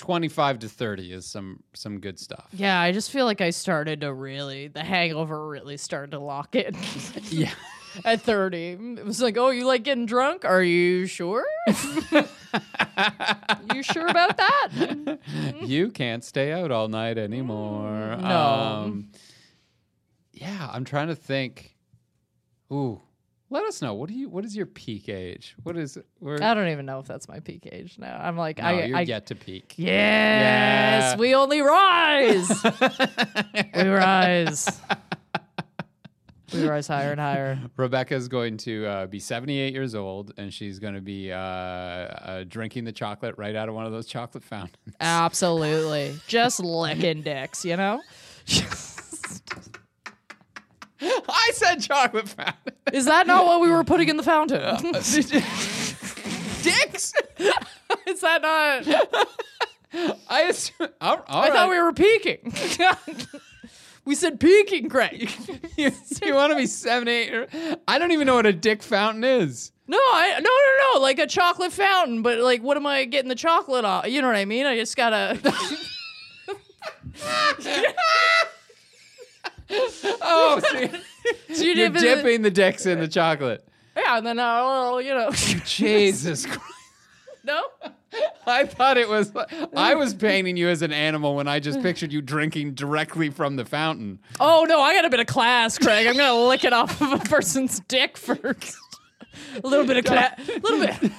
25 0.00 0.60
to 0.60 0.68
30 0.68 1.12
is 1.12 1.26
some 1.26 1.62
some 1.74 2.00
good 2.00 2.18
stuff. 2.18 2.48
Yeah, 2.52 2.80
I 2.80 2.90
just 2.90 3.10
feel 3.10 3.26
like 3.26 3.42
I 3.42 3.50
started 3.50 4.00
to 4.00 4.14
really, 4.14 4.68
the 4.68 4.82
hangover 4.82 5.46
really 5.46 5.76
started 5.76 6.12
to 6.12 6.18
lock 6.18 6.56
in 6.56 6.74
Yeah. 7.28 7.52
at 8.04 8.20
30. 8.22 8.78
It 8.98 9.04
was 9.04 9.20
like, 9.20 9.36
oh, 9.36 9.50
you 9.50 9.66
like 9.66 9.82
getting 9.82 10.06
drunk? 10.06 10.44
Are 10.44 10.62
you 10.62 11.06
sure? 11.06 11.44
you 11.68 11.74
sure 13.82 14.06
about 14.06 14.36
that? 14.36 15.18
you 15.60 15.90
can't 15.90 16.22
stay 16.24 16.52
out 16.52 16.70
all 16.70 16.86
night 16.88 17.18
anymore. 17.18 18.16
No. 18.16 18.38
Um, 18.38 19.08
yeah, 20.32 20.70
I'm 20.72 20.84
trying 20.84 21.08
to 21.08 21.16
think. 21.16 21.74
Ooh, 22.72 23.00
let 23.50 23.64
us 23.64 23.82
know. 23.82 23.94
What 23.94 24.08
do 24.08 24.14
you? 24.14 24.28
What 24.28 24.44
is 24.44 24.56
your 24.56 24.66
peak 24.66 25.08
age? 25.08 25.54
What 25.64 25.76
is? 25.76 25.98
Where, 26.20 26.42
I 26.42 26.54
don't 26.54 26.68
even 26.68 26.86
know 26.86 26.98
if 27.00 27.06
that's 27.06 27.28
my 27.28 27.40
peak 27.40 27.68
age 27.70 27.96
now. 27.98 28.18
I'm 28.22 28.36
like, 28.36 28.58
no, 28.58 28.64
I, 28.64 28.84
you're 28.84 28.96
I 28.98 29.00
yet 29.02 29.26
to 29.26 29.34
peak. 29.34 29.74
yes, 29.76 31.12
Yeah. 31.12 31.16
we 31.16 31.34
only 31.34 31.60
rise. 31.60 32.48
we 33.74 33.82
rise. 33.88 34.80
we 36.52 36.66
rise 36.66 36.86
higher 36.86 37.10
and 37.12 37.20
higher. 37.20 37.58
Rebecca's 37.76 38.28
going 38.28 38.56
to 38.58 38.86
uh, 38.86 39.06
be 39.06 39.18
78 39.18 39.72
years 39.72 39.94
old, 39.94 40.32
and 40.36 40.52
she's 40.52 40.78
going 40.78 40.94
to 40.94 41.00
be 41.00 41.32
uh, 41.32 41.36
uh, 41.38 42.44
drinking 42.48 42.84
the 42.84 42.92
chocolate 42.92 43.34
right 43.38 43.54
out 43.56 43.68
of 43.68 43.74
one 43.74 43.86
of 43.86 43.92
those 43.92 44.06
chocolate 44.06 44.44
fountains. 44.44 44.94
Absolutely. 45.00 46.16
Just 46.26 46.60
licking 46.60 47.22
dicks, 47.22 47.64
you 47.64 47.76
know? 47.76 48.00
I 51.28 51.50
said 51.54 51.76
chocolate 51.76 52.28
fountain. 52.28 52.74
Is 52.92 53.06
that 53.06 53.26
not 53.26 53.46
what 53.46 53.60
we 53.60 53.70
were 53.70 53.84
putting 53.84 54.08
in 54.08 54.16
the 54.16 54.22
fountain? 54.22 54.60
Uh, 54.62 55.00
Dicks. 56.62 57.14
Is 58.06 58.20
that 58.20 58.42
not? 58.42 58.86
I 60.28 60.42
assume. 60.42 60.88
All, 61.00 61.24
all 61.26 61.42
I 61.42 61.48
right. 61.48 61.52
thought 61.54 61.70
we 61.70 61.80
were 61.80 61.94
peaking. 61.94 62.52
we 64.04 64.14
said 64.14 64.38
peaking, 64.38 64.88
Greg. 64.88 65.30
you, 65.78 65.90
you 66.22 66.34
want 66.34 66.52
to 66.52 66.56
be 66.56 66.66
78? 66.66 67.34
Or, 67.34 67.46
I 67.88 67.98
don't 67.98 68.12
even 68.12 68.26
know 68.26 68.34
what 68.34 68.44
a 68.44 68.52
dick 68.52 68.82
fountain 68.82 69.24
is. 69.24 69.72
No, 69.88 69.96
I 69.96 70.38
no 70.38 70.50
no 70.50 70.94
no, 70.94 71.00
like 71.00 71.18
a 71.18 71.26
chocolate 71.26 71.72
fountain, 71.72 72.20
but 72.22 72.38
like 72.38 72.62
what 72.62 72.76
am 72.76 72.86
I 72.86 73.06
getting 73.06 73.28
the 73.28 73.34
chocolate 73.34 73.84
off? 73.84 74.06
You 74.06 74.20
know 74.22 74.28
what 74.28 74.36
I 74.36 74.44
mean? 74.44 74.64
I 74.66 74.76
just 74.76 74.96
gotta 74.96 75.36
Oh, 80.22 80.60
so 80.68 80.78
you're, 80.78 80.88
so 81.56 81.62
you 81.64 81.72
you're 81.74 81.88
dip 81.90 82.00
dipping 82.00 82.42
the 82.42 82.50
dicks 82.50 82.86
in 82.86 83.00
the 83.00 83.08
chocolate. 83.08 83.66
Yeah, 83.96 84.18
and 84.18 84.26
then 84.26 84.38
uh, 84.38 84.64
little, 84.64 85.00
you 85.02 85.14
know. 85.14 85.30
Jesus 85.64 86.46
Christ. 86.46 86.60
no? 87.44 87.62
I 88.46 88.66
thought 88.66 88.96
it 88.98 89.08
was. 89.08 89.32
I 89.76 89.94
was 89.94 90.14
painting 90.14 90.56
you 90.56 90.68
as 90.68 90.82
an 90.82 90.92
animal 90.92 91.36
when 91.36 91.46
I 91.46 91.60
just 91.60 91.80
pictured 91.82 92.12
you 92.12 92.20
drinking 92.20 92.74
directly 92.74 93.30
from 93.30 93.54
the 93.56 93.64
fountain. 93.64 94.18
Oh 94.40 94.64
no, 94.68 94.80
I 94.80 94.94
got 94.94 95.04
a 95.04 95.10
bit 95.10 95.20
of 95.20 95.26
class, 95.26 95.78
Craig. 95.78 96.06
I'm 96.08 96.16
gonna 96.16 96.46
lick 96.48 96.64
it 96.64 96.72
off 96.72 97.00
of 97.00 97.12
a 97.12 97.18
person's 97.18 97.78
dick 97.86 98.16
first. 98.16 98.76
a 99.62 99.66
little 99.66 99.86
bit 99.86 99.96
of 99.98 100.04
class. 100.04 100.40
A 100.48 100.58
little 100.58 100.80
bit. 100.80 101.12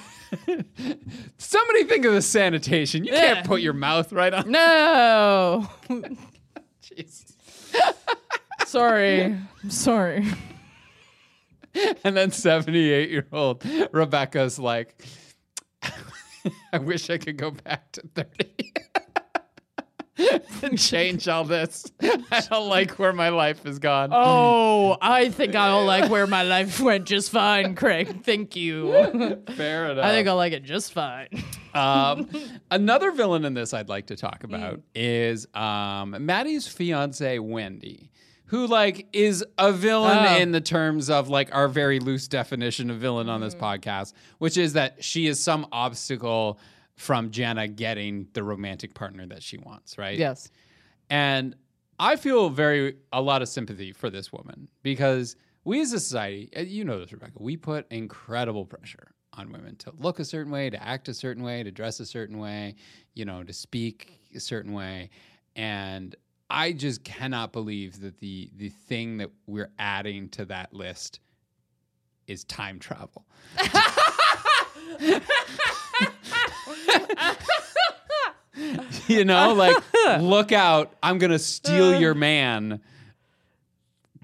Somebody 1.38 1.84
think 1.84 2.04
of 2.04 2.12
the 2.12 2.22
sanitation. 2.22 3.04
You 3.04 3.12
Yeah. 3.12 3.34
can't 3.34 3.46
put 3.46 3.62
your 3.62 3.72
mouth 3.74 4.12
right 4.12 4.32
on. 4.34 4.50
No. 4.50 5.68
Jesus. 6.82 7.34
Sorry. 8.66 9.22
I'm 9.24 9.70
sorry. 9.70 10.26
And 12.04 12.14
then 12.14 12.30
78 12.32 13.08
year 13.08 13.26
old 13.32 13.64
Rebecca's 13.92 14.58
like, 14.58 15.02
I 16.72 16.76
wish 16.78 17.08
I 17.08 17.16
could 17.16 17.38
go 17.38 17.50
back 17.50 17.90
to 17.92 18.02
30 18.14 18.72
and 20.62 20.78
change 20.78 21.28
all 21.28 21.44
this. 21.44 21.90
I 22.02 22.42
don't 22.50 22.68
like 22.68 22.98
where 22.98 23.14
my 23.14 23.30
life 23.30 23.62
has 23.64 23.78
gone. 23.78 24.10
Oh, 24.12 24.98
I 25.00 25.30
think 25.30 25.54
I'll 25.54 25.86
like 25.86 26.10
where 26.10 26.26
my 26.26 26.42
life 26.42 26.78
went 26.78 27.06
just 27.06 27.30
fine, 27.30 27.74
Craig. 27.74 28.22
Thank 28.22 28.54
you. 28.54 28.92
Fair 29.56 29.92
enough. 29.92 30.04
I 30.04 30.10
think 30.10 30.28
I'll 30.28 30.36
like 30.36 30.52
it 30.52 30.64
just 30.64 30.92
fine. 30.92 31.28
um, 31.72 32.28
another 32.70 33.12
villain 33.12 33.46
in 33.46 33.54
this 33.54 33.72
I'd 33.72 33.88
like 33.88 34.08
to 34.08 34.16
talk 34.16 34.44
about 34.44 34.74
Mm. 34.78 34.82
is 34.94 35.46
um, 35.54 36.14
Maddie's 36.26 36.68
fiance 36.68 37.38
Wendy, 37.38 38.10
who 38.52 38.66
like 38.66 39.06
is 39.14 39.42
a 39.56 39.72
villain 39.72 40.18
Oh. 40.28 40.36
in 40.36 40.52
the 40.52 40.60
terms 40.60 41.08
of 41.08 41.30
like 41.30 41.48
our 41.54 41.68
very 41.68 41.98
loose 42.00 42.28
definition 42.28 42.90
of 42.90 42.98
villain 42.98 43.30
on 43.30 43.40
Mm. 43.40 43.44
this 43.44 43.54
podcast, 43.54 44.12
which 44.36 44.58
is 44.58 44.74
that 44.74 45.02
she 45.02 45.26
is 45.26 45.42
some 45.42 45.66
obstacle 45.72 46.58
from 46.96 47.30
Jenna 47.30 47.66
getting 47.66 48.28
the 48.34 48.42
romantic 48.42 48.92
partner 48.92 49.26
that 49.28 49.42
she 49.42 49.56
wants, 49.56 49.96
right? 49.96 50.18
Yes. 50.18 50.50
And 51.08 51.56
I 51.98 52.16
feel 52.16 52.50
very 52.50 52.96
a 53.10 53.22
lot 53.22 53.40
of 53.40 53.48
sympathy 53.48 53.90
for 53.92 54.10
this 54.10 54.30
woman 54.30 54.68
because 54.82 55.34
we 55.64 55.80
as 55.80 55.94
a 55.94 55.98
society, 56.00 56.50
uh, 56.54 56.60
you 56.60 56.84
know 56.84 56.98
this, 57.00 57.10
Rebecca, 57.10 57.32
we 57.38 57.56
put 57.56 57.86
incredible 57.90 58.66
pressure 58.66 59.12
on 59.32 59.50
women 59.50 59.76
to 59.76 59.92
look 59.98 60.18
a 60.20 60.26
certain 60.26 60.52
way, 60.52 60.68
to 60.68 60.82
act 60.86 61.08
a 61.08 61.14
certain 61.14 61.42
way, 61.42 61.62
to 61.62 61.70
dress 61.70 62.00
a 62.00 62.04
certain 62.06 62.38
way, 62.38 62.74
you 63.14 63.24
know, 63.24 63.42
to 63.42 63.52
speak 63.54 64.20
a 64.34 64.40
certain 64.40 64.74
way. 64.74 65.08
And 65.56 66.14
I 66.52 66.72
just 66.72 67.02
cannot 67.02 67.52
believe 67.52 68.00
that 68.02 68.20
the 68.20 68.50
the 68.56 68.68
thing 68.68 69.16
that 69.16 69.30
we're 69.46 69.70
adding 69.78 70.28
to 70.30 70.44
that 70.44 70.74
list 70.74 71.20
is 72.26 72.44
time 72.44 72.78
travel. 72.78 73.24
you 79.08 79.24
know, 79.24 79.54
like 79.54 79.82
look 80.20 80.52
out, 80.52 80.94
I'm 81.02 81.16
gonna 81.16 81.38
steal 81.38 81.98
your 81.98 82.12
man 82.14 82.82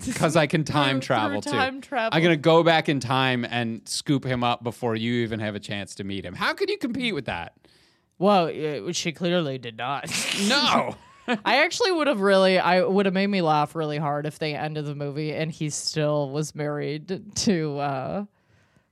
because 0.05 0.37
I 0.37 0.47
can 0.47 0.64
time 0.64 1.01
travel 1.01 1.41
through 1.41 1.53
too. 1.53 1.59
time 1.59 1.81
travel. 1.81 2.11
I'm 2.14 2.22
gonna 2.22 2.37
go 2.37 2.62
back 2.62 2.91
in 2.91 3.01
time 3.01 3.47
and 3.47 3.89
scoop 3.89 4.26
him 4.26 4.45
up 4.45 4.62
before 4.62 4.95
you 4.95 5.22
even 5.22 5.41
have 5.41 5.55
a 5.55 5.61
chance 5.61 5.95
to 5.95 6.05
meet 6.05 6.26
him. 6.26 6.35
How 6.35 6.53
could 6.53 6.68
you 6.68 6.76
compete 6.76 7.14
with 7.14 7.24
that? 7.24 7.55
Well, 8.18 8.49
uh, 8.49 8.93
she 8.93 9.12
clearly 9.12 9.57
did 9.57 9.79
not. 9.79 10.11
No. 10.47 10.95
I 11.45 11.64
actually 11.64 11.93
would 11.93 12.07
have 12.07 12.20
really, 12.20 12.59
I 12.59 12.83
would 12.83 13.07
have 13.07 13.14
made 13.14 13.26
me 13.26 13.43
laugh 13.43 13.74
really 13.74 13.99
hard 13.99 14.26
if 14.26 14.39
they 14.39 14.55
ended 14.55 14.87
the 14.87 14.95
movie 14.95 15.33
and 15.33 15.51
he 15.51 15.70
still 15.70 16.31
was 16.31 16.55
married 16.55 17.35
to 17.37 17.79
uh 17.79 18.24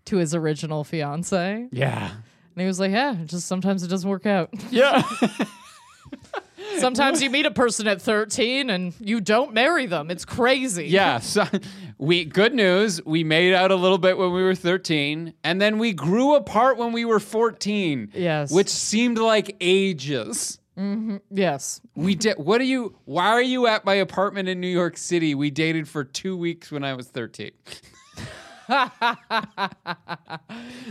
to 0.06 0.16
his 0.18 0.34
original 0.34 0.84
fiance, 0.84 1.68
yeah. 1.72 2.10
and 2.10 2.60
he 2.60 2.64
was 2.64 2.78
like, 2.80 2.92
"Yeah, 2.92 3.16
just 3.24 3.46
sometimes 3.46 3.82
it 3.82 3.88
doesn't 3.88 4.08
work 4.08 4.24
out. 4.26 4.50
Yeah. 4.70 5.02
Sometimes 6.78 7.22
you 7.22 7.30
meet 7.30 7.46
a 7.46 7.50
person 7.50 7.88
at 7.88 8.02
13 8.02 8.68
and 8.68 8.92
you 9.00 9.20
don't 9.20 9.54
marry 9.54 9.86
them. 9.86 10.10
It's 10.10 10.24
crazy." 10.24 10.86
Yeah, 10.86 11.20
so 11.20 11.46
we 11.98 12.24
good 12.24 12.54
news, 12.54 13.04
we 13.04 13.24
made 13.24 13.54
out 13.54 13.70
a 13.70 13.76
little 13.76 13.98
bit 13.98 14.18
when 14.18 14.32
we 14.32 14.42
were 14.42 14.54
13 14.54 15.32
and 15.42 15.60
then 15.60 15.78
we 15.78 15.92
grew 15.92 16.34
apart 16.34 16.76
when 16.76 16.92
we 16.92 17.04
were 17.04 17.20
14. 17.20 18.10
Yes. 18.14 18.52
Which 18.52 18.68
seemed 18.68 19.18
like 19.18 19.56
ages. 19.60 20.58
Yes. 21.30 21.80
We 21.94 22.14
did 22.14 22.36
what 22.36 22.60
are 22.60 22.64
you 22.64 22.96
why 23.06 23.28
are 23.28 23.42
you 23.42 23.66
at 23.66 23.84
my 23.84 23.94
apartment 23.94 24.48
in 24.48 24.60
New 24.60 24.66
York 24.68 24.96
City? 24.96 25.34
We 25.34 25.50
dated 25.50 25.88
for 25.88 26.04
2 26.04 26.36
weeks 26.36 26.70
when 26.70 26.84
I 26.84 26.94
was 26.94 27.08
13. 27.08 27.50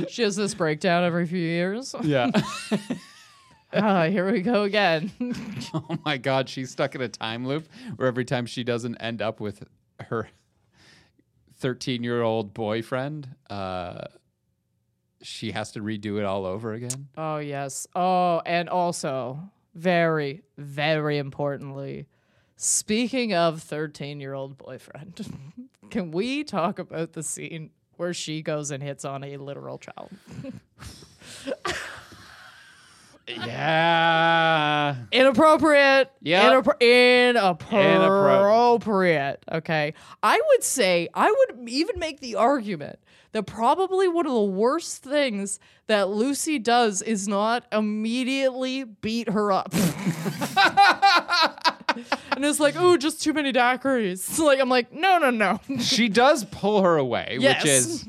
She 0.09 0.21
has 0.23 0.36
this 0.36 0.53
breakdown 0.53 1.03
every 1.03 1.25
few 1.25 1.39
years. 1.39 1.93
Yeah. 2.03 2.31
ah, 3.73 4.05
here 4.05 4.31
we 4.31 4.41
go 4.41 4.63
again. 4.63 5.11
oh 5.73 5.97
my 6.05 6.17
god, 6.17 6.49
she's 6.49 6.71
stuck 6.71 6.95
in 6.95 7.01
a 7.01 7.07
time 7.09 7.45
loop 7.45 7.67
where 7.95 8.07
every 8.07 8.25
time 8.25 8.45
she 8.45 8.63
doesn't 8.63 8.95
end 8.97 9.21
up 9.21 9.39
with 9.39 9.63
her 9.99 10.29
13-year-old 11.61 12.53
boyfriend, 12.53 13.27
uh 13.49 14.05
she 15.21 15.51
has 15.51 15.71
to 15.71 15.79
redo 15.81 16.19
it 16.19 16.23
all 16.25 16.45
over 16.45 16.73
again. 16.73 17.07
oh, 17.17 17.38
yes. 17.38 17.88
Oh, 17.95 18.41
and 18.45 18.69
also, 18.69 19.39
very, 19.76 20.41
very 20.57 21.17
importantly, 21.17 22.07
speaking 22.55 23.34
of 23.34 23.61
13 23.61 24.19
year 24.19 24.34
old 24.34 24.57
boyfriend, 24.57 25.69
can 25.91 26.11
we 26.11 26.43
talk 26.43 26.80
about 26.80 27.13
the 27.13 27.21
scene 27.21 27.69
where 27.97 28.13
she 28.13 28.41
goes 28.41 28.71
and 28.71 28.82
hits 28.82 29.05
on 29.05 29.23
a 29.23 29.38
literal 29.38 29.78
child? 29.78 30.09
Yeah. 33.28 34.95
Inappropriate. 35.11 36.11
Yep. 36.21 36.65
Inappro- 36.65 37.61
inappropriate. 37.71 39.43
Okay. 39.51 39.93
I 40.21 40.41
would 40.49 40.63
say, 40.63 41.07
I 41.13 41.32
would 41.32 41.67
even 41.69 41.99
make 41.99 42.19
the 42.19 42.36
argument 42.36 42.99
that 43.36 43.43
probably 43.43 44.07
one 44.07 44.25
of 44.25 44.31
the 44.31 44.41
worst 44.41 45.03
things 45.03 45.59
that 45.88 46.07
Lucy 46.07 46.57
does 46.57 47.01
is 47.01 47.27
not 47.27 47.65
immediately 47.69 48.86
beat 48.86 49.27
her 49.29 49.51
up. 49.51 49.73
and 52.31 52.45
it's 52.45 52.61
like, 52.61 52.75
oh, 52.77 52.95
just 52.95 53.21
too 53.21 53.33
many 53.33 53.51
daiquiris. 53.51 54.39
Like, 54.45 54.61
I'm 54.61 54.69
like, 54.69 54.93
no, 54.93 55.17
no, 55.17 55.31
no. 55.31 55.59
She 55.81 56.07
does 56.07 56.45
pull 56.45 56.81
her 56.81 56.95
away, 56.95 57.36
Yes. 57.41 57.61
which 57.63 57.71
is 57.71 58.05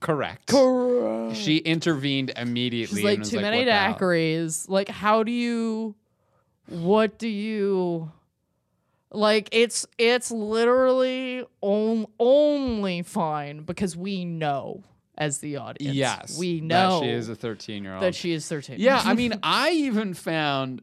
correct. 0.00 0.46
Correct. 0.46 1.36
She 1.36 1.58
intervened 1.58 2.32
immediately. 2.34 3.02
She's 3.02 3.04
like, 3.04 3.22
too 3.24 3.36
like, 3.36 3.42
many 3.42 3.66
"What 3.66 3.98
daiquiris. 3.98 4.70
Like, 4.70 4.88
how 4.88 5.22
do 5.22 5.32
you, 5.32 5.94
what 6.68 7.18
do 7.18 7.28
you, 7.28 8.10
like, 9.12 9.48
it's, 9.52 9.86
it's 9.98 10.30
literally 10.30 11.44
on, 11.60 12.06
only 12.18 13.02
fine 13.02 13.62
because 13.62 13.96
we 13.96 14.24
know 14.24 14.82
as 15.16 15.38
the 15.38 15.56
audience. 15.56 15.94
Yes. 15.94 16.38
We 16.38 16.60
know 16.60 17.00
that 17.00 17.06
she 17.06 17.10
is 17.12 17.28
a 17.28 17.34
13 17.34 17.84
year 17.84 17.94
old. 17.94 18.02
that 18.02 18.14
she 18.14 18.32
is 18.32 18.48
13. 18.48 18.76
Yeah, 18.78 19.00
I 19.04 19.14
mean, 19.14 19.34
I 19.42 19.70
even 19.70 20.14
found, 20.14 20.82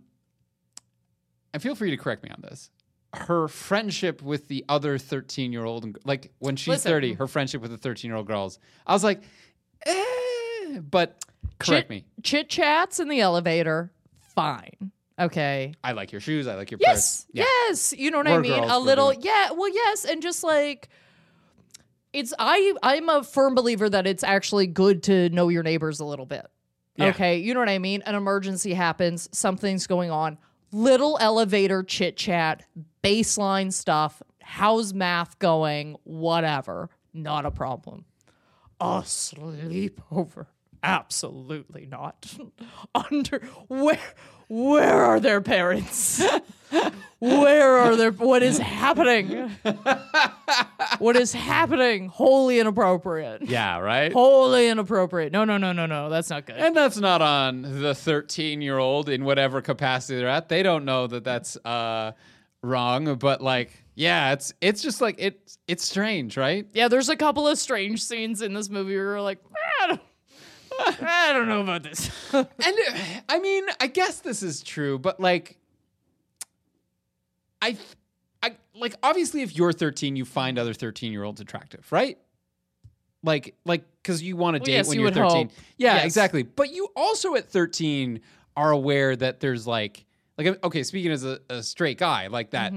and 1.54 1.62
feel 1.62 1.76
free 1.76 1.92
to 1.92 1.98
correct 1.98 2.24
me 2.24 2.30
on 2.30 2.42
this, 2.42 2.70
her 3.14 3.48
friendship 3.48 4.22
with 4.22 4.48
the 4.48 4.64
other 4.70 4.98
13 4.98 5.52
year 5.52 5.66
old, 5.66 5.98
like 6.06 6.32
when 6.40 6.56
she's 6.56 6.68
Listen. 6.68 6.92
30, 6.92 7.14
her 7.14 7.28
friendship 7.28 7.62
with 7.62 7.72
the 7.72 7.78
13 7.78 8.10
year 8.10 8.18
old 8.18 8.28
girls, 8.28 8.60
I 8.86 8.94
was 8.94 9.04
like, 9.04 9.22
eh, 9.86 10.80
but 10.80 11.24
correct 11.58 11.86
Chit- 11.86 11.90
me. 11.90 12.06
Chit 12.24 12.50
chats 12.50 13.00
in 13.00 13.10
the 13.10 13.20
elevator, 13.22 13.92
fine. 14.20 14.92
Okay. 15.20 15.74
I 15.84 15.92
like 15.92 16.12
your 16.12 16.22
shoes. 16.22 16.48
I 16.48 16.56
like 16.56 16.72
your 16.72 16.80
Yes. 16.82 17.24
purse. 17.24 17.26
Yeah. 17.34 17.44
Yes. 17.68 17.94
You 17.98 18.12
know 18.12 18.18
what 18.20 18.28
I 18.28 18.34
We're 18.36 18.42
mean? 18.42 18.60
girls, 18.60 18.72
a 18.72 18.80
little 18.80 19.12
doing- 19.12 19.22
yeah, 19.26 19.52
well 19.52 19.70
yes, 19.74 20.06
and 20.06 20.22
just 20.22 20.44
like 20.44 20.90
it's 22.14 22.34
I 22.40 22.74
I'm 22.82 23.10
a 23.10 23.24
firm 23.24 23.54
believer 23.56 23.90
that 23.90 24.08
it's 24.08 24.24
actually 24.24 24.68
good 24.68 25.04
to 25.04 25.30
know 25.30 25.50
your 25.50 25.64
neighbors 25.64 26.00
a 26.00 26.06
little 26.06 26.26
bit. 26.26 26.46
Yeah. 26.96 27.08
Okay, 27.10 27.38
you 27.38 27.54
know 27.54 27.60
what 27.60 27.70
I 27.70 27.80
mean? 27.80 28.02
An 28.06 28.16
emergency 28.16 28.74
happens, 28.74 29.30
something's 29.32 29.88
going 29.88 30.12
on. 30.12 30.38
Little 30.72 31.18
elevator 31.22 31.82
chit 31.84 32.18
chat, 32.18 32.64
baseline 33.04 33.72
stuff, 33.74 34.22
how's 34.42 34.94
math 34.94 35.38
going, 35.40 35.96
whatever. 36.04 36.90
Not 37.14 37.46
a 37.46 37.52
problem. 37.52 38.06
A 38.82 39.02
sleepover. 39.04 40.46
Absolutely 40.84 41.86
not. 41.86 42.34
Under 42.96 43.40
where 43.68 44.00
where 44.50 45.04
are 45.04 45.20
their 45.22 45.40
parents? 45.40 46.22
Where 47.20 47.78
are 47.78 47.98
their 47.98 48.12
what 48.12 48.44
is 48.44 48.58
happening? 48.58 49.52
what 51.00 51.18
is 51.18 51.34
happening? 51.34 52.08
Wholly 52.08 52.60
inappropriate. 52.60 53.42
Yeah, 53.42 53.80
right? 53.80 54.14
Wholly 54.14 54.70
inappropriate. 54.70 55.34
No, 55.34 55.44
no, 55.44 55.58
no, 55.58 55.74
no, 55.74 55.86
no. 55.86 56.10
That's 56.10 56.30
not 56.30 56.46
good. 56.46 56.56
And 56.56 56.74
that's 56.76 56.98
not 56.98 57.22
on 57.22 57.82
the 57.82 57.94
13 57.94 58.62
year 58.62 58.78
old 58.78 59.10
in 59.10 59.26
whatever 59.26 59.62
capacity 59.62 60.18
they're 60.20 60.30
at. 60.30 60.48
They 60.48 60.64
don't 60.64 60.86
know 60.86 61.08
that 61.08 61.26
that's 61.26 61.58
uh, 61.66 62.14
wrong, 62.64 63.16
but 63.16 63.42
like, 63.42 63.84
yeah, 63.96 64.32
it's 64.32 64.54
it's 64.62 64.82
just 64.82 65.02
like 65.02 65.16
it's 65.18 65.58
it's 65.68 65.84
strange, 65.84 66.38
right? 66.38 66.68
yeah, 66.74 66.88
there's 66.88 67.10
a 67.10 67.18
couple 67.18 67.50
of 67.50 67.58
strange 67.58 68.02
scenes 68.02 68.42
in 68.42 68.54
this 68.54 68.70
movie 68.70 68.96
where 68.96 69.04
you're 69.04 69.22
like, 69.22 69.40
I 69.82 69.88
don't, 69.88 70.02
I 71.02 71.32
don't 71.34 71.48
know 71.48 71.62
about 71.62 71.84
this. 71.84 72.10
And 72.34 72.48
I 73.30 73.40
mean, 73.40 73.66
I 73.80 73.88
guess 73.88 74.20
this 74.20 74.42
is 74.44 74.62
true, 74.64 74.98
but 75.00 75.20
like, 75.20 75.58
I, 77.62 77.78
I 78.42 78.56
like 78.76 78.96
obviously 79.04 79.42
if 79.42 79.56
you're 79.56 79.74
13, 79.74 80.16
you 80.16 80.26
find 80.26 80.58
other 80.58 80.74
13 80.74 81.12
year 81.12 81.24
olds 81.24 81.42
attractive, 81.42 81.92
right? 81.92 82.18
Like, 83.24 83.56
like, 83.66 83.84
because 84.02 84.24
you 84.24 84.38
want 84.38 84.56
to 84.56 84.60
Well, 84.60 84.66
date 84.66 84.72
yes, 84.74 84.88
when 84.88 85.00
you 85.00 85.08
are 85.08 85.12
13. 85.12 85.30
hope. 85.48 85.52
Yeah, 85.78 85.96
Yes. 85.96 86.06
exactly. 86.06 86.44
But 86.44 86.72
you 86.74 86.88
also 86.96 87.36
at 87.36 87.50
13 87.50 88.22
are 88.56 88.72
aware 88.72 89.16
that 89.16 89.42
there's 89.42 89.68
like, 89.68 90.06
like, 90.38 90.64
okay, 90.64 90.84
speaking 90.84 91.12
as 91.12 91.26
a, 91.26 91.40
a 91.50 91.62
straight 91.62 91.98
guy, 91.98 92.28
like 92.28 92.52
that. 92.52 92.74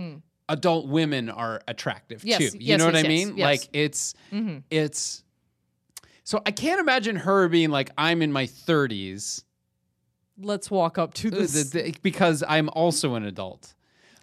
Adult 0.49 0.89
women 0.89 1.31
are 1.31 1.63
attractive 1.69 2.19
Mm-hmm. 2.23 2.29
Yes, 2.29 2.53
too. 2.53 2.59
You 2.61 2.77
know 2.77 2.85
what 2.85 2.97
I 2.97 3.05
mean? 3.05 3.37
Like 3.37 3.69
it's 3.73 4.15
Mm-hmm. 4.33 4.59
it's 4.71 5.23
so 6.25 6.41
I 6.47 6.51
can't 6.51 6.81
imagine 6.81 7.17
her 7.17 7.49
being 7.49 7.71
like, 7.71 7.91
I'm 7.97 8.23
in 8.23 8.33
my 8.33 8.47
30s 8.47 9.45
Let's 10.39 10.71
walk 10.71 10.99
up 10.99 11.15
to 11.15 11.29
uh, 11.29 11.31
this. 11.31 11.73
because 12.03 12.43
I'm 12.49 12.69
also 12.71 13.15
an 13.15 13.25
adult. 13.25 13.75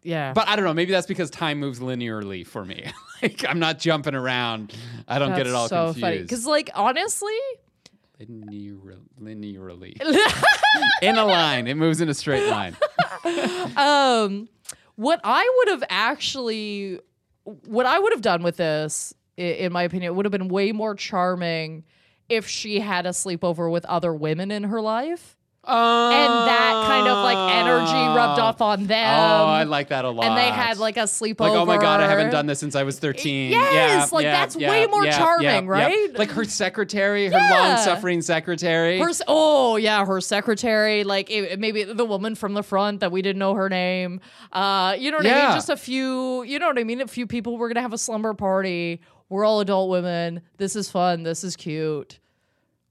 yeah. 0.04 0.34
But 0.34 0.48
I 0.48 0.56
don't 0.56 0.66
know. 0.66 0.74
Maybe 0.74 0.92
that's 0.92 1.08
because 1.08 1.30
time 1.30 1.60
moves 1.60 1.80
linearly 1.80 2.46
for 2.46 2.66
me. 2.66 2.92
like 3.22 3.46
I'm 3.48 3.60
not 3.60 3.80
jumping 3.80 4.16
around. 4.16 4.74
I 5.08 5.20
don't 5.20 5.36
get 5.36 5.48
it 5.48 5.54
all 5.54 5.68
so 5.68 5.94
confused. 5.94 6.24
Because, 6.24 6.46
like, 6.46 6.72
honestly, 6.74 7.38
Linear, 8.20 8.98
linearly. 9.22 9.96
in 11.02 11.18
a 11.18 11.26
line. 11.26 11.68
It 11.68 11.78
moves 11.78 12.02
in 12.02 12.10
a 12.10 12.14
straight 12.14 12.50
line. 12.50 12.76
um, 13.78 14.50
what 14.96 15.22
I 15.24 15.50
would 15.58 15.68
have 15.70 15.84
actually, 15.90 17.00
what 17.44 17.86
I 17.86 17.98
would 17.98 18.12
have 18.12 18.22
done 18.22 18.44
with 18.44 18.58
this, 18.58 19.14
in 19.40 19.72
my 19.72 19.84
opinion, 19.84 20.12
It 20.12 20.16
would 20.16 20.26
have 20.26 20.32
been 20.32 20.48
way 20.50 20.72
more 20.72 20.96
charming 20.96 21.84
if 22.28 22.48
she 22.48 22.80
had 22.80 23.06
a 23.06 23.10
sleepover 23.10 23.72
with 23.72 23.86
other 23.86 24.14
women 24.14 24.52
in 24.52 24.64
her 24.66 24.82
life. 24.82 25.36
and 25.66 25.76
that 26.48 26.86
kind 26.88 27.08
of 27.08 27.24
like 27.24 27.38
energy 27.54 28.16
rubbed 28.18 28.40
off 28.40 28.62
on 28.62 28.88
them. 28.88 29.14
Oh, 29.20 29.46
I 29.46 29.64
like 29.64 29.90
that 29.90 30.06
a 30.06 30.10
lot. 30.10 30.26
and 30.26 30.38
they 30.38 30.50
had 30.50 30.78
like 30.78 30.98
a 30.98 31.02
sleepover. 31.02 31.42
Like, 31.42 31.52
oh 31.52 31.66
my 31.66 31.78
god, 31.78 32.00
I 32.02 32.08
haven't 32.08 32.32
done 32.32 32.48
this 32.48 32.60
since 32.60 32.76
I 32.76 32.84
was 32.84 32.98
13. 32.98 33.52
Yes, 33.52 33.74
yeah, 33.74 34.08
like, 34.16 34.24
yeah, 34.24 34.32
that's 34.32 34.56
yeah, 34.56 34.70
way 34.70 34.88
more 34.88 35.06
charming, 35.06 35.68
right? 35.68 36.18
Like 36.18 36.32
her 36.32 36.46
secretary, 36.46 37.28
her 37.28 37.32
long-suffering 37.38 38.22
secretary. 38.22 39.00
Her, 39.00 39.12
oh 39.28 39.76
yeah, 39.76 40.06
her 40.06 40.22
secretary, 40.22 41.04
like 41.04 41.30
it, 41.30 41.60
maybe 41.60 41.84
the 41.84 42.06
woman 42.06 42.36
from 42.36 42.54
the 42.54 42.64
front 42.64 43.02
that 43.02 43.12
we 43.12 43.22
didn't 43.22 43.40
know 43.40 43.54
her 43.54 43.70
name. 43.70 44.22
Uh, 44.52 44.96
you 44.98 45.12
know 45.12 45.18
what 45.18 45.26
I 45.28 45.30
mean? 45.50 45.56
Just 45.56 45.70
a 45.70 45.78
few, 45.78 46.44
you 46.44 46.58
know 46.58 46.68
what 46.68 46.80
I 46.80 46.84
mean? 46.84 47.02
A 47.02 47.08
few 47.08 47.28
people 47.28 47.58
were 47.58 47.68
gonna 47.68 47.82
have 47.82 47.94
a 47.94 47.98
slumber 47.98 48.34
party. 48.34 49.02
We're 49.30 49.46
all 49.46 49.60
adult 49.60 49.90
women. 49.90 50.42
This 50.58 50.76
is 50.76 50.90
fun. 50.90 51.24
This 51.24 51.44
is 51.44 51.56
cute. 51.56 52.20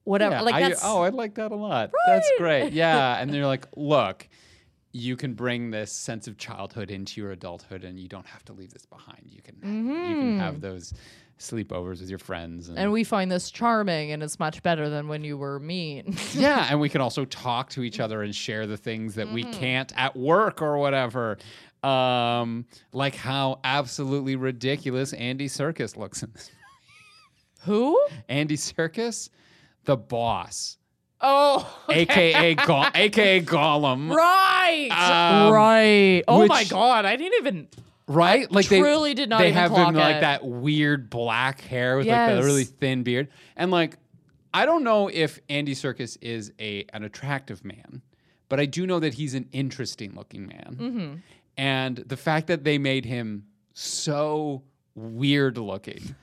Whatever. 0.04 0.36
Yeah, 0.36 0.40
like 0.42 0.54
I- 0.54 0.68
that's 0.68 0.80
oh, 0.84 1.02
I 1.02 1.10
like 1.10 1.34
that 1.34 1.52
a 1.52 1.56
lot. 1.56 1.90
That's 2.06 2.30
great. 2.38 2.72
Yeah, 2.72 3.16
and 3.20 3.32
they're 3.32 3.46
like, 3.46 3.66
look, 3.76 4.26
you 4.92 5.16
can 5.16 5.34
bring 5.34 5.70
this 5.70 5.92
sense 5.92 6.26
of 6.28 6.38
childhood 6.38 6.90
into 6.90 7.20
your 7.20 7.32
adulthood, 7.32 7.84
and 7.84 8.00
you 8.00 8.08
don't 8.08 8.26
have 8.26 8.44
to 8.46 8.52
leave 8.54 8.72
this 8.72 8.86
behind. 8.86 9.22
You 9.30 9.42
can 9.42 9.56
you 9.62 9.68
Mm-hmm. 9.92 10.12
can 10.14 10.38
have 10.38 10.60
those 10.62 10.94
sleepovers 11.38 12.00
with 12.00 12.08
your 12.08 12.18
friends, 12.18 12.68
and, 12.68 12.78
And 12.78 12.90
we 12.90 13.04
find 13.04 13.30
this 13.30 13.50
charming, 13.50 14.10
and 14.12 14.22
it's 14.24 14.38
much 14.40 14.60
better 14.62 14.88
than 14.88 15.06
when 15.08 15.22
you 15.24 15.36
were 15.36 15.60
mean. 15.60 16.16
yeah, 16.32 16.66
and 16.70 16.80
we 16.80 16.88
can 16.88 17.00
also 17.00 17.24
talk 17.26 17.68
to 17.70 17.82
each 17.82 18.00
other 18.00 18.22
and 18.22 18.34
share 18.34 18.66
the 18.66 18.76
things 18.78 19.14
that 19.16 19.30
we 19.30 19.44
can't 19.44 19.92
at 19.96 20.16
work 20.16 20.62
or 20.62 20.78
whatever. 20.78 21.36
Um, 21.84 22.66
like 22.92 23.14
how 23.14 23.60
absolutely 23.64 24.36
ridiculous 24.36 25.12
Andy 25.12 25.48
Serkis 25.48 25.96
looks 25.96 26.22
in 26.22 26.30
this. 26.32 26.50
Who? 27.62 28.00
Andy 28.28 28.56
Serkis, 28.56 29.30
the 29.84 29.96
boss, 29.96 30.76
Oh, 31.20 31.68
aka 31.90 32.54
Go- 32.54 32.84
aka 32.94 33.40
Gollum, 33.40 34.14
right, 34.14 34.88
Um, 34.90 35.52
right. 35.52 36.22
Oh 36.28 36.46
my 36.46 36.62
god, 36.64 37.04
I 37.04 37.16
didn't 37.16 37.34
even. 37.46 37.68
right? 38.06 38.50
Like 38.52 38.66
truly 38.66 39.10
they 39.10 39.14
did 39.14 39.28
not 39.28 39.38
They 39.40 39.48
even 39.48 39.58
have 39.58 39.70
him 39.72 39.94
like 39.94 40.16
it. 40.16 40.20
that 40.20 40.44
weird 40.44 41.10
black 41.10 41.60
hair 41.62 41.96
with 41.96 42.06
like 42.06 42.36
the 42.36 42.42
really 42.44 42.64
thin 42.64 43.02
beard, 43.02 43.28
and 43.56 43.70
like 43.72 43.96
I 44.54 44.64
don't 44.64 44.84
know 44.84 45.08
if 45.12 45.40
Andy 45.48 45.74
Serkis 45.74 46.16
is 46.20 46.52
a 46.60 46.84
an 46.92 47.02
attractive 47.02 47.64
man, 47.64 48.00
but 48.48 48.60
I 48.60 48.66
do 48.66 48.86
know 48.86 49.00
that 49.00 49.14
he's 49.14 49.34
an 49.34 49.48
interesting 49.52 50.14
looking 50.14 50.46
man, 50.46 50.76
Mm-hmm. 50.78 51.14
And 51.58 51.96
the 51.98 52.16
fact 52.16 52.46
that 52.46 52.64
they 52.64 52.78
made 52.78 53.04
him 53.04 53.44
so 53.74 54.62
weird 54.94 55.58
looking. 55.58 56.14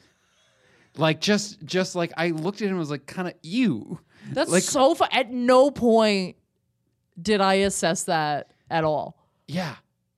Like 0.97 1.19
just, 1.19 1.63
just 1.65 1.93
like 1.95 2.13
I 2.17 2.29
looked 2.29 2.61
at 2.61 2.65
him, 2.65 2.71
and 2.71 2.79
was 2.79 2.89
like 2.89 3.05
kind 3.05 3.27
of 3.27 3.33
ew. 3.43 3.99
That's 4.31 4.49
Like- 4.49 4.63
so 4.63 4.95
fu- 4.95 5.03
At 5.11 5.29
no 5.31 5.69
point 5.69 6.37
did 7.21 7.41
I 7.41 7.55
assess 7.55 8.05
that 8.05 8.51
at 8.71 8.83
all. 8.83 9.17
Yeah. 9.47 9.75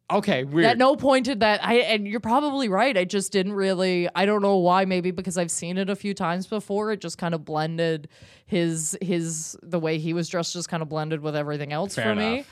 Okay. 0.10 0.44
Weird. 0.46 0.66
At 0.68 0.78
no 0.78 0.96
point 0.96 1.26
did 1.26 1.42
that. 1.42 1.66
I 1.66 1.80
and 1.80 2.08
you're 2.08 2.20
probably 2.22 2.70
right. 2.70 2.96
I 2.98 3.04
just 3.04 3.32
didn't 3.34 3.54
really. 3.54 4.08
I 4.16 4.26
don't 4.26 4.42
know 4.42 4.56
why. 4.58 4.86
Maybe 4.86 5.12
because 5.12 5.38
I've 5.38 5.52
seen 5.52 5.78
it 5.78 5.90
a 5.90 5.96
few 5.98 6.14
times 6.14 6.48
before. 6.48 6.92
It 6.94 7.02
just 7.02 7.18
kind 7.18 7.34
of 7.36 7.44
blended 7.44 8.08
his 8.46 8.98
his 9.02 9.58
the 9.64 9.80
way 9.80 9.98
he 9.98 10.14
was 10.14 10.30
dressed 10.30 10.54
just 10.54 10.70
kind 10.70 10.82
of 10.82 10.88
blended 10.88 11.20
with 11.22 11.36
everything 11.36 11.74
else 11.74 11.96
Fair 11.96 12.06
for 12.06 12.16
me. 12.16 12.46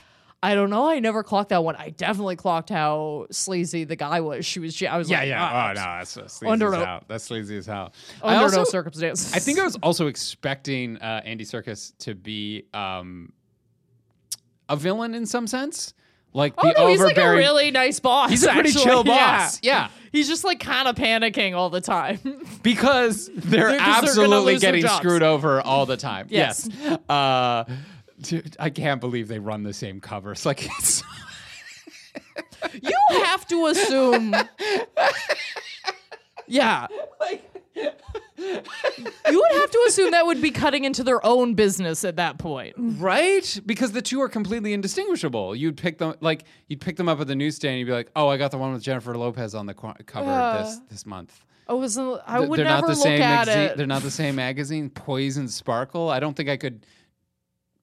I 0.46 0.56
don't 0.56 0.70
know. 0.70 0.88
I 0.88 1.00
never 1.00 1.24
clocked 1.24 1.50
that 1.50 1.64
one. 1.64 1.76
I 1.76 1.90
definitely 1.90 2.36
clocked 2.36 2.70
how 2.70 3.28
sleazy 3.32 3.84
the 3.84 3.96
guy 3.96 4.20
was. 4.22 4.46
She 4.46 4.60
was. 4.60 4.82
I 4.84 4.98
was 4.98 5.10
Yeah, 5.10 5.20
like, 5.20 5.28
yeah. 5.30 5.44
"Ah, 5.44 5.70
Oh 5.70 5.74
no, 5.74 5.82
that's 6.00 6.12
so 6.12 6.28
sleazy 6.28 6.52
Under 6.52 6.68
as 6.68 6.80
no- 6.80 6.86
hell. 6.86 7.04
That's 7.08 7.24
sleazy 7.24 7.58
as 7.58 7.66
hell. 7.66 7.94
I 8.24 8.34
Under 8.36 8.44
also, 8.44 8.58
no 8.58 8.64
circumstances. 8.66 9.34
I 9.34 9.40
think 9.40 9.60
I 9.60 9.64
was 9.64 9.76
also 9.82 10.08
expecting 10.08 10.98
uh, 10.98 11.22
Andy 11.26 11.46
Serkis 11.46 11.94
to 12.00 12.14
be 12.16 12.66
um, 12.74 13.34
a 14.70 14.76
villain 14.76 15.14
in 15.16 15.26
some 15.26 15.48
sense, 15.48 15.94
like 16.34 16.54
Oh 16.58 16.68
the 16.68 16.74
no, 16.80 16.88
he's 16.88 17.02
like 17.02 17.18
a 17.18 17.30
really 17.32 17.72
nice 17.72 18.00
boss. 18.00 18.30
he's 18.30 18.44
a 18.44 18.52
pretty 18.52 18.72
chill 18.72 19.04
boss. 19.06 19.60
Yeah. 19.64 19.90
He's 20.12 20.28
just 20.28 20.44
like 20.44 20.60
kind 20.60 20.88
of 20.88 20.96
panicking 20.96 21.56
all 21.56 21.70
the 21.70 21.82
time. 21.82 22.20
because 22.64 23.28
they're, 23.36 23.70
They're- 23.72 23.80
'cause 23.80 24.16
they're 24.16 24.26
gonna 24.26 24.36
absolutely 24.36 24.58
getting 24.60 24.88
screwed 24.88 25.24
over 25.24 25.62
all 25.62 25.86
the 25.86 25.98
time. 25.98 26.28
Yes. 26.30 26.70
Yes. 26.72 27.00
Uh, 27.10 27.66
I 28.60 28.70
can't 28.70 29.02
believe 29.02 29.28
they 29.28 29.40
run 29.40 29.64
the 29.64 29.74
same 29.74 30.00
covers. 30.00 30.46
Like 30.46 30.66
it's 30.80 31.04
you 32.82 32.92
have 33.24 33.46
to 33.48 33.66
assume. 33.68 34.36
yeah. 36.48 36.88
Like 37.20 37.44
you 37.78 39.40
would 39.40 39.52
have 39.60 39.72
to 39.72 39.86
assume 39.88 40.12
that 40.12 40.26
would 40.26 40.42
be 40.42 40.52
cutting 40.52 40.86
into 40.86 41.04
their 41.04 41.26
own 41.26 41.56
business 41.56 42.04
at 42.06 42.16
that 42.18 42.38
point. 42.38 42.74
right 42.78 43.60
because 43.66 43.92
the 43.92 44.02
two 44.02 44.22
are 44.22 44.30
completely 44.30 44.74
indistinguishable. 44.74 45.56
You'd 45.56 45.78
pick 45.78 45.98
them 45.98 46.16
like 46.22 46.44
you'd 46.68 46.82
pick 46.82 46.96
them 46.98 47.10
up 47.10 47.20
at 47.20 47.28
the 47.28 47.36
newsstand. 47.36 47.72
and 47.72 47.80
You'd 47.80 47.88
be 47.88 47.92
like, 47.92 48.12
"Oh, 48.16 48.28
I 48.28 48.38
got 48.38 48.52
the 48.52 48.58
one 48.58 48.72
with 48.74 48.84
Jennifer 48.84 49.16
Lopez 49.18 49.56
on 49.56 49.66
the 49.66 49.74
qu- 49.74 49.94
cover 50.06 50.64
this 50.64 50.80
this 50.90 51.06
month." 51.06 51.42
I 51.68 51.74
was. 51.74 51.98
I 51.98 52.40
would 52.40 52.60
they're 52.60 52.66
never 52.66 52.82
not 52.82 52.88
the 52.88 52.94
look 52.94 52.98
same 53.04 53.22
at 53.22 53.48
magazine. 53.48 53.64
it. 53.72 53.78
They're 53.78 53.88
not 53.88 54.04
the 54.04 54.12
same 54.12 54.36
magazine. 54.36 54.90
Poison 54.92 55.48
Sparkle. 55.48 56.10
I 56.10 56.20
don't 56.20 56.36
think 56.38 56.48
I 56.48 56.58
could 56.58 56.86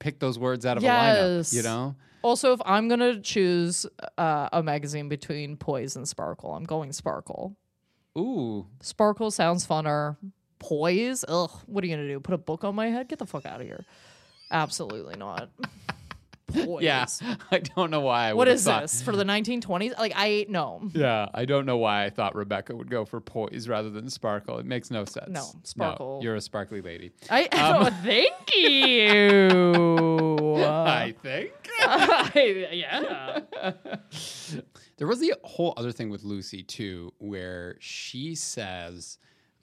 pick 0.03 0.19
those 0.19 0.37
words 0.37 0.65
out 0.65 0.77
of 0.77 0.83
a 0.83 0.87
lineup. 0.87 1.53
You 1.53 1.63
know. 1.63 1.95
Also, 2.21 2.53
if 2.53 2.61
I'm 2.65 2.87
gonna 2.87 3.19
choose 3.19 3.85
uh, 4.17 4.49
a 4.51 4.61
magazine 4.61 5.09
between 5.09 5.57
Poise 5.57 5.95
and 5.95 6.07
Sparkle, 6.07 6.53
I'm 6.53 6.65
going 6.65 6.93
Sparkle. 6.93 7.55
Ooh. 8.17 8.67
Sparkle 8.81 9.31
sounds 9.31 9.65
funner. 9.65 10.17
Poise, 10.59 11.25
ugh. 11.27 11.51
What 11.65 11.83
are 11.83 11.87
you 11.87 11.95
gonna 11.95 12.07
do? 12.07 12.19
Put 12.19 12.33
a 12.33 12.37
book 12.37 12.63
on 12.63 12.75
my 12.75 12.87
head? 12.87 13.07
Get 13.07 13.19
the 13.19 13.25
fuck 13.25 13.45
out 13.45 13.61
of 13.61 13.67
here. 13.67 13.83
Absolutely 14.51 15.15
not. 15.15 15.49
Poise. 16.53 16.83
Yeah. 16.83 17.05
I 17.51 17.59
don't 17.59 17.89
know 17.91 18.01
why. 18.01 18.29
I 18.29 18.33
What 18.33 18.47
thought- 18.59 18.81
this 18.83 19.01
for 19.01 19.15
the 19.15 19.23
1920s? 19.25 19.97
Like 19.97 20.13
I 20.15 20.27
ate 20.27 20.49
no. 20.49 20.81
Yeah, 20.93 21.27
I 21.33 21.45
don't 21.45 21.65
know 21.65 21.77
why 21.77 22.05
I 22.05 22.09
thought 22.09 22.35
Rebecca 22.35 22.75
would 22.75 22.89
go 22.89 23.05
for 23.05 23.19
poise 23.19 23.67
rather 23.67 23.89
than 23.89 24.09
sparkle. 24.09 24.59
It 24.59 24.65
makes 24.65 24.91
no 24.91 25.05
sense. 25.05 25.29
No, 25.29 25.45
sparkle. 25.63 26.19
you're 26.21 26.35
a 26.35 26.41
sparkly 26.41 26.81
lady. 26.81 27.11
I 27.29 27.43
um, 27.51 27.87
oh, 27.87 27.89
thank 28.03 28.55
you. 28.55 29.49
I 30.65 31.11
think. 31.21 31.51
yeah. 32.71 33.39
There 34.97 35.07
was 35.07 35.19
the 35.19 35.33
whole 35.43 35.73
other 35.77 35.91
thing 35.91 36.09
with 36.09 36.23
Lucy 36.23 36.63
too, 36.63 37.13
where 37.17 37.75
she 37.79 38.35
says, 38.35 39.17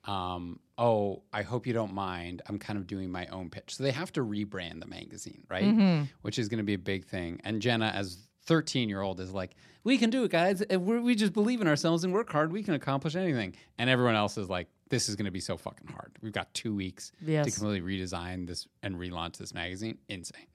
um, 0.05 0.61
"Oh, 0.79 1.23
I 1.33 1.43
hope 1.43 1.67
you 1.67 1.73
don't 1.73 1.93
mind. 1.93 2.43
I'm 2.47 2.59
kind 2.59 2.79
of 2.79 2.87
doing 2.87 3.11
my 3.11 3.27
own 3.27 3.51
pitch." 3.51 3.77
So 3.77 3.83
they 3.83 3.91
have 3.93 4.13
to 4.13 4.25
rebrand 4.25 4.81
the 4.81 4.87
magazine, 4.87 5.45
right? 5.49 5.65
Mm-hmm. 5.65 6.05
Which 6.23 6.39
is 6.39 6.49
going 6.49 6.59
to 6.59 6.65
be 6.65 6.75
a 6.75 6.79
big 6.79 7.05
thing. 7.07 7.41
And 7.45 7.61
Jenna, 7.61 7.93
as 7.95 8.29
13 8.47 8.89
year 8.89 9.01
old, 9.01 9.21
is 9.21 9.33
like, 9.33 9.55
"We 9.85 9.99
can 9.99 10.11
do 10.11 10.25
it, 10.25 10.31
guys. 10.31 10.63
If 10.63 10.81
we're, 10.81 11.01
we 11.01 11.15
just 11.15 11.33
believe 11.33 11.61
in 11.61 11.69
ourselves 11.69 12.05
and 12.05 12.13
work 12.13 12.31
hard. 12.31 12.53
We 12.53 12.63
can 12.63 12.75
accomplish 12.75 13.17
anything." 13.17 13.55
And 13.79 13.91
everyone 13.91 14.15
else 14.15 14.39
is 14.39 14.49
like, 14.49 14.69
"This 14.89 15.09
is 15.09 15.17
going 15.17 15.27
to 15.27 15.31
be 15.31 15.41
so 15.41 15.57
fucking 15.57 15.89
hard. 15.89 16.17
We've 16.23 16.33
got 16.33 16.53
two 16.55 16.75
weeks 16.75 17.13
to 17.45 17.51
completely 17.51 17.99
redesign 17.99 18.47
this 18.47 18.67
and 18.83 18.97
relaunch 18.97 19.37
this 19.37 19.53
magazine. 19.55 19.99
Insane." 20.09 20.47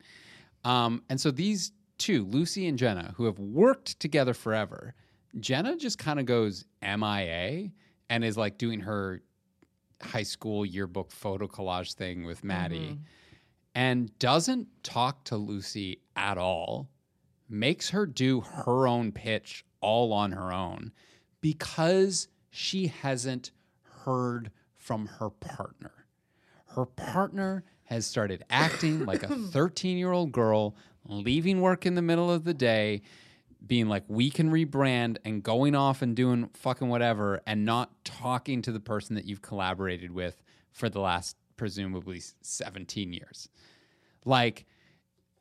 Um, 0.63 1.03
and 1.09 1.21
so 1.21 1.29
these 1.29 1.71
two, 1.97 2.25
Lucy 2.25 2.67
and 2.67 2.77
Jenna, 2.77 3.13
who 3.15 3.25
have 3.25 3.39
worked 3.39 3.99
together 3.99 4.33
forever, 4.33 4.95
Jenna 5.39 5.75
just 5.77 5.97
kind 5.99 6.19
of 6.19 6.25
goes 6.25 6.65
MIA 6.81 7.69
and 8.09 8.23
is 8.23 8.37
like 8.37 8.57
doing 8.57 8.81
her 8.81 9.21
high 10.05 10.23
school 10.23 10.65
yearbook 10.65 11.11
photo 11.11 11.47
collage 11.47 11.93
thing 11.93 12.23
with 12.23 12.43
Maddie 12.43 12.91
mm-hmm. 12.91 13.03
and 13.73 14.17
doesn't 14.19 14.67
talk 14.83 15.23
to 15.25 15.37
Lucy 15.37 15.99
at 16.15 16.37
all, 16.37 16.89
makes 17.49 17.89
her 17.89 18.05
do 18.05 18.41
her 18.41 18.87
own 18.87 19.11
pitch 19.11 19.65
all 19.81 20.13
on 20.13 20.31
her 20.31 20.51
own 20.51 20.91
because 21.41 22.27
she 22.49 22.87
hasn't 22.87 23.51
heard 24.03 24.51
from 24.75 25.07
her 25.07 25.29
partner. 25.29 25.91
Her 26.67 26.85
partner 26.85 27.63
has 27.85 28.05
started 28.05 28.43
acting 28.49 29.05
like 29.05 29.23
a 29.23 29.27
13 29.51 29.97
year 29.97 30.11
old 30.11 30.31
girl, 30.31 30.75
leaving 31.07 31.61
work 31.61 31.85
in 31.85 31.95
the 31.95 32.01
middle 32.01 32.31
of 32.31 32.43
the 32.43 32.53
day, 32.53 33.01
being 33.65 33.87
like, 33.87 34.03
we 34.07 34.29
can 34.29 34.51
rebrand 34.51 35.17
and 35.25 35.41
going 35.41 35.75
off 35.75 36.01
and 36.01 36.15
doing 36.15 36.49
fucking 36.53 36.87
whatever, 36.87 37.41
and 37.47 37.65
not 37.65 38.03
talking 38.03 38.61
to 38.63 38.71
the 38.71 38.79
person 38.79 39.15
that 39.15 39.25
you've 39.25 39.41
collaborated 39.41 40.11
with 40.11 40.41
for 40.71 40.89
the 40.89 40.99
last 40.99 41.37
presumably 41.57 42.21
17 42.41 43.13
years. 43.13 43.49
Like, 44.25 44.65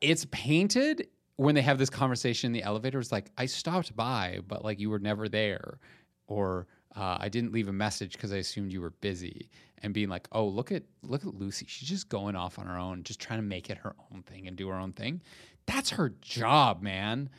it's 0.00 0.26
painted 0.30 1.08
when 1.36 1.54
they 1.54 1.62
have 1.62 1.78
this 1.78 1.90
conversation 1.90 2.48
in 2.48 2.52
the 2.52 2.62
elevator. 2.62 2.98
It's 2.98 3.12
like, 3.12 3.30
I 3.36 3.46
stopped 3.46 3.94
by, 3.96 4.40
but 4.46 4.64
like 4.64 4.78
you 4.78 4.90
were 4.90 4.98
never 4.98 5.28
there. 5.28 5.78
Or, 6.26 6.66
uh, 6.94 7.18
I 7.20 7.28
didn't 7.28 7.52
leave 7.52 7.68
a 7.68 7.72
message 7.72 8.12
because 8.12 8.32
I 8.32 8.36
assumed 8.36 8.72
you 8.72 8.80
were 8.80 8.90
busy, 8.90 9.50
and 9.82 9.92
being 9.92 10.08
like, 10.08 10.28
"Oh, 10.32 10.46
look 10.46 10.70
at 10.70 10.84
look 11.02 11.26
at 11.26 11.34
Lucy. 11.34 11.66
She's 11.68 11.88
just 11.88 12.08
going 12.08 12.36
off 12.36 12.58
on 12.58 12.66
her 12.66 12.78
own, 12.78 13.02
just 13.02 13.20
trying 13.20 13.40
to 13.40 13.44
make 13.44 13.68
it 13.68 13.78
her 13.78 13.94
own 14.12 14.22
thing 14.22 14.46
and 14.46 14.56
do 14.56 14.68
her 14.68 14.76
own 14.76 14.92
thing. 14.92 15.20
That's 15.66 15.90
her 15.90 16.10
job, 16.20 16.82
man. 16.82 17.30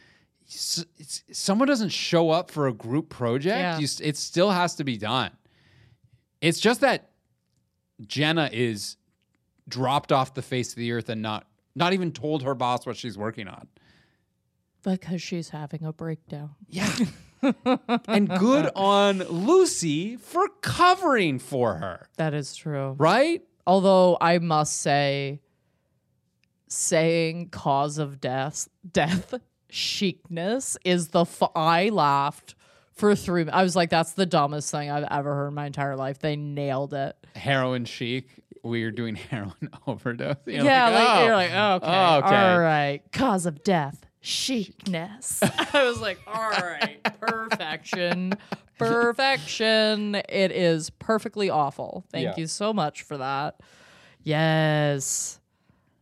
Someone 0.48 1.68
doesn't 1.68 1.90
show 1.90 2.30
up 2.30 2.52
for 2.52 2.68
a 2.68 2.74
group 2.74 3.10
project. 3.10 3.58
Yeah. 3.58 3.80
You, 3.80 3.88
it 4.02 4.18
still 4.18 4.52
has 4.52 4.76
to 4.76 4.84
be 4.84 4.98
done. 4.98 5.32
It's 6.42 6.60
just 6.60 6.82
that 6.82 7.10
Jenna 8.06 8.50
is 8.54 8.98
dropped 9.68 10.12
off 10.12 10.34
the 10.36 10.42
face 10.44 10.70
of 10.72 10.76
the 10.76 10.92
earth 10.92 11.10
and 11.10 11.22
not 11.22 11.48
not 11.76 11.94
even 11.94 12.12
told 12.12 12.44
her 12.44 12.54
boss 12.56 12.86
what 12.86 12.96
she's 12.96 13.18
working 13.18 13.48
on. 13.48 13.68
Because 14.84 15.22
she's 15.22 15.50
having 15.50 15.84
a 15.84 15.92
breakdown. 15.92 16.52
Yeah. 16.70 16.94
and 18.08 18.30
good 18.30 18.70
on 18.76 19.20
Lucy 19.20 20.16
for 20.16 20.48
covering 20.62 21.40
for 21.40 21.76
her, 21.76 22.08
That 22.18 22.34
is 22.36 22.56
true. 22.56 22.96
right? 23.00 23.42
Although 23.68 24.18
I 24.22 24.38
must 24.38 24.80
say, 24.80 25.42
saying 26.68 27.50
cause 27.50 27.98
of 27.98 28.22
death, 28.22 28.70
death, 28.90 29.34
chicness 29.70 30.78
is 30.86 31.10
the. 31.10 31.26
Fu- 31.26 31.48
I 31.56 31.90
laughed 31.90 32.56
for 32.94 33.16
three. 33.16 33.48
I 33.50 33.64
was 33.64 33.76
like, 33.76 33.90
that's 33.90 34.14
the 34.14 34.26
dumbest 34.26 34.72
thing 34.72 34.90
I've 34.90 35.04
ever 35.10 35.34
heard 35.36 35.48
in 35.50 35.54
my 35.54 35.66
entire 35.66 35.96
life. 35.96 36.20
They 36.20 36.36
nailed 36.36 36.94
it. 36.94 37.16
Heroin 37.36 37.86
chic. 37.86 38.28
We 38.64 38.84
are 38.84 38.92
doing 38.92 39.16
heroin 39.30 39.70
overdose. 39.86 40.38
You're 40.46 40.64
yeah, 40.66 40.90
like, 40.90 41.10
oh, 41.10 41.26
you're 41.26 41.36
like, 41.36 41.52
oh, 41.54 41.76
okay, 41.76 41.86
oh, 41.88 42.18
okay. 42.26 42.36
all 42.36 42.60
right, 42.60 43.02
cause 43.12 43.46
of 43.46 43.64
death, 43.64 44.06
chicness. 44.24 45.40
I 45.74 45.84
was 45.84 46.00
like, 46.02 46.20
all 46.26 46.50
right, 46.50 46.98
perfection, 47.22 48.34
perfection. 48.80 50.16
It 50.16 50.52
is 50.52 50.90
perfectly 50.90 51.50
awful. 51.52 52.06
Thank 52.12 52.24
Yeah. 52.24 52.34
you 52.38 52.48
so 52.48 52.74
much 52.74 53.04
for 53.04 53.18
that. 53.18 53.60
Yes. 54.24 55.40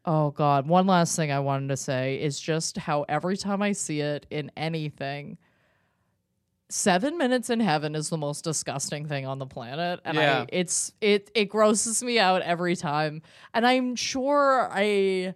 Oh 0.06 0.32
God. 0.32 0.68
One 0.68 0.86
last 0.88 1.16
thing 1.16 1.32
I 1.32 1.40
wanted 1.40 1.70
to 1.70 1.78
say 1.78 2.16
is 2.22 2.40
just 2.40 2.78
how 2.78 3.06
every 3.08 3.38
time 3.38 3.62
I 3.62 3.72
see 3.72 4.02
it 4.02 4.26
in 4.30 4.52
anything, 4.58 5.38
seven 6.70 7.18
minutes 7.18 7.50
in 7.50 7.60
heaven 7.60 7.96
is 7.96 8.10
the 8.10 8.18
most 8.18 8.44
disgusting 8.44 9.06
thing 9.08 9.26
on 9.26 9.40
the 9.40 9.46
planet. 9.46 10.02
And 10.04 10.18
Yeah. 10.18 10.42
I 10.42 10.46
it's 10.52 10.92
it 11.02 11.32
it 11.36 11.46
grosses 11.46 12.04
me 12.04 12.20
out 12.20 12.42
every 12.42 12.76
time. 12.76 13.22
And 13.54 13.66
I'm 13.66 13.96
sure 13.96 14.68
I 14.72 15.36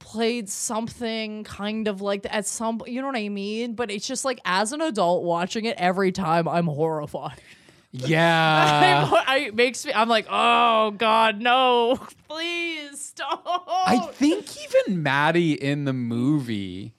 played 0.00 0.50
something 0.50 1.44
kind 1.44 1.88
of 1.88 2.02
like 2.02 2.24
that 2.24 2.34
at 2.34 2.46
some 2.46 2.82
you 2.86 3.00
know 3.00 3.06
what 3.06 3.16
I 3.16 3.30
mean? 3.30 3.74
But 3.74 3.90
it's 3.90 4.06
just 4.06 4.24
like 4.24 4.38
as 4.44 4.72
an 4.72 4.82
adult 4.82 5.22
watching 5.24 5.64
it 5.64 5.76
every 5.78 6.12
time 6.12 6.46
I'm 6.46 6.66
horrified. 6.66 7.40
Yeah. 7.94 9.08
I'm- 9.26 9.42
it 9.42 9.54
makes 9.54 9.84
me 9.86 9.92
I'm 9.92 10.08
like, 10.08 10.26
oh 10.28 10.90
God, 10.92 11.40
no, 11.40 11.96
please 12.28 13.00
stop. 13.00 13.64
I 13.68 13.98
think 14.12 14.46
even 14.64 15.02
Maddie 15.02 15.52
in 15.54 15.84
the 15.84 15.92
movie, 15.92 16.92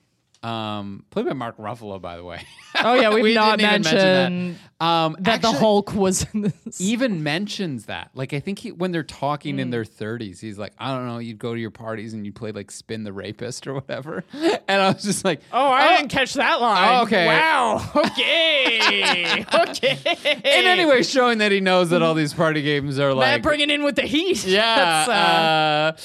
um, 0.43 1.03
played 1.09 1.25
by 1.25 1.33
Mark 1.33 1.57
Ruffalo, 1.57 2.01
by 2.01 2.15
the 2.17 2.23
way. 2.23 2.41
Oh 2.75 2.93
yeah, 2.93 3.09
we've 3.13 3.23
We 3.23 3.33
not 3.33 3.59
even 3.59 3.81
mention 3.81 4.59
mentioned 4.79 4.81
that. 4.81 4.85
Um, 4.85 5.15
that 5.19 5.41
the 5.41 5.51
Hulk 5.53 5.93
was 5.95 6.25
in 6.33 6.41
this. 6.41 6.81
even 6.81 7.23
mentions 7.23 7.85
that. 7.85 8.11
Like 8.13 8.33
I 8.33 8.39
think 8.41 8.59
he, 8.59 8.71
when 8.71 8.91
they're 8.91 9.03
talking 9.03 9.55
Mm. 9.55 9.59
in 9.61 9.69
their 9.69 9.83
30s, 9.85 10.39
he's 10.41 10.57
like, 10.57 10.73
I 10.77 10.93
don't 10.95 11.07
know, 11.07 11.17
you'd 11.19 11.39
go 11.39 11.53
to 11.53 11.59
your 11.59 11.71
parties 11.71 12.13
and 12.13 12.25
you'd 12.25 12.35
play 12.35 12.51
like 12.51 12.71
Spin 12.71 13.03
the 13.03 13.13
Rapist 13.13 13.67
or 13.67 13.73
whatever. 13.73 14.23
And 14.67 14.81
I 14.81 14.87
was 14.91 15.03
just 15.03 15.23
like, 15.23 15.41
Oh, 15.51 15.69
I 15.69 15.95
didn't 15.97 16.09
catch 16.09 16.33
that 16.33 16.59
line. 16.59 16.99
Oh, 16.99 17.03
okay. 17.03 17.27
Wow. 17.27 17.91
Okay. 17.95 19.45
okay. 19.53 19.99
and 20.43 20.65
anyway, 20.67 21.03
showing 21.03 21.37
that 21.37 21.51
he 21.51 21.59
knows 21.61 21.89
that 21.91 22.01
all 22.01 22.13
these 22.15 22.33
party 22.33 22.61
games 22.61 22.97
are 22.99 23.09
Man, 23.09 23.17
like 23.17 23.43
bringing 23.43 23.69
in 23.69 23.83
with 23.83 23.95
the 23.95 24.01
heat. 24.03 24.43
Yeah, 24.45 25.05
uh, 25.07 25.11
uh, 25.11 25.97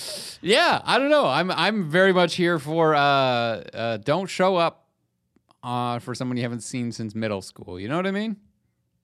yeah. 0.43 0.81
I 0.85 0.99
don't 0.99 1.11
know. 1.11 1.27
I'm 1.27 1.51
I'm 1.51 1.89
very 1.91 2.13
much 2.13 2.35
here 2.37 2.59
for 2.59 2.95
uh, 2.95 3.01
uh, 3.01 3.97
don't 3.99 4.27
show 4.29 4.57
up 4.57 4.87
uh, 5.63 5.99
for 6.01 6.15
someone 6.15 6.37
you 6.37 6.43
haven't 6.43 6.63
seen 6.63 6.93
since 6.93 7.15
middle 7.15 7.43
school. 7.43 7.79
You 7.81 7.89
know 7.89 7.97
what 7.97 8.07
I 8.07 8.11
mean? 8.13 8.37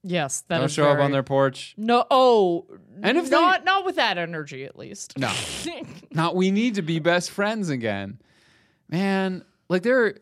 Yes, 0.03 0.41
that 0.47 0.57
don't 0.57 0.65
is 0.65 0.73
show 0.73 0.85
up 0.85 0.95
very- 0.95 1.03
on 1.05 1.11
their 1.11 1.23
porch. 1.23 1.73
No. 1.77 2.05
Oh. 2.09 2.65
And 3.03 3.17
if 3.17 3.29
not 3.29 3.63
not 3.63 3.85
with 3.85 3.95
that 3.97 4.17
energy, 4.17 4.65
at 4.65 4.77
least. 4.77 5.17
No, 5.17 5.31
not 6.11 6.35
we 6.35 6.51
need 6.51 6.75
to 6.75 6.81
be 6.81 6.99
best 6.99 7.31
friends 7.31 7.69
again, 7.69 8.19
man. 8.89 9.43
Like 9.69 9.83
there, 9.83 10.15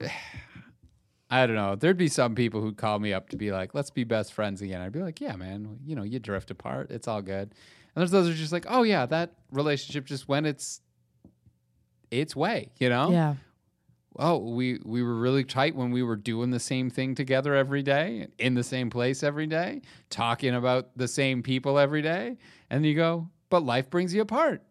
I 1.29 1.45
don't 1.47 1.55
know. 1.55 1.75
There'd 1.75 1.97
be 1.97 2.07
some 2.07 2.35
people 2.35 2.61
who'd 2.61 2.77
call 2.77 2.99
me 2.99 3.13
up 3.13 3.29
to 3.29 3.37
be 3.37 3.51
like, 3.51 3.73
"Let's 3.73 3.91
be 3.91 4.03
best 4.03 4.33
friends 4.33 4.61
again." 4.61 4.81
I'd 4.81 4.91
be 4.91 5.01
like, 5.01 5.21
"Yeah, 5.21 5.35
man. 5.35 5.79
You 5.85 5.95
know, 5.95 6.03
you 6.03 6.19
drift 6.19 6.51
apart. 6.51 6.91
It's 6.91 7.07
all 7.07 7.21
good." 7.21 7.53
And 7.53 8.01
there's 8.01 8.11
those 8.11 8.25
who 8.27 8.33
are 8.33 8.35
just 8.35 8.51
like, 8.51 8.65
"Oh 8.67 8.83
yeah, 8.83 9.05
that 9.05 9.35
relationship 9.51 10.05
just 10.05 10.27
went 10.27 10.47
its 10.47 10.81
its 12.11 12.35
way." 12.35 12.71
You 12.79 12.89
know? 12.89 13.11
yeah. 13.11 13.35
Oh 14.17 14.37
we 14.37 14.79
we 14.85 15.03
were 15.03 15.15
really 15.15 15.43
tight 15.43 15.75
when 15.75 15.91
we 15.91 16.01
were 16.03 16.15
doing 16.15 16.51
the 16.51 16.59
same 16.59 16.89
thing 16.89 17.15
together 17.15 17.53
every 17.55 17.83
day 17.83 18.27
in 18.39 18.53
the 18.53 18.63
same 18.63 18.89
place 18.89 19.23
every 19.23 19.47
day 19.47 19.81
talking 20.09 20.55
about 20.55 20.89
the 20.97 21.07
same 21.07 21.43
people 21.43 21.77
every 21.79 22.01
day. 22.01 22.37
And 22.69 22.85
you 22.85 22.95
go 22.95 23.29
but 23.49 23.63
life 23.63 23.89
brings 23.89 24.13
you 24.13 24.21
apart. 24.21 24.61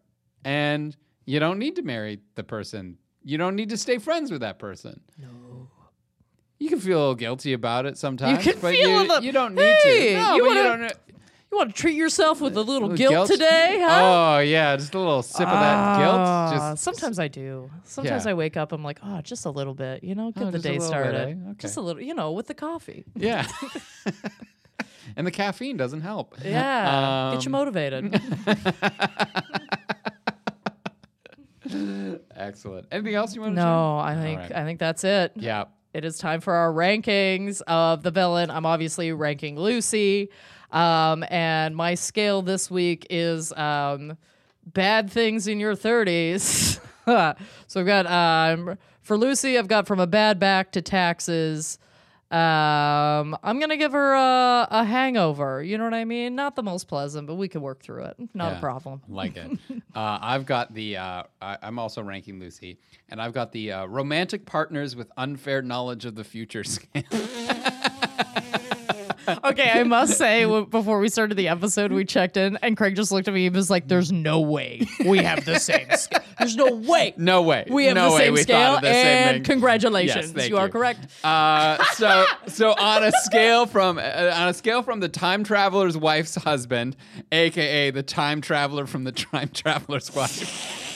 And 0.43 0.95
you 1.25 1.39
don't 1.39 1.57
need 1.59 1.75
to 1.77 1.81
marry 1.81 2.19
the 2.35 2.43
person. 2.43 2.97
You 3.23 3.37
don't 3.37 3.55
need 3.55 3.69
to 3.69 3.77
stay 3.77 3.97
friends 3.97 4.31
with 4.31 4.41
that 4.41 4.59
person. 4.59 5.01
No. 5.17 5.69
You 6.59 6.69
can 6.69 6.79
feel 6.79 6.97
a 6.97 7.01
little 7.01 7.15
guilty 7.15 7.53
about 7.53 7.85
it 7.85 7.97
sometimes 7.97 8.43
can 8.43 8.59
but 8.59 8.73
feel 8.73 9.03
you, 9.03 9.11
a 9.11 9.21
you 9.21 9.31
don't 9.31 9.55
need 9.55 9.61
Hey, 9.83 10.13
to 10.13 10.19
no, 10.19 10.35
you 10.35 10.43
you 10.43 10.47
wanna- 10.47 10.63
don't 10.89 10.91
You 11.51 11.57
want 11.59 11.73
to 11.75 11.81
treat 11.81 11.95
yourself 11.95 12.41
with 12.41 12.57
a 12.57 12.61
little 12.61 12.89
Little 12.89 12.97
guilt, 12.97 13.11
guilt? 13.13 13.29
today, 13.31 13.77
huh? 13.79 14.35
oh 14.37 14.39
yeah 14.39 14.75
just 14.75 14.93
a 14.93 14.97
little 14.97 15.21
sip 15.21 15.47
of 15.47 15.53
that 15.53 15.97
guilt 15.99 16.15
Ah, 16.17 16.71
just 16.71 16.83
sometimes 16.83 17.17
I 17.17 17.27
do. 17.29 17.69
Sometimes 17.85 18.25
Yeah. 18.25 18.31
I 18.31 18.33
wake 18.33 18.57
up, 18.57 18.71
I'm 18.73 18.83
like, 18.83 18.99
oh, 19.03 19.21
just 19.21 19.45
a 19.45 19.49
little 19.51 19.73
bit, 19.73 20.03
you 20.03 20.15
know, 20.15 20.31
get 20.31 20.43
Oh, 20.43 20.51
the 20.51 20.59
day 20.59 20.71
little 20.79 20.83
bit, 20.83 20.87
started. 20.87 21.15
eh? 21.15 21.49
Okay. 21.51 21.57
Just 21.59 21.77
a 21.77 21.81
little, 21.81 22.01
you 22.01 22.13
know, 22.13 22.31
with 22.33 22.47
the 22.47 22.55
coffee. 22.55 23.05
yeah 23.15 23.47
and 25.15 25.25
the 25.25 25.31
caffeine 25.31 25.77
doesn't 25.77 26.01
help 26.01 26.35
Yeah, 26.43 27.31
get 27.33 27.45
you 27.45 27.49
Um, 27.49 27.51
motivated. 27.53 28.19
Excellent. 32.35 32.87
Anything 32.91 33.15
else 33.15 33.33
you 33.35 33.41
want 33.41 33.55
to 33.55 33.61
no, 33.61 33.97
I 33.97 34.15
think 34.15 34.39
right. 34.39 34.51
I 34.55 34.63
think 34.65 34.79
that's 34.79 35.03
it. 35.03 35.31
Yeah. 35.35 35.65
It 35.93 36.03
is 36.05 36.17
time 36.17 36.41
for 36.41 36.53
our 36.53 36.71
rankings 36.71 37.61
of 37.67 38.03
the 38.03 38.11
villain. 38.11 38.51
I'm 38.51 38.65
obviously 38.65 39.11
ranking 39.13 39.57
Lucy. 39.57 40.29
Um, 40.75 41.23
and 41.29 41.75
my 41.75 41.95
scale 41.95 42.41
this 42.41 42.69
week 42.69 43.07
is 43.09 43.51
um, 43.53 44.17
bad 44.65 45.09
things 45.09 45.47
in 45.47 45.59
your 45.59 45.75
30s. 45.75 46.79
so 47.67 47.79
I've 47.79 47.85
got 47.85 48.05
um, 48.07 48.77
for 49.01 49.17
Lucy, 49.17 49.57
I've 49.57 49.67
got 49.69 49.87
from 49.87 49.99
a 50.01 50.07
bad 50.07 50.37
back 50.39 50.71
to 50.73 50.81
taxes. 50.81 51.79
Um, 52.31 53.37
I'm 53.43 53.59
gonna 53.59 53.77
give 53.77 53.91
her 53.93 54.13
a, 54.15 54.67
a 54.71 54.83
hangover. 54.83 55.61
You 55.63 55.77
know 55.77 55.83
what 55.85 55.93
I 55.93 56.03
mean? 56.05 56.35
Not 56.35 56.55
the 56.55 56.63
most 56.63 56.87
pleasant, 56.87 57.27
but 57.27 57.35
we 57.35 57.47
can 57.47 57.61
work 57.61 57.81
through 57.83 58.05
it. 58.05 58.15
Not 58.33 58.53
Yeah. 58.53 58.57
a 58.57 58.59
problem. 58.59 59.01
Like 59.07 59.37
it. 59.37 59.51
uh, 59.95 60.17
I've 60.21 60.45
got 60.45 60.73
the, 60.73 60.97
uh, 60.97 61.23
I, 61.41 61.57
I'm 61.61 61.77
also 61.79 62.01
ranking 62.01 62.39
Lucy, 62.39 62.79
and 63.09 63.21
I've 63.21 63.31
got 63.33 63.51
the 63.51 63.71
uh, 63.71 63.85
romantic 63.85 64.45
partners 64.45 64.95
with 64.95 65.09
unfair 65.15 65.61
knowledge 65.61 66.03
of 66.05 66.15
the 66.15 66.23
future 66.23 66.63
scale. 66.65 67.03
Okay, 69.45 69.71
I 69.71 69.83
must 69.83 70.17
say, 70.17 70.43
w- 70.43 70.65
before 70.65 70.99
we 70.99 71.09
started 71.09 71.35
the 71.35 71.47
episode, 71.47 71.91
we 71.91 72.05
checked 72.05 72.37
in, 72.37 72.57
and 72.61 72.75
Craig 72.77 72.95
just 72.95 73.11
looked 73.11 73.27
at 73.27 73.33
me 73.33 73.45
and 73.47 73.55
was 73.55 73.69
like, 73.69 73.87
"There's 73.87 74.11
no 74.11 74.39
way 74.41 74.81
we 75.05 75.19
have 75.19 75.45
the 75.45 75.59
same 75.59 75.87
scale. 75.97 76.19
There's 76.37 76.55
no 76.55 76.73
way 76.75 77.13
no 77.17 77.41
way. 77.41 77.65
we 77.69 77.85
have 77.85 77.95
no 77.95 78.11
the 78.11 78.17
same 78.17 78.37
scale." 78.37 78.79
the 78.81 78.89
and 78.89 79.35
thing. 79.37 79.43
congratulations, 79.43 80.27
Yes, 80.27 80.31
thank 80.31 80.49
you 80.49 80.57
are 80.57 80.67
you. 80.67 80.71
correct. 80.71 81.07
Uh, 81.23 81.83
so 81.93 82.25
so 82.47 82.71
on 82.77 83.03
a 83.03 83.11
scale 83.23 83.65
from 83.65 83.97
uh, 83.97 84.01
on 84.35 84.47
a 84.49 84.53
scale 84.53 84.83
from 84.83 84.99
the 84.99 85.09
time 85.09 85.43
traveler's 85.43 85.97
wife's 85.97 86.35
husband, 86.35 86.95
aka 87.31 87.91
the 87.91 88.03
time 88.03 88.41
traveler 88.41 88.85
from 88.85 89.03
the 89.03 89.11
time 89.11 89.49
traveler's 89.53 90.13
wife. 90.13 90.91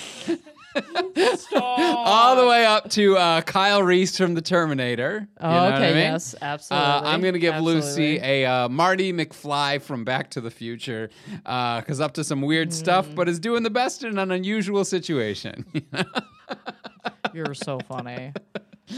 All 1.55 2.35
the 2.35 2.45
way 2.47 2.65
up 2.65 2.89
to 2.91 3.17
uh, 3.17 3.41
Kyle 3.41 3.81
Reese 3.83 4.17
from 4.17 4.33
the 4.33 4.41
Terminator. 4.41 5.27
You 5.41 5.47
Oh, 5.47 5.49
know 5.51 5.63
what 5.65 5.73
okay, 5.75 5.89
I 5.89 5.93
mean? 5.93 5.97
yes, 5.97 6.35
absolutely. 6.41 6.87
Uh, 6.87 7.01
I'm 7.03 7.21
gonna 7.21 7.39
give 7.39 7.59
Lucy 7.61 8.19
a 8.21 8.45
uh, 8.45 8.69
Marty 8.69 9.11
McFly 9.13 9.81
from 9.81 10.03
Back 10.03 10.29
to 10.31 10.41
the 10.41 10.51
Future 10.51 11.09
because 11.43 11.99
up 11.99 12.13
to 12.13 12.23
some 12.23 12.41
weird 12.41 12.71
stuff, 12.73 13.07
Hmm. 13.07 13.15
but 13.15 13.29
is 13.29 13.39
doing 13.39 13.63
the 13.63 13.69
best 13.69 14.03
in 14.03 14.17
an 14.17 14.31
unusual 14.31 14.85
situation. 14.85 15.65
You're 17.33 17.53
so 17.53 17.79
funny. 17.87 18.33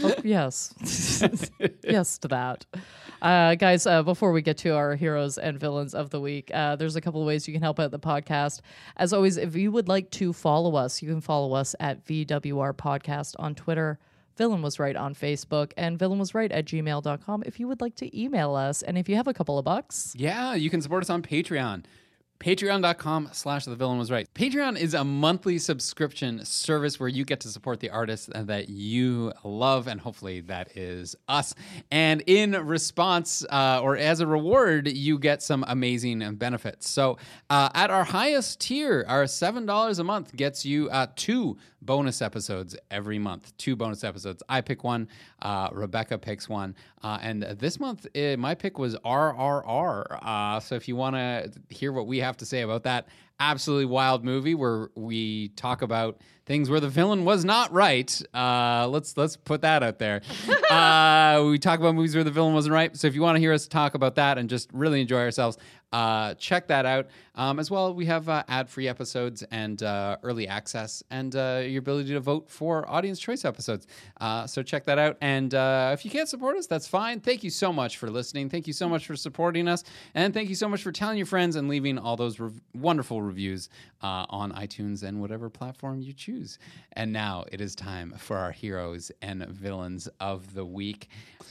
Oh, 0.02 0.14
yes. 0.24 0.72
yes 1.84 2.18
to 2.18 2.28
that. 2.28 2.64
Uh, 3.22 3.54
guys, 3.54 3.86
uh, 3.86 4.02
before 4.02 4.32
we 4.32 4.42
get 4.42 4.58
to 4.58 4.70
our 4.70 4.96
heroes 4.96 5.38
and 5.38 5.58
villains 5.60 5.94
of 5.94 6.10
the 6.10 6.20
week, 6.20 6.50
uh, 6.52 6.74
there's 6.74 6.96
a 6.96 7.00
couple 7.00 7.20
of 7.20 7.26
ways 7.26 7.46
you 7.46 7.54
can 7.54 7.62
help 7.62 7.78
out 7.78 7.92
the 7.92 7.98
podcast. 7.98 8.60
As 8.96 9.12
always, 9.12 9.36
if 9.36 9.54
you 9.54 9.70
would 9.70 9.86
like 9.86 10.10
to 10.12 10.32
follow 10.32 10.74
us, 10.74 11.00
you 11.00 11.08
can 11.08 11.20
follow 11.20 11.54
us 11.54 11.76
at 11.78 12.04
VWR 12.04 12.72
Podcast 12.74 13.36
on 13.38 13.54
Twitter. 13.54 14.00
Villain 14.36 14.60
was 14.60 14.80
right 14.80 14.96
on 14.96 15.14
Facebook 15.14 15.72
and 15.76 15.98
villain 15.98 16.18
was 16.18 16.34
right 16.34 16.50
at 16.50 16.64
gmail.com 16.64 17.42
if 17.46 17.60
you 17.60 17.68
would 17.68 17.80
like 17.80 17.94
to 17.96 18.18
email 18.20 18.56
us. 18.56 18.82
And 18.82 18.98
if 18.98 19.08
you 19.08 19.14
have 19.14 19.28
a 19.28 19.34
couple 19.34 19.56
of 19.58 19.64
bucks, 19.64 20.14
Yeah, 20.16 20.54
you 20.54 20.68
can 20.68 20.80
support 20.82 21.04
us 21.04 21.10
on 21.10 21.22
Patreon. 21.22 21.84
Patreon.com 22.42 23.28
slash 23.30 23.66
the 23.66 23.76
villain 23.76 23.98
was 23.98 24.10
right. 24.10 24.26
Patreon 24.34 24.76
is 24.76 24.94
a 24.94 25.04
monthly 25.04 25.58
subscription 25.58 26.44
service 26.44 26.98
where 26.98 27.08
you 27.08 27.24
get 27.24 27.38
to 27.40 27.48
support 27.48 27.78
the 27.78 27.90
artists 27.90 28.28
that 28.34 28.68
you 28.68 29.32
love, 29.44 29.86
and 29.86 30.00
hopefully 30.00 30.40
that 30.40 30.76
is 30.76 31.14
us. 31.28 31.54
And 31.92 32.20
in 32.26 32.50
response, 32.66 33.44
uh, 33.48 33.78
or 33.80 33.96
as 33.96 34.18
a 34.18 34.26
reward, 34.26 34.88
you 34.88 35.20
get 35.20 35.40
some 35.40 35.64
amazing 35.68 36.34
benefits. 36.34 36.88
So 36.90 37.16
uh, 37.48 37.68
at 37.74 37.90
our 37.90 38.02
highest 38.02 38.58
tier, 38.60 39.04
our 39.06 39.22
$7 39.22 39.98
a 40.00 40.02
month 40.02 40.34
gets 40.34 40.66
you 40.66 40.90
uh, 40.90 41.06
two 41.14 41.58
bonus 41.80 42.22
episodes 42.22 42.76
every 42.90 43.18
month. 43.20 43.56
Two 43.56 43.76
bonus 43.76 44.02
episodes. 44.04 44.42
I 44.48 44.62
pick 44.62 44.82
one, 44.82 45.08
uh, 45.42 45.68
Rebecca 45.72 46.18
picks 46.18 46.48
one. 46.48 46.74
Uh, 47.02 47.18
and 47.20 47.42
this 47.42 47.80
month, 47.80 48.06
uh, 48.16 48.36
my 48.36 48.54
pick 48.54 48.78
was 48.78 48.96
RRR. 49.04 50.18
Uh, 50.22 50.60
so 50.60 50.74
if 50.76 50.86
you 50.86 50.94
want 50.96 51.16
to 51.16 51.52
hear 51.68 51.92
what 51.92 52.06
we 52.06 52.18
have 52.18 52.36
to 52.38 52.46
say 52.46 52.62
about 52.62 52.84
that 52.84 53.08
absolutely 53.40 53.86
wild 53.86 54.24
movie 54.24 54.54
where 54.54 54.90
we 54.94 55.48
talk 55.50 55.82
about 55.82 56.20
things 56.46 56.68
where 56.68 56.80
the 56.80 56.88
villain 56.88 57.24
was 57.24 57.44
not 57.44 57.72
right. 57.72 58.20
Uh, 58.34 58.88
let's 58.88 59.16
let's 59.16 59.36
put 59.36 59.62
that 59.62 59.82
out 59.82 59.98
there. 59.98 60.22
uh, 60.70 61.44
we 61.46 61.58
talk 61.58 61.78
about 61.78 61.94
movies 61.94 62.14
where 62.14 62.24
the 62.24 62.30
villain 62.30 62.54
wasn't 62.54 62.72
right. 62.72 62.96
So 62.96 63.06
if 63.06 63.14
you 63.14 63.22
want 63.22 63.36
to 63.36 63.40
hear 63.40 63.52
us 63.52 63.66
talk 63.66 63.94
about 63.94 64.16
that 64.16 64.38
and 64.38 64.48
just 64.48 64.70
really 64.72 65.00
enjoy 65.00 65.20
ourselves, 65.20 65.58
uh, 65.92 66.34
check 66.34 66.68
that 66.68 66.86
out. 66.86 67.08
Um, 67.34 67.58
as 67.58 67.70
well, 67.70 67.94
we 67.94 68.06
have 68.06 68.28
uh, 68.28 68.42
ad-free 68.48 68.88
episodes 68.88 69.42
and 69.50 69.82
uh, 69.82 70.16
early 70.22 70.48
access, 70.48 71.02
and 71.10 71.34
uh, 71.36 71.62
your 71.64 71.78
ability 71.80 72.12
to 72.12 72.20
vote 72.20 72.48
for 72.48 72.88
audience 72.90 73.18
choice 73.18 73.44
episodes. 73.44 73.86
Uh, 74.20 74.46
so 74.46 74.62
check 74.62 74.84
that 74.84 74.98
out. 74.98 75.16
And 75.20 75.54
uh, 75.54 75.90
if 75.92 76.04
you 76.04 76.10
can't 76.10 76.28
support 76.28 76.56
us, 76.56 76.66
that's 76.66 76.86
fine. 76.86 77.20
Thank 77.20 77.44
you 77.44 77.50
so 77.50 77.72
much 77.72 77.98
for 77.98 78.10
listening. 78.10 78.48
Thank 78.48 78.66
you 78.66 78.72
so 78.72 78.88
much 78.88 79.06
for 79.06 79.16
supporting 79.16 79.68
us, 79.68 79.84
and 80.14 80.32
thank 80.32 80.48
you 80.48 80.54
so 80.54 80.68
much 80.68 80.82
for 80.82 80.92
telling 80.92 81.18
your 81.18 81.26
friends 81.26 81.56
and 81.56 81.68
leaving 81.68 81.98
all 81.98 82.16
those 82.16 82.40
rev- 82.40 82.60
wonderful 82.74 83.20
reviews 83.20 83.68
uh, 84.02 84.26
on 84.28 84.52
iTunes 84.52 85.02
and 85.02 85.20
whatever 85.20 85.48
platform 85.50 86.00
you 86.00 86.12
choose. 86.12 86.31
And 86.92 87.12
now 87.12 87.44
it 87.50 87.60
is 87.60 87.74
time 87.74 88.14
for 88.18 88.36
our 88.36 88.52
heroes 88.52 89.10
and 89.22 89.46
villains 89.46 90.08
of 90.20 90.54
the 90.54 90.64
week. 90.64 91.08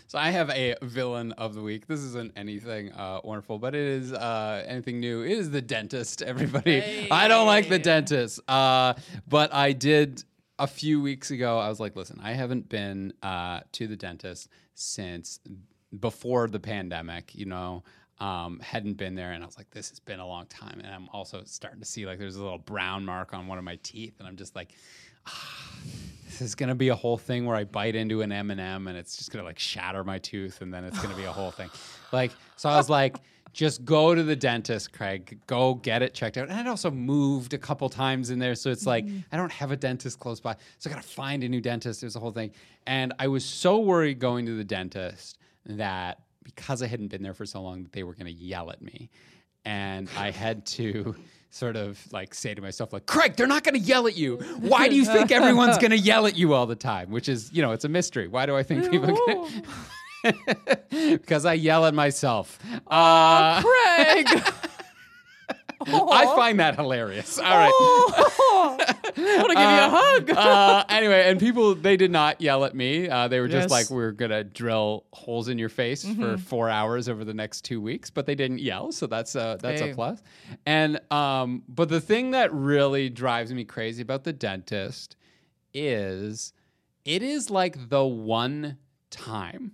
So 0.08 0.18
I 0.18 0.30
have 0.32 0.50
a 0.50 0.76
villain 0.82 1.32
of 1.34 1.56
the 1.56 1.62
week. 1.62 1.88
This 1.88 2.02
isn't 2.02 2.34
anything 2.36 2.92
uh, 2.92 3.22
wonderful, 3.24 3.60
but 3.60 3.76
it 3.76 3.82
is 3.82 4.14
uh, 4.14 4.64
anything 4.68 5.00
new. 5.00 5.22
It 5.22 5.32
is 5.32 5.52
the 5.52 5.62
dentist. 5.62 6.22
Everybody, 6.32 7.10
I 7.10 7.28
don't 7.28 7.48
like 7.48 7.70
the 7.70 7.80
dentist, 7.80 8.40
uh, 8.48 8.94
but 9.28 9.54
I 9.54 9.74
did 9.74 10.24
a 10.60 10.68
few 10.68 11.02
weeks 11.02 11.32
ago. 11.32 11.58
I 11.58 11.70
was 11.70 11.80
like, 11.80 11.96
listen, 11.96 12.20
I 12.22 12.34
haven't 12.34 12.70
been 12.70 13.14
uh, 13.24 13.62
to 13.74 13.88
the 13.88 13.96
dentist 13.96 14.50
since 14.76 15.40
before 15.98 16.48
the 16.48 16.60
pandemic. 16.60 17.34
You 17.36 17.46
know. 17.46 17.84
Um, 18.22 18.60
hadn't 18.60 18.98
been 18.98 19.16
there, 19.16 19.32
and 19.32 19.44
I 19.44 19.48
was 19.48 19.58
like, 19.58 19.72
"This 19.72 19.90
has 19.90 20.00
been 20.00 20.20
a 20.20 20.28
long 20.28 20.46
time." 20.46 20.80
And 20.84 20.94
I'm 20.94 21.10
also 21.12 21.42
starting 21.44 21.80
to 21.80 21.86
see 21.88 22.06
like 22.06 22.20
there's 22.20 22.36
a 22.36 22.44
little 22.44 22.60
brown 22.60 23.04
mark 23.04 23.34
on 23.34 23.48
one 23.48 23.58
of 23.58 23.64
my 23.64 23.80
teeth, 23.82 24.14
and 24.20 24.28
I'm 24.28 24.36
just 24.36 24.56
like, 24.56 24.76
this 26.28 26.42
is 26.42 26.54
gonna 26.54 26.76
be 26.76 26.90
a 26.90 26.96
whole 26.96 27.18
thing 27.18 27.46
where 27.46 27.56
I 27.56 27.64
bite 27.64 27.96
into 27.96 28.22
an 28.22 28.32
M 28.32 28.52
and 28.52 28.62
m 28.62 28.88
and 28.88 28.98
it's 28.98 29.18
just 29.18 29.32
gonna 29.32 29.44
like 29.44 29.60
shatter 29.60 30.04
my 30.04 30.20
tooth, 30.20 30.62
and 30.62 30.72
then 30.72 30.84
it's 30.84 31.02
gonna 31.02 31.16
be 31.16 31.26
a 31.26 31.32
whole 31.32 31.52
thing. 31.52 31.70
Like, 32.14 32.32
so 32.58 32.68
I 32.68 32.76
was 32.76 32.90
like, 32.90 33.16
just 33.54 33.86
go 33.86 34.14
to 34.14 34.22
the 34.22 34.36
dentist, 34.36 34.92
Craig. 34.92 35.40
Go 35.48 35.76
get 35.76 36.02
it 36.02 36.14
checked 36.14 36.38
out. 36.38 36.50
And 36.50 36.60
I'd 36.60 36.68
also 36.68 36.92
moved 36.92 37.54
a 37.54 37.58
couple 37.58 37.88
times 37.88 38.32
in 38.32 38.38
there, 38.38 38.54
so 38.54 38.70
it's 38.70 38.86
like 38.86 39.06
I 39.32 39.38
don't 39.38 39.52
have 39.52 39.72
a 39.72 39.78
dentist 39.78 40.20
close 40.20 40.42
by, 40.42 40.58
so 40.78 40.90
I 40.90 40.94
gotta 40.94 41.08
find 41.08 41.42
a 41.44 41.50
new 41.50 41.62
dentist. 41.62 42.04
It 42.04 42.06
was 42.06 42.18
a 42.18 42.20
whole 42.20 42.32
thing, 42.32 42.52
and 42.86 43.14
I 43.18 43.30
was 43.30 43.46
so 43.46 43.80
worried 43.80 44.20
going 44.20 44.46
to 44.46 44.58
the 44.58 44.64
dentist 44.66 45.38
that 45.66 46.20
because 46.44 46.82
I 46.82 46.88
hadn't 46.88 47.10
been 47.10 47.24
there 47.24 47.34
for 47.34 47.46
so 47.46 47.62
long, 47.62 47.84
that 47.84 47.94
they 47.94 48.04
were 48.04 48.14
gonna 48.14 48.30
yell 48.30 48.72
at 48.72 48.82
me, 48.82 49.10
and 49.66 50.10
I 50.18 50.32
had 50.32 50.66
to 50.68 51.16
sort 51.52 51.76
of 51.76 52.00
like 52.14 52.34
say 52.34 52.54
to 52.54 52.62
myself 52.62 52.94
like 52.94 53.06
craig 53.06 53.36
they're 53.36 53.46
not 53.46 53.64
going 53.64 53.76
to 53.76 53.80
yell 53.80 54.08
at 54.08 54.16
you. 54.16 54.38
Why 54.60 54.88
do 54.88 54.96
you 54.96 55.04
think 55.04 55.32
everyone's 55.32 55.78
going 55.78 55.92
to 55.92 55.98
yell 55.98 56.26
at 56.26 56.38
you 56.38 56.54
all 56.54 56.66
the 56.66 56.78
time? 56.78 57.12
Which 57.12 57.28
is 57.28 57.52
you 57.52 57.62
know 57.62 57.74
it's 57.74 57.84
a 57.84 57.90
mystery. 57.90 58.28
Why 58.28 58.46
do 58.46 58.56
i 58.56 58.64
think 58.64 58.90
people 58.90 59.50
because 60.90 61.46
i 61.46 61.54
yell 61.54 61.86
at 61.86 61.94
myself. 61.94 62.58
Uh, 62.88 63.62
Craig. 63.64 64.28
i 65.88 66.34
find 66.36 66.60
that 66.60 66.76
hilarious. 66.76 67.38
All 67.38 67.44
right. 67.44 67.72
Oh, 67.74 68.31
I 69.18 69.38
want 69.38 69.50
to 69.50 69.56
give 69.56 69.62
you 69.64 69.78
a 69.78 69.90
hug. 69.90 70.30
uh, 70.38 70.86
anyway, 70.90 71.24
and 71.30 71.40
people 71.40 71.76
they 71.76 71.98
did 71.98 72.12
not 72.12 72.42
yell 72.42 72.66
at 72.66 72.76
me. 72.76 73.10
Uh, 73.10 73.28
they 73.28 73.40
were 73.40 73.48
just 73.48 73.70
Yes. 73.70 73.86
Mm-hmm. 73.88 73.94
like, 73.94 73.98
"We're 73.98 74.12
gonna 74.12 74.44
drill 74.44 75.06
holes 75.14 75.48
in 75.48 75.58
your 75.58 75.70
face 75.70 76.06
for 76.16 76.38
four 76.38 76.70
hours 76.70 77.08
over 77.10 77.24
the 77.26 77.34
next 77.34 77.62
two 77.66 77.82
weeks," 77.82 78.10
but 78.10 78.26
they 78.26 78.36
didn't 78.36 78.60
yell, 78.60 78.92
so 78.92 79.08
that's 79.08 79.36
a 79.36 79.58
that's 79.62 79.82
Hey. 79.82 79.92
a 79.92 79.96
plus. 79.96 80.22
And 80.66 81.00
um, 81.12 81.64
but 81.68 81.90
the 81.90 82.02
thing 82.02 82.32
that 82.32 82.54
really 82.54 83.10
drives 83.10 83.54
me 83.54 83.64
crazy 83.66 84.02
about 84.02 84.24
the 84.24 84.34
dentist 84.34 85.16
is 85.74 86.54
it 87.06 87.24
is 87.24 87.50
like 87.50 87.90
the 87.90 88.06
one 88.06 88.78
time 89.10 89.72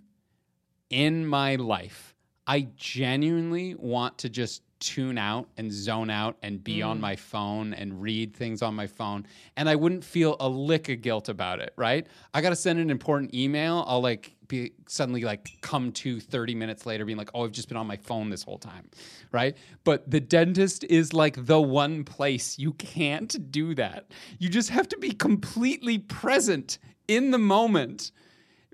in 0.90 1.26
my 1.28 1.56
life 1.56 2.16
I 2.46 2.68
genuinely 2.78 3.76
want 3.76 4.18
to 4.20 4.30
just 4.30 4.62
tune 4.80 5.18
out 5.18 5.48
and 5.58 5.72
zone 5.72 6.10
out 6.10 6.38
and 6.42 6.64
be 6.64 6.82
on 6.82 6.98
mm. 6.98 7.02
my 7.02 7.16
phone 7.16 7.74
and 7.74 8.02
read 8.02 8.36
things 8.36 8.62
on 8.62 8.76
my 8.76 8.88
phone 8.88 9.26
and 9.56 9.68
I 9.68 9.76
wouldn't 9.76 10.04
feel 10.04 10.36
a 10.40 10.48
lick 10.48 10.90
of 10.90 11.02
guilt 11.02 11.30
about 11.30 11.60
it, 11.60 11.74
right? 11.76 12.06
I 12.34 12.42
got 12.42 12.50
to 12.50 12.56
send 12.56 12.80
an 12.80 12.90
important 12.90 13.34
email, 13.34 13.84
I'll 13.88 14.02
like 14.02 14.38
be 14.48 14.74
suddenly 14.88 15.22
like 15.22 15.50
come 15.62 15.92
to 15.92 16.20
30 16.20 16.56
minutes 16.56 16.86
later 16.86 17.06
being 17.06 17.18
like, 17.18 17.30
"Oh, 17.34 17.44
I've 17.44 17.52
just 17.52 17.68
been 17.68 17.78
on 17.78 17.88
my 17.88 17.98
phone 17.98 18.30
this 18.30 18.44
whole 18.44 18.58
time." 18.58 18.90
Right? 19.32 19.58
But 19.84 20.10
the 20.10 20.20
dentist 20.20 20.84
is 20.86 21.14
like 21.14 21.46
the 21.46 21.62
one 21.62 22.04
place 22.04 22.58
you 22.58 22.74
can't 22.74 23.52
do 23.52 23.76
that. 23.76 24.12
You 24.40 24.50
just 24.50 24.70
have 24.70 24.88
to 24.90 24.98
be 24.98 25.12
completely 25.12 25.98
present 25.98 26.80
in 27.08 27.32
the 27.32 27.38
moment 27.38 28.12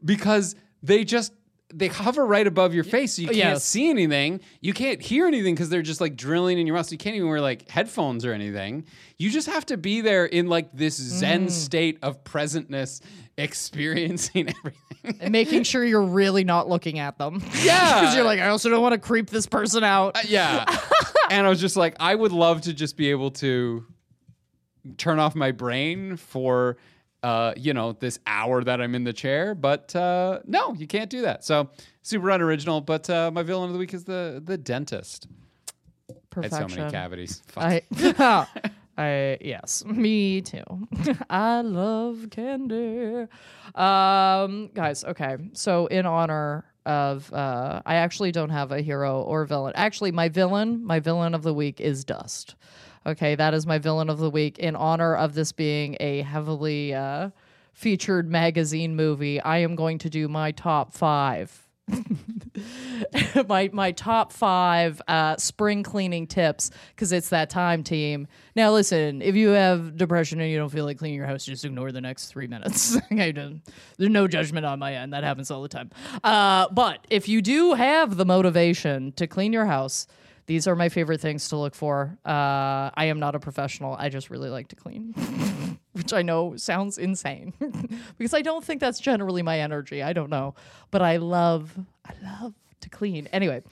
because 0.03 0.55
they 0.81 1.03
just 1.03 1.33
they 1.75 1.87
hover 1.87 2.25
right 2.25 2.45
above 2.45 2.73
your 2.73 2.83
face, 2.83 3.13
so 3.15 3.21
you 3.23 3.27
can't 3.29 3.37
Yes. 3.37 3.65
see 3.65 3.89
anything. 3.89 4.39
You 4.61 4.73
can't 4.73 5.01
hear 5.01 5.25
anything 5.27 5.55
because 5.55 5.69
they're 5.69 5.81
just 5.81 5.99
like 5.99 6.15
drilling 6.15 6.59
in 6.59 6.67
your 6.67 6.75
mouth. 6.75 6.85
So 6.85 6.91
you 6.91 6.97
can't 6.97 7.15
even 7.15 7.27
wear 7.27 7.41
like 7.41 7.69
headphones 7.69 8.25
or 8.25 8.33
anything. 8.33 8.85
You 9.17 9.29
just 9.31 9.47
have 9.47 9.65
to 9.67 9.77
be 9.77 10.01
there 10.01 10.25
in 10.25 10.47
like 10.47 10.71
this 10.73 10.95
Zen 10.95 11.47
mm. 11.47 11.51
state 11.51 11.97
of 12.03 12.23
presentness, 12.23 13.01
experiencing 13.37 14.49
everything. 14.65 15.21
and 15.21 15.31
making 15.31 15.63
sure 15.63 15.83
you're 15.83 16.01
really 16.03 16.43
not 16.43 16.69
looking 16.69 16.99
at 16.99 17.17
them. 17.17 17.41
Yeah. 17.63 18.01
Because 18.01 18.15
you're 18.15 18.25
like, 18.25 18.39
I 18.39 18.49
also 18.49 18.69
don't 18.69 18.81
want 18.81 18.93
to 18.93 18.99
creep 18.99 19.29
this 19.29 19.47
person 19.47 19.83
out. 19.83 20.17
Uh, 20.17 20.21
yeah. 20.27 20.65
and 21.29 21.45
I 21.45 21.49
was 21.49 21.61
just 21.61 21.75
like, 21.77 21.95
I 21.99 22.13
would 22.13 22.31
love 22.31 22.61
to 22.61 22.73
just 22.73 22.97
be 22.97 23.09
able 23.09 23.31
to 23.31 23.85
turn 24.97 25.17
off 25.19 25.33
my 25.33 25.51
brain 25.51 26.17
for 26.17 26.77
uh, 27.23 27.53
you 27.55 27.73
know, 27.73 27.93
this 27.93 28.19
hour 28.27 28.63
that 28.63 28.81
I'm 28.81 28.93
in 28.95 29.05
the 29.05 29.13
chair, 29.13 29.55
but 29.55 29.95
uh, 29.95 30.39
no, 30.45 30.73
you 30.73 30.87
can't 30.87 31.09
do 31.09 31.21
that. 31.21 31.43
So 31.43 31.69
super 32.01 32.29
unoriginal. 32.29 32.81
But 32.81 33.09
uh, 33.09 33.31
my 33.31 33.43
villain 33.43 33.69
of 33.69 33.73
the 33.73 33.79
week 33.79 33.93
is 33.93 34.03
the 34.03 34.41
the 34.43 34.57
dentist. 34.57 35.27
I 36.09 36.13
had 36.13 36.29
Perfection. 36.29 36.69
so 36.69 36.75
many 36.75 36.91
cavities. 36.91 37.41
Fuck. 37.47 37.63
I, 37.63 38.47
I 38.97 39.37
yes, 39.41 39.83
me 39.85 40.41
too. 40.41 40.63
I 41.29 41.61
love 41.61 42.27
candy. 42.29 43.27
Um, 43.73 44.69
guys, 44.73 45.03
okay. 45.03 45.37
So 45.53 45.87
in 45.87 46.05
honor 46.05 46.65
of, 46.85 47.31
uh, 47.33 47.81
I 47.85 47.95
actually 47.95 48.31
don't 48.31 48.49
have 48.49 48.71
a 48.71 48.81
hero 48.81 49.21
or 49.21 49.45
villain. 49.45 49.73
Actually, 49.75 50.11
my 50.11 50.29
villain, 50.29 50.83
my 50.83 50.99
villain 50.99 51.33
of 51.33 51.43
the 51.43 51.53
week 51.53 51.79
is 51.79 52.03
Dust. 52.03 52.55
Okay, 53.05 53.35
that 53.35 53.53
is 53.53 53.65
my 53.65 53.79
villain 53.79 54.09
of 54.09 54.17
the 54.17 54.29
week 54.29 54.59
in 54.59 54.75
honor 54.75 55.15
of 55.15 55.33
this 55.33 55.51
being 55.51 55.97
a 55.99 56.21
heavily 56.21 56.93
uh, 56.93 57.31
featured 57.73 58.29
magazine 58.29 58.95
movie. 58.95 59.41
I 59.41 59.57
am 59.57 59.75
going 59.75 59.97
to 59.99 60.09
do 60.09 60.27
my 60.27 60.51
top 60.51 60.93
five 60.93 61.63
my 63.47 63.69
my 63.73 63.91
top 63.91 64.31
five 64.31 65.01
uh, 65.07 65.35
spring 65.37 65.83
cleaning 65.83 66.27
tips 66.27 66.71
because 66.95 67.11
it's 67.11 67.29
that 67.29 67.49
time, 67.49 67.83
team. 67.83 68.27
Now, 68.55 68.71
listen, 68.71 69.21
if 69.21 69.35
you 69.35 69.49
have 69.49 69.97
depression 69.97 70.39
and 70.39 70.49
you 70.49 70.57
don't 70.57 70.69
feel 70.69 70.85
like 70.85 70.97
cleaning 70.97 71.17
your 71.17 71.27
house, 71.27 71.45
just 71.45 71.65
ignore 71.65 71.91
the 71.91 72.01
next 72.01 72.27
three 72.27 72.47
minutes. 72.47 72.97
There's 73.09 73.59
no 73.99 74.27
judgment 74.27 74.65
on 74.65 74.79
my 74.79 74.95
end. 74.95 75.13
That 75.13 75.23
happens 75.23 75.51
all 75.51 75.61
the 75.61 75.67
time. 75.67 75.91
Uh, 76.23 76.69
but 76.69 77.05
if 77.09 77.27
you 77.27 77.41
do 77.41 77.73
have 77.73 78.15
the 78.15 78.25
motivation 78.25 79.11
to 79.13 79.27
clean 79.27 79.51
your 79.51 79.65
house, 79.65 80.07
these 80.45 80.67
are 80.67 80.75
my 80.75 80.89
favorite 80.89 81.21
things 81.21 81.49
to 81.49 81.57
look 81.57 81.75
for. 81.75 82.17
Uh, 82.25 82.91
I 82.93 83.05
am 83.05 83.19
not 83.19 83.35
a 83.35 83.39
professional. 83.39 83.95
I 83.97 84.09
just 84.09 84.29
really 84.29 84.49
like 84.49 84.67
to 84.69 84.75
clean, 84.75 85.13
which 85.93 86.13
I 86.13 86.21
know 86.21 86.55
sounds 86.57 86.97
insane 86.97 87.53
because 88.17 88.33
I 88.33 88.41
don't 88.41 88.63
think 88.63 88.81
that's 88.81 88.99
generally 88.99 89.41
my 89.41 89.59
energy. 89.59 90.03
I 90.03 90.13
don't 90.13 90.29
know, 90.29 90.55
but 90.91 91.01
I 91.01 91.17
love, 91.17 91.77
I 92.05 92.13
love 92.23 92.53
to 92.81 92.89
clean. 92.89 93.27
Anyway, 93.31 93.63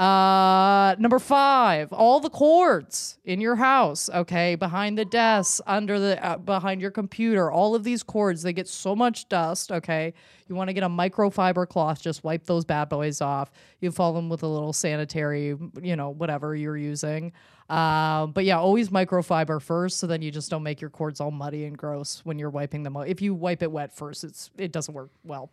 uh, 0.00 0.96
number 0.98 1.18
five, 1.18 1.92
all 1.92 2.20
the 2.20 2.30
cords 2.30 3.18
in 3.26 3.38
your 3.38 3.56
house. 3.56 4.08
Okay, 4.08 4.54
behind 4.54 4.96
the 4.96 5.04
desk, 5.04 5.60
under 5.66 6.00
the, 6.00 6.24
uh, 6.24 6.38
behind 6.38 6.80
your 6.80 6.90
computer. 6.90 7.50
All 7.50 7.74
of 7.74 7.84
these 7.84 8.02
cords, 8.02 8.40
they 8.40 8.54
get 8.54 8.66
so 8.66 8.96
much 8.96 9.28
dust. 9.28 9.70
Okay, 9.70 10.14
you 10.48 10.54
want 10.54 10.68
to 10.68 10.72
get 10.72 10.84
a 10.84 10.88
microfiber 10.88 11.68
cloth. 11.68 12.00
Just 12.00 12.24
wipe 12.24 12.46
those 12.46 12.64
bad 12.64 12.88
boys 12.88 13.20
off. 13.20 13.50
You 13.80 13.90
follow 13.90 14.14
them 14.14 14.30
with 14.30 14.42
a 14.42 14.46
little 14.46 14.72
sanitary, 14.72 15.54
you 15.82 15.96
know, 15.96 16.08
whatever 16.08 16.56
you're 16.56 16.78
using. 16.78 17.32
Um, 17.68 18.32
but 18.32 18.46
yeah, 18.46 18.58
always 18.58 18.88
microfiber 18.88 19.60
first, 19.60 19.98
so 19.98 20.06
then 20.06 20.22
you 20.22 20.30
just 20.30 20.50
don't 20.50 20.62
make 20.62 20.80
your 20.80 20.90
cords 20.90 21.20
all 21.20 21.30
muddy 21.30 21.66
and 21.66 21.76
gross 21.76 22.22
when 22.24 22.38
you're 22.38 22.48
wiping 22.48 22.84
them. 22.84 22.96
out. 22.96 23.06
If 23.06 23.20
you 23.20 23.34
wipe 23.34 23.62
it 23.62 23.70
wet 23.70 23.94
first, 23.94 24.24
it's 24.24 24.50
it 24.56 24.72
doesn't 24.72 24.94
work 24.94 25.10
well. 25.24 25.52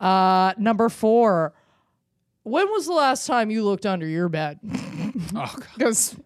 Uh, 0.00 0.54
number 0.56 0.88
four. 0.88 1.52
When 2.44 2.68
was 2.70 2.86
the 2.86 2.92
last 2.92 3.26
time 3.26 3.50
you 3.50 3.64
looked 3.64 3.86
under 3.86 4.06
your 4.06 4.28
bed? 4.28 4.58
Oh, 5.34 5.54
God. 5.54 5.66
Because 5.76 6.16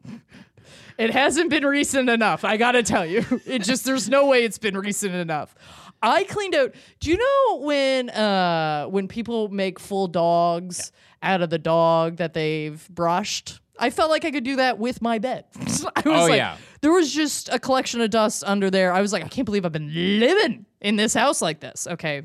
it 0.96 1.10
hasn't 1.10 1.50
been 1.50 1.66
recent 1.66 2.08
enough. 2.08 2.44
I 2.44 2.56
gotta 2.56 2.82
tell 2.84 3.04
you, 3.04 3.24
it 3.44 3.60
just 3.62 3.84
there's 3.84 4.08
no 4.08 4.26
way 4.26 4.44
it's 4.44 4.58
been 4.58 4.76
recent 4.78 5.14
enough. 5.14 5.54
I 6.02 6.24
cleaned 6.24 6.54
out. 6.54 6.74
Do 7.00 7.10
you 7.10 7.16
know 7.18 7.58
when 7.66 8.10
uh 8.10 8.86
when 8.86 9.08
people 9.08 9.48
make 9.48 9.80
full 9.80 10.06
dogs 10.06 10.92
out 11.22 11.42
of 11.42 11.50
the 11.50 11.58
dog 11.58 12.16
that 12.18 12.32
they've 12.34 12.86
brushed? 12.90 13.60
I 13.78 13.90
felt 13.90 14.10
like 14.10 14.24
I 14.24 14.30
could 14.30 14.44
do 14.44 14.56
that 14.56 14.78
with 14.78 15.02
my 15.02 15.18
bed. 15.18 15.44
I 15.56 15.60
was 15.64 15.90
Oh, 16.06 16.10
like, 16.28 16.36
yeah. 16.36 16.56
there 16.80 16.92
was 16.92 17.12
just 17.12 17.48
a 17.50 17.58
collection 17.58 18.00
of 18.00 18.10
dust 18.10 18.44
under 18.46 18.70
there. 18.70 18.92
I 18.92 19.00
was 19.02 19.12
like, 19.12 19.24
I 19.24 19.28
can't 19.28 19.44
believe 19.46 19.64
I've 19.66 19.72
been 19.72 19.92
living 20.20 20.64
in 20.80 20.96
this 20.96 21.12
house 21.12 21.42
like 21.42 21.60
this. 21.60 21.86
Okay. 21.86 22.22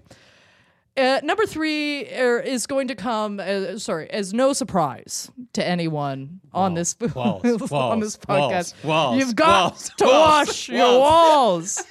Uh, 0.98 1.22
number 1.24 1.46
three 1.46 2.12
er, 2.14 2.40
is 2.40 2.68
going 2.68 2.88
to 2.90 2.96
come, 2.96 3.40
uh, 3.40 3.78
sorry, 3.78 4.10
as 4.10 4.34
no 4.34 4.52
surprise 4.52 5.32
to 5.54 5.66
anyone 5.66 6.42
on 6.54 6.74
this 6.74 6.98
walls, 7.16 7.72
on 7.72 8.02
this 8.02 8.18
podcast. 8.18 8.74
walls, 8.84 9.18
You've 9.18 9.36
got 9.36 9.72
walls, 9.72 9.92
to 9.98 10.06
walls, 10.06 10.48
wash 10.48 10.70
your 10.70 11.00
walls. 11.00 11.84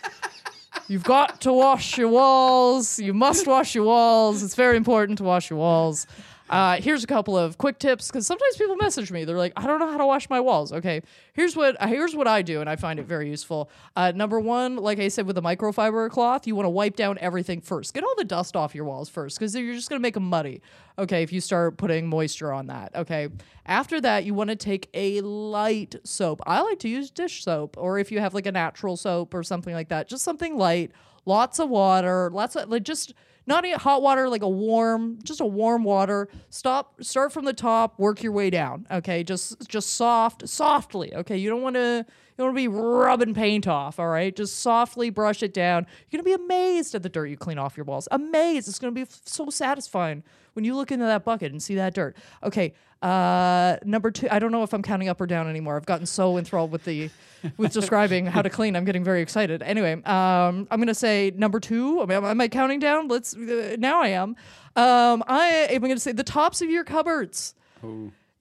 You've 0.87 1.05
got 1.05 1.41
to 1.43 1.53
wash 1.53 1.97
your 1.97 2.09
walls. 2.09 2.99
You 2.99 3.15
must 3.15 3.47
wash 3.47 3.75
your 3.75 3.85
walls. 3.85 4.43
It's 4.43 4.55
very 4.55 4.77
important 4.77 5.19
to 5.19 5.25
wash 5.25 5.49
your 5.49 5.59
walls. 5.59 6.07
Uh, 6.51 6.81
here's 6.81 7.05
a 7.05 7.07
couple 7.07 7.39
of 7.39 7.59
quick 7.59 7.79
tips 7.79 8.09
because 8.09 8.27
sometimes 8.27 8.57
people 8.57 8.75
message 8.75 9.13
me. 9.13 9.25
They're 9.25 9.39
like, 9.39 9.53
"I 9.57 9.69
don't 9.69 9.79
know 9.79 9.89
how 9.89 9.99
to 9.99 10.07
wash 10.07 10.29
my 10.29 10.41
walls." 10.41 10.73
Okay, 10.73 11.01
here's 11.33 11.55
what 11.55 11.81
here's 11.81 12.17
what 12.17 12.27
I 12.27 12.43
do, 12.43 12.61
and 12.61 12.69
I 12.69 12.75
find 12.75 12.99
it 12.99 13.07
very 13.07 13.31
useful. 13.31 13.71
Uh, 13.95 14.11
number 14.13 14.41
one, 14.41 14.75
like 14.75 14.99
I 14.99 15.07
said, 15.09 15.29
with 15.29 15.39
a 15.39 15.43
microfiber 15.43 16.11
cloth, 16.11 16.49
you 16.49 16.57
want 16.57 16.67
to 16.67 16.71
wipe 16.71 16.97
down 16.97 17.19
everything 17.21 17.61
first. 17.61 17.95
Get 17.95 18.03
all 18.03 18.15
the 18.19 18.25
dust 18.25 18.57
off 18.57 18.75
your 18.75 18.85
walls 18.85 19.09
first 19.09 19.39
because 19.39 19.55
you're 19.55 19.75
just 19.75 19.89
gonna 19.89 20.01
make 20.01 20.15
them 20.15 20.29
muddy. 20.29 20.61
Okay, 20.99 21.23
if 21.23 21.33
you 21.33 21.41
start 21.41 21.77
putting 21.77 22.09
moisture 22.09 22.53
on 22.53 22.67
that. 22.67 22.97
Okay, 22.97 23.29
after 23.65 24.01
that, 24.01 24.25
you 24.25 24.35
want 24.35 24.51
to 24.51 24.57
take 24.57 24.89
a 24.93 25.21
light 25.21 25.95
soap. 26.03 26.41
I 26.47 26.63
like 26.63 26.81
to 26.81 26.89
use 26.89 27.13
dish 27.13 27.45
soap, 27.45 27.77
or 27.79 28.01
if 28.01 28.11
you 28.11 28.19
have 28.19 28.35
like 28.35 28.47
a 28.47 28.53
natural 28.53 28.97
soap 28.97 29.35
or 29.35 29.45
something 29.45 29.73
like 29.73 29.89
that, 29.91 30.09
just 30.09 30.25
something 30.25 30.59
light. 30.59 30.91
Lots 31.27 31.61
of 31.61 31.69
water, 31.69 32.29
lots 32.33 32.57
of 32.57 32.69
like 32.71 32.83
just 32.83 33.15
not 33.47 33.67
hot 33.67 34.03
water, 34.03 34.29
like 34.29 34.43
a 34.43 34.49
warm, 34.49 35.19
just 35.23 35.41
a 35.41 35.47
warm 35.47 35.85
water. 35.85 36.29
Stop, 36.51 37.03
start 37.03 37.33
from 37.33 37.45
the 37.45 37.53
top, 37.53 37.99
work 37.99 38.23
your 38.23 38.33
way 38.33 38.51
down. 38.51 38.87
Okay, 38.91 39.25
just 39.25 39.69
just 39.69 39.95
soft, 39.95 40.49
softly. 40.49 41.15
Okay, 41.15 41.37
you 41.37 41.51
don't 41.51 41.63
want 41.63 41.77
to 41.77 42.07
you 42.41 42.45
want 42.47 42.57
to 42.57 42.63
be 42.63 42.69
rubbing 42.69 43.35
paint 43.35 43.69
off. 43.69 43.99
All 44.01 44.09
right, 44.09 44.35
just 44.35 44.61
softly 44.61 45.11
brush 45.11 45.43
it 45.43 45.53
down. 45.53 45.87
You're 46.11 46.23
gonna 46.23 46.37
be 46.37 46.43
amazed 46.45 46.95
at 46.95 47.03
the 47.03 47.09
dirt 47.09 47.27
you 47.27 47.37
clean 47.37 47.59
off 47.59 47.77
your 47.77 47.85
walls. 47.85 48.09
Amazed. 48.11 48.67
It's 48.69 48.79
gonna 48.79 48.93
be 48.93 49.03
f- 49.03 49.21
so 49.25 49.51
satisfying 49.51 50.23
when 50.55 50.65
you 50.65 50.75
look 50.75 50.91
into 50.91 51.05
that 51.05 51.25
bucket 51.25 51.53
and 51.53 51.63
see 51.63 51.75
that 51.75 51.93
dirt. 51.95 52.17
Okay, 52.43 52.73
uh, 53.03 53.77
number 53.85 54.11
two. 54.11 54.27
I 54.31 54.39
don't 54.39 54.53
know 54.53 54.63
if 54.63 54.73
I'm 54.73 54.83
counting 54.83 55.09
up 55.09 55.21
or 55.21 55.27
down 55.27 55.49
anymore. 55.49 55.77
I've 55.77 55.87
gotten 55.87 56.07
so 56.07 56.39
enthralled 56.39 56.73
with 56.73 56.85
the 56.85 57.11
with 57.59 57.73
describing 57.73 58.25
how 58.27 58.41
to 58.43 58.51
clean. 58.51 58.75
I'm 58.75 58.85
getting 58.87 59.05
very 59.05 59.21
excited. 59.21 59.63
Anyway, 59.63 59.93
um, 60.05 60.67
I'm 60.71 60.81
gonna 60.81 60.95
say 60.95 61.33
number 61.37 61.61
two. 61.61 62.01
I 62.01 62.15
am 62.15 62.41
I 62.41 62.49
counting 62.49 62.81
down? 62.81 63.09
Let's. 63.09 63.37
Uh, 63.37 63.77
now 63.79 64.01
I 64.01 64.09
am. 64.09 64.35
Um, 64.77 65.23
I 65.29 65.69
am 65.71 65.83
gonna 65.83 65.99
say 65.99 66.13
the 66.13 66.25
tops 66.25 66.63
of 66.63 66.71
your 66.71 66.85
cupboards. 66.85 67.55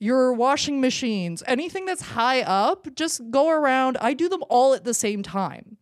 Your 0.02 0.32
washing 0.32 0.80
machines, 0.80 1.42
anything 1.46 1.84
that's 1.84 2.00
high 2.00 2.40
up, 2.40 2.88
just 2.94 3.30
go 3.30 3.50
around. 3.50 3.98
I 4.00 4.14
do 4.14 4.30
them 4.30 4.42
all 4.48 4.72
at 4.72 4.82
the 4.82 4.94
same 4.94 5.22
time 5.22 5.76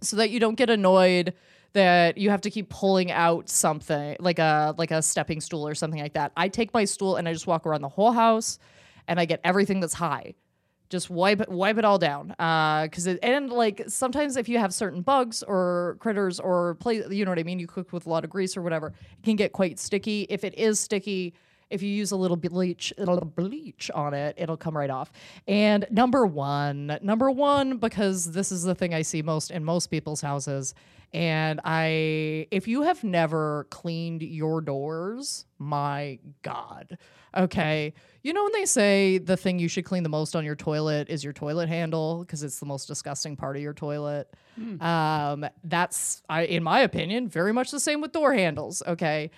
so 0.00 0.16
that 0.16 0.30
you 0.30 0.38
don't 0.38 0.54
get 0.54 0.70
annoyed 0.70 1.34
that 1.72 2.16
you 2.16 2.30
have 2.30 2.40
to 2.42 2.50
keep 2.50 2.68
pulling 2.68 3.10
out 3.10 3.48
something 3.48 4.16
like 4.20 4.38
a 4.38 4.74
like 4.78 4.90
a 4.90 5.02
stepping 5.02 5.40
stool 5.40 5.66
or 5.66 5.74
something 5.74 6.00
like 6.00 6.14
that. 6.14 6.32
I 6.36 6.48
take 6.48 6.72
my 6.72 6.84
stool 6.84 7.16
and 7.16 7.28
I 7.28 7.32
just 7.32 7.46
walk 7.46 7.66
around 7.66 7.82
the 7.82 7.88
whole 7.88 8.12
house 8.12 8.58
and 9.06 9.20
I 9.20 9.24
get 9.24 9.40
everything 9.44 9.80
that's 9.80 9.94
high. 9.94 10.34
Just 10.88 11.10
wipe 11.10 11.40
it 11.40 11.48
wipe 11.48 11.78
it 11.78 11.84
all 11.84 11.98
down. 11.98 12.34
Uh 12.38 12.88
cuz 12.88 13.06
it 13.06 13.18
and 13.22 13.50
like 13.50 13.82
sometimes 13.88 14.36
if 14.36 14.48
you 14.48 14.58
have 14.58 14.74
certain 14.74 15.02
bugs 15.02 15.42
or 15.42 15.96
critters 16.00 16.40
or 16.40 16.74
play 16.76 17.04
you 17.10 17.24
know 17.24 17.30
what 17.30 17.38
I 17.38 17.44
mean, 17.44 17.58
you 17.58 17.66
cook 17.66 17.92
with 17.92 18.06
a 18.06 18.10
lot 18.10 18.24
of 18.24 18.30
grease 18.30 18.56
or 18.56 18.62
whatever, 18.62 18.88
it 18.88 19.24
can 19.24 19.36
get 19.36 19.52
quite 19.52 19.78
sticky. 19.78 20.26
If 20.28 20.42
it 20.44 20.56
is 20.58 20.80
sticky, 20.80 21.34
if 21.70 21.82
you 21.82 21.88
use 21.88 22.10
a 22.10 22.16
little 22.16 22.36
bleach, 22.36 22.92
a 22.98 23.04
little 23.04 23.24
bleach 23.24 23.90
on 23.94 24.12
it, 24.12 24.34
it'll 24.36 24.56
come 24.56 24.76
right 24.76 24.90
off. 24.90 25.12
And 25.46 25.86
number 25.90 26.26
one, 26.26 26.98
number 27.00 27.30
one, 27.30 27.78
because 27.78 28.32
this 28.32 28.52
is 28.52 28.64
the 28.64 28.74
thing 28.74 28.92
I 28.92 29.02
see 29.02 29.22
most 29.22 29.50
in 29.50 29.64
most 29.64 29.86
people's 29.86 30.20
houses. 30.20 30.74
And 31.12 31.60
I, 31.64 32.46
if 32.50 32.68
you 32.68 32.82
have 32.82 33.02
never 33.02 33.66
cleaned 33.70 34.22
your 34.22 34.60
doors, 34.60 35.44
my 35.58 36.18
God. 36.42 36.98
Okay. 37.36 37.94
You 38.22 38.32
know 38.32 38.44
when 38.44 38.52
they 38.52 38.64
say 38.64 39.18
the 39.18 39.36
thing 39.36 39.58
you 39.58 39.68
should 39.68 39.84
clean 39.84 40.02
the 40.02 40.08
most 40.08 40.36
on 40.36 40.44
your 40.44 40.56
toilet 40.56 41.08
is 41.08 41.24
your 41.24 41.32
toilet 41.32 41.68
handle 41.68 42.20
because 42.20 42.42
it's 42.42 42.60
the 42.60 42.66
most 42.66 42.86
disgusting 42.86 43.36
part 43.36 43.56
of 43.56 43.62
your 43.62 43.72
toilet. 43.72 44.32
Um, 44.82 45.46
that's, 45.64 46.22
I, 46.28 46.42
in 46.42 46.62
my 46.62 46.80
opinion, 46.80 47.28
very 47.28 47.52
much 47.52 47.70
the 47.70 47.80
same 47.80 48.00
with 48.00 48.12
door 48.12 48.34
handles. 48.34 48.82
Okay 48.86 49.30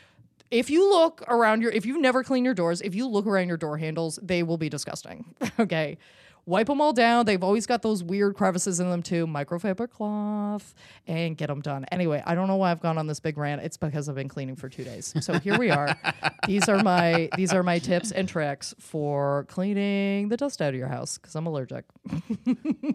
if 0.53 0.71
you 0.71 0.89
look 0.89 1.23
around 1.29 1.63
your 1.63 1.73
if 1.73 1.85
you've 1.87 2.01
never 2.01 2.23
cleaned 2.23 2.45
your 2.45 2.55
doors 2.55 2.81
if 2.83 2.95
you 2.95 3.09
look 3.09 3.27
around 3.27 3.49
your 3.49 3.57
door 3.57 3.79
handles 3.79 4.19
they 4.23 4.43
will 4.43 4.59
be 4.59 4.69
disgusting. 4.69 5.35
Okay 5.59 5.99
wipe 6.47 6.67
them 6.67 6.81
all 6.81 6.93
down 6.93 7.25
they've 7.25 7.43
always 7.45 7.67
got 7.67 7.83
those 7.83 8.03
weird 8.03 8.35
crevices 8.35 8.81
in 8.81 8.91
them 8.91 9.03
too 9.03 9.27
microfiber 9.27 9.89
cloth 9.89 10.75
and 11.07 11.37
get 11.37 11.47
them 11.47 11.61
done 11.61 11.85
anyway 11.93 12.23
i 12.27 12.35
don't 12.35 12.49
know 12.49 12.57
why 12.57 12.71
i've 12.71 12.81
gone 12.81 12.99
on 12.99 13.07
this 13.07 13.21
big 13.21 13.39
rant 13.39 13.63
it's 13.63 13.77
because 13.77 14.09
i've 14.09 14.15
been 14.15 14.29
cleaning 14.29 14.57
for 14.57 14.69
two 14.69 14.85
days 14.85 15.15
so 15.21 15.39
here 15.39 15.57
we 15.59 15.71
are 15.71 15.97
these 16.47 16.69
are 16.69 16.83
my 16.83 17.29
these 17.37 17.53
are 17.53 17.63
my 17.63 17.79
tips 17.79 18.11
and 18.11 18.29
tricks 18.29 18.75
for 18.79 19.45
cleaning 19.49 20.29
the 20.29 20.37
dust 20.37 20.61
out 20.61 20.71
of 20.71 20.75
your 20.75 20.89
house 20.89 21.19
because 21.19 21.35
i'm 21.37 21.47
allergic 21.47 21.85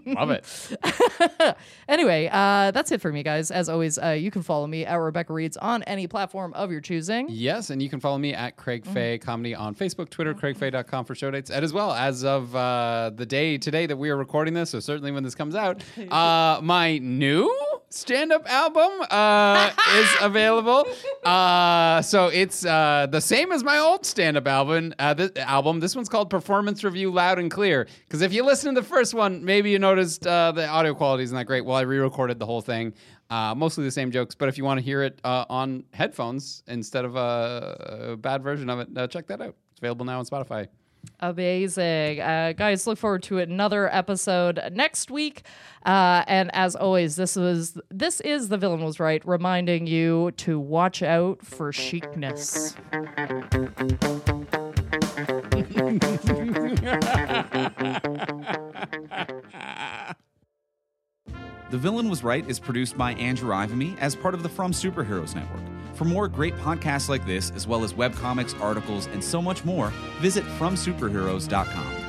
Love 0.06 0.32
it. 0.32 0.78
anyway, 1.89 2.30
uh, 2.32 2.72
that's 2.72 2.91
it 2.91 3.02
for 3.02 3.12
me, 3.12 3.24
guys. 3.24 3.52
As 3.52 3.70
always, 3.70 3.98
uh, 3.98 4.10
you 4.10 4.32
can 4.32 4.41
follow 4.41 4.68
me 4.68 4.86
at 4.86 4.95
Rebecca 4.95 5.34
Reads 5.34 5.58
on 5.58 5.84
any 5.84 6.08
platform 6.08 6.54
of 6.54 6.72
your 6.72 6.82
choosing. 6.82 7.28
Yes, 7.30 7.70
and 7.70 7.82
you 7.82 7.89
can 7.89 8.00
follow 8.00 8.18
me 8.18 8.34
at 8.34 8.56
Craig 8.58 8.84
Mm-hmm. 8.84 8.93
Fay 8.93 9.18
Comedy 9.18 9.56
on 9.56 9.76
Facebook, 9.76 10.10
Twitter, 10.10 10.34
craigfay.com 10.34 11.06
for 11.06 11.16
show 11.16 11.32
dates. 11.32 11.50
And 11.50 11.64
as 11.64 11.74
well, 11.74 11.91
as 11.93 12.24
of 12.24 12.56
uh, 12.56 13.12
the 13.16 13.26
day 13.26 13.37
today 13.38 13.86
that 13.86 13.98
we 13.98 14.10
are 14.10 14.18
recording 14.18 14.54
this, 14.54 14.72
so 14.72 14.80
certainly 14.80 15.12
when 15.12 15.24
this 15.24 15.36
comes 15.36 15.56
out, 15.56 15.84
uh, 16.12 16.60
my 16.62 16.98
new 16.98 17.54
stand 17.90 18.32
up 18.32 18.50
album 18.50 18.92
uh, 19.10 19.72
is 19.96 20.10
available. 20.22 20.86
Uh, 21.24 22.02
so 22.02 22.28
it's 22.28 22.66
uh, 22.66 23.08
the 23.10 23.22
same 23.22 23.52
as 23.52 23.64
my 23.64 23.78
old 23.78 24.06
stand 24.06 24.38
up 24.38 24.48
album. 24.48 24.94
Uh, 25.00 25.14
this 25.14 25.32
album. 25.38 25.80
This 25.80 25.96
one's 25.96 26.10
called 26.10 26.30
Performance 26.30 26.84
Review 26.84 27.12
Loud 27.12 27.40
and 27.40 27.50
Clear. 27.52 27.88
Because 28.06 28.22
if 28.22 28.34
you 28.34 28.44
listen 28.44 28.74
to 28.74 28.82
the 28.82 28.88
first 28.88 29.14
one, 29.14 29.44
maybe 29.46 29.70
you 29.70 29.80
noticed 29.80 30.26
uh, 30.26 30.52
the 30.52 30.68
audio 30.68 30.94
quality 30.94 31.24
isn't 31.24 31.36
that 31.36 31.46
great. 31.46 31.64
Well, 31.66 31.78
I 31.78 31.82
re 31.82 32.00
recorded 32.00 32.40
the 32.40 32.46
whole 32.46 32.62
thing. 32.62 32.94
Uh, 33.30 33.54
mostly 33.56 33.84
the 33.84 33.92
same 33.92 34.10
jokes, 34.10 34.36
but 34.36 34.48
if 34.48 34.58
you 34.58 34.64
want 34.64 34.80
to 34.80 34.84
hear 34.84 35.04
it 35.04 35.20
uh, 35.26 35.44
on 35.50 35.84
headphones 35.94 36.64
instead 36.68 37.04
of 37.04 37.18
a, 37.18 38.08
a 38.12 38.18
bad 38.18 38.42
version 38.42 38.70
of 38.70 38.80
it, 38.80 38.88
uh, 38.96 39.06
check 39.08 39.28
that 39.28 39.42
out. 39.42 39.54
It's 39.72 39.82
available 39.82 40.06
now 40.06 40.20
on 40.20 40.26
Spotify. 40.26 40.68
Amazing. 41.20 42.22
Uh, 42.22 42.53
guys, 42.55 42.86
look 42.86 42.97
forward 42.97 43.24
to 43.24 43.39
another 43.39 43.93
episode 43.93 44.60
next 44.72 45.10
week. 45.10 45.43
Uh, 45.86 46.24
and 46.28 46.51
as 46.53 46.76
always, 46.76 47.16
this 47.16 47.36
was 47.36 47.78
this 47.89 48.22
is 48.22 48.49
the 48.49 48.58
villain 48.58 48.84
was 48.84 48.99
right, 48.99 49.26
reminding 49.26 49.88
you 49.88 50.32
to 50.38 50.60
watch 50.60 51.01
out 51.01 51.45
for 51.45 51.72
chicness. 51.72 52.76
The 61.70 61.78
Villain 61.78 62.08
Was 62.08 62.24
Right 62.24 62.49
is 62.49 62.60
produced 62.60 62.97
by 62.97 63.12
Andrew 63.16 63.49
Ivimey 63.49 63.99
as 63.99 64.16
part 64.16 64.34
of 64.34 64.41
the 64.41 64.47
From 64.47 64.72
Superheroes 64.72 65.36
Network. 65.36 65.77
For 65.98 66.06
more 66.06 66.28
great 66.28 66.56
podcasts 66.58 67.10
like 67.10 67.26
this, 67.26 67.52
as 67.56 67.66
well 67.66 67.84
as 67.84 67.93
webcomics, 67.93 68.60
articles, 68.62 69.08
and 69.08 69.24
so 69.24 69.41
much 69.41 69.66
more, 69.66 69.89
visit 70.22 70.43
FromSuperheroes.com. 70.60 72.07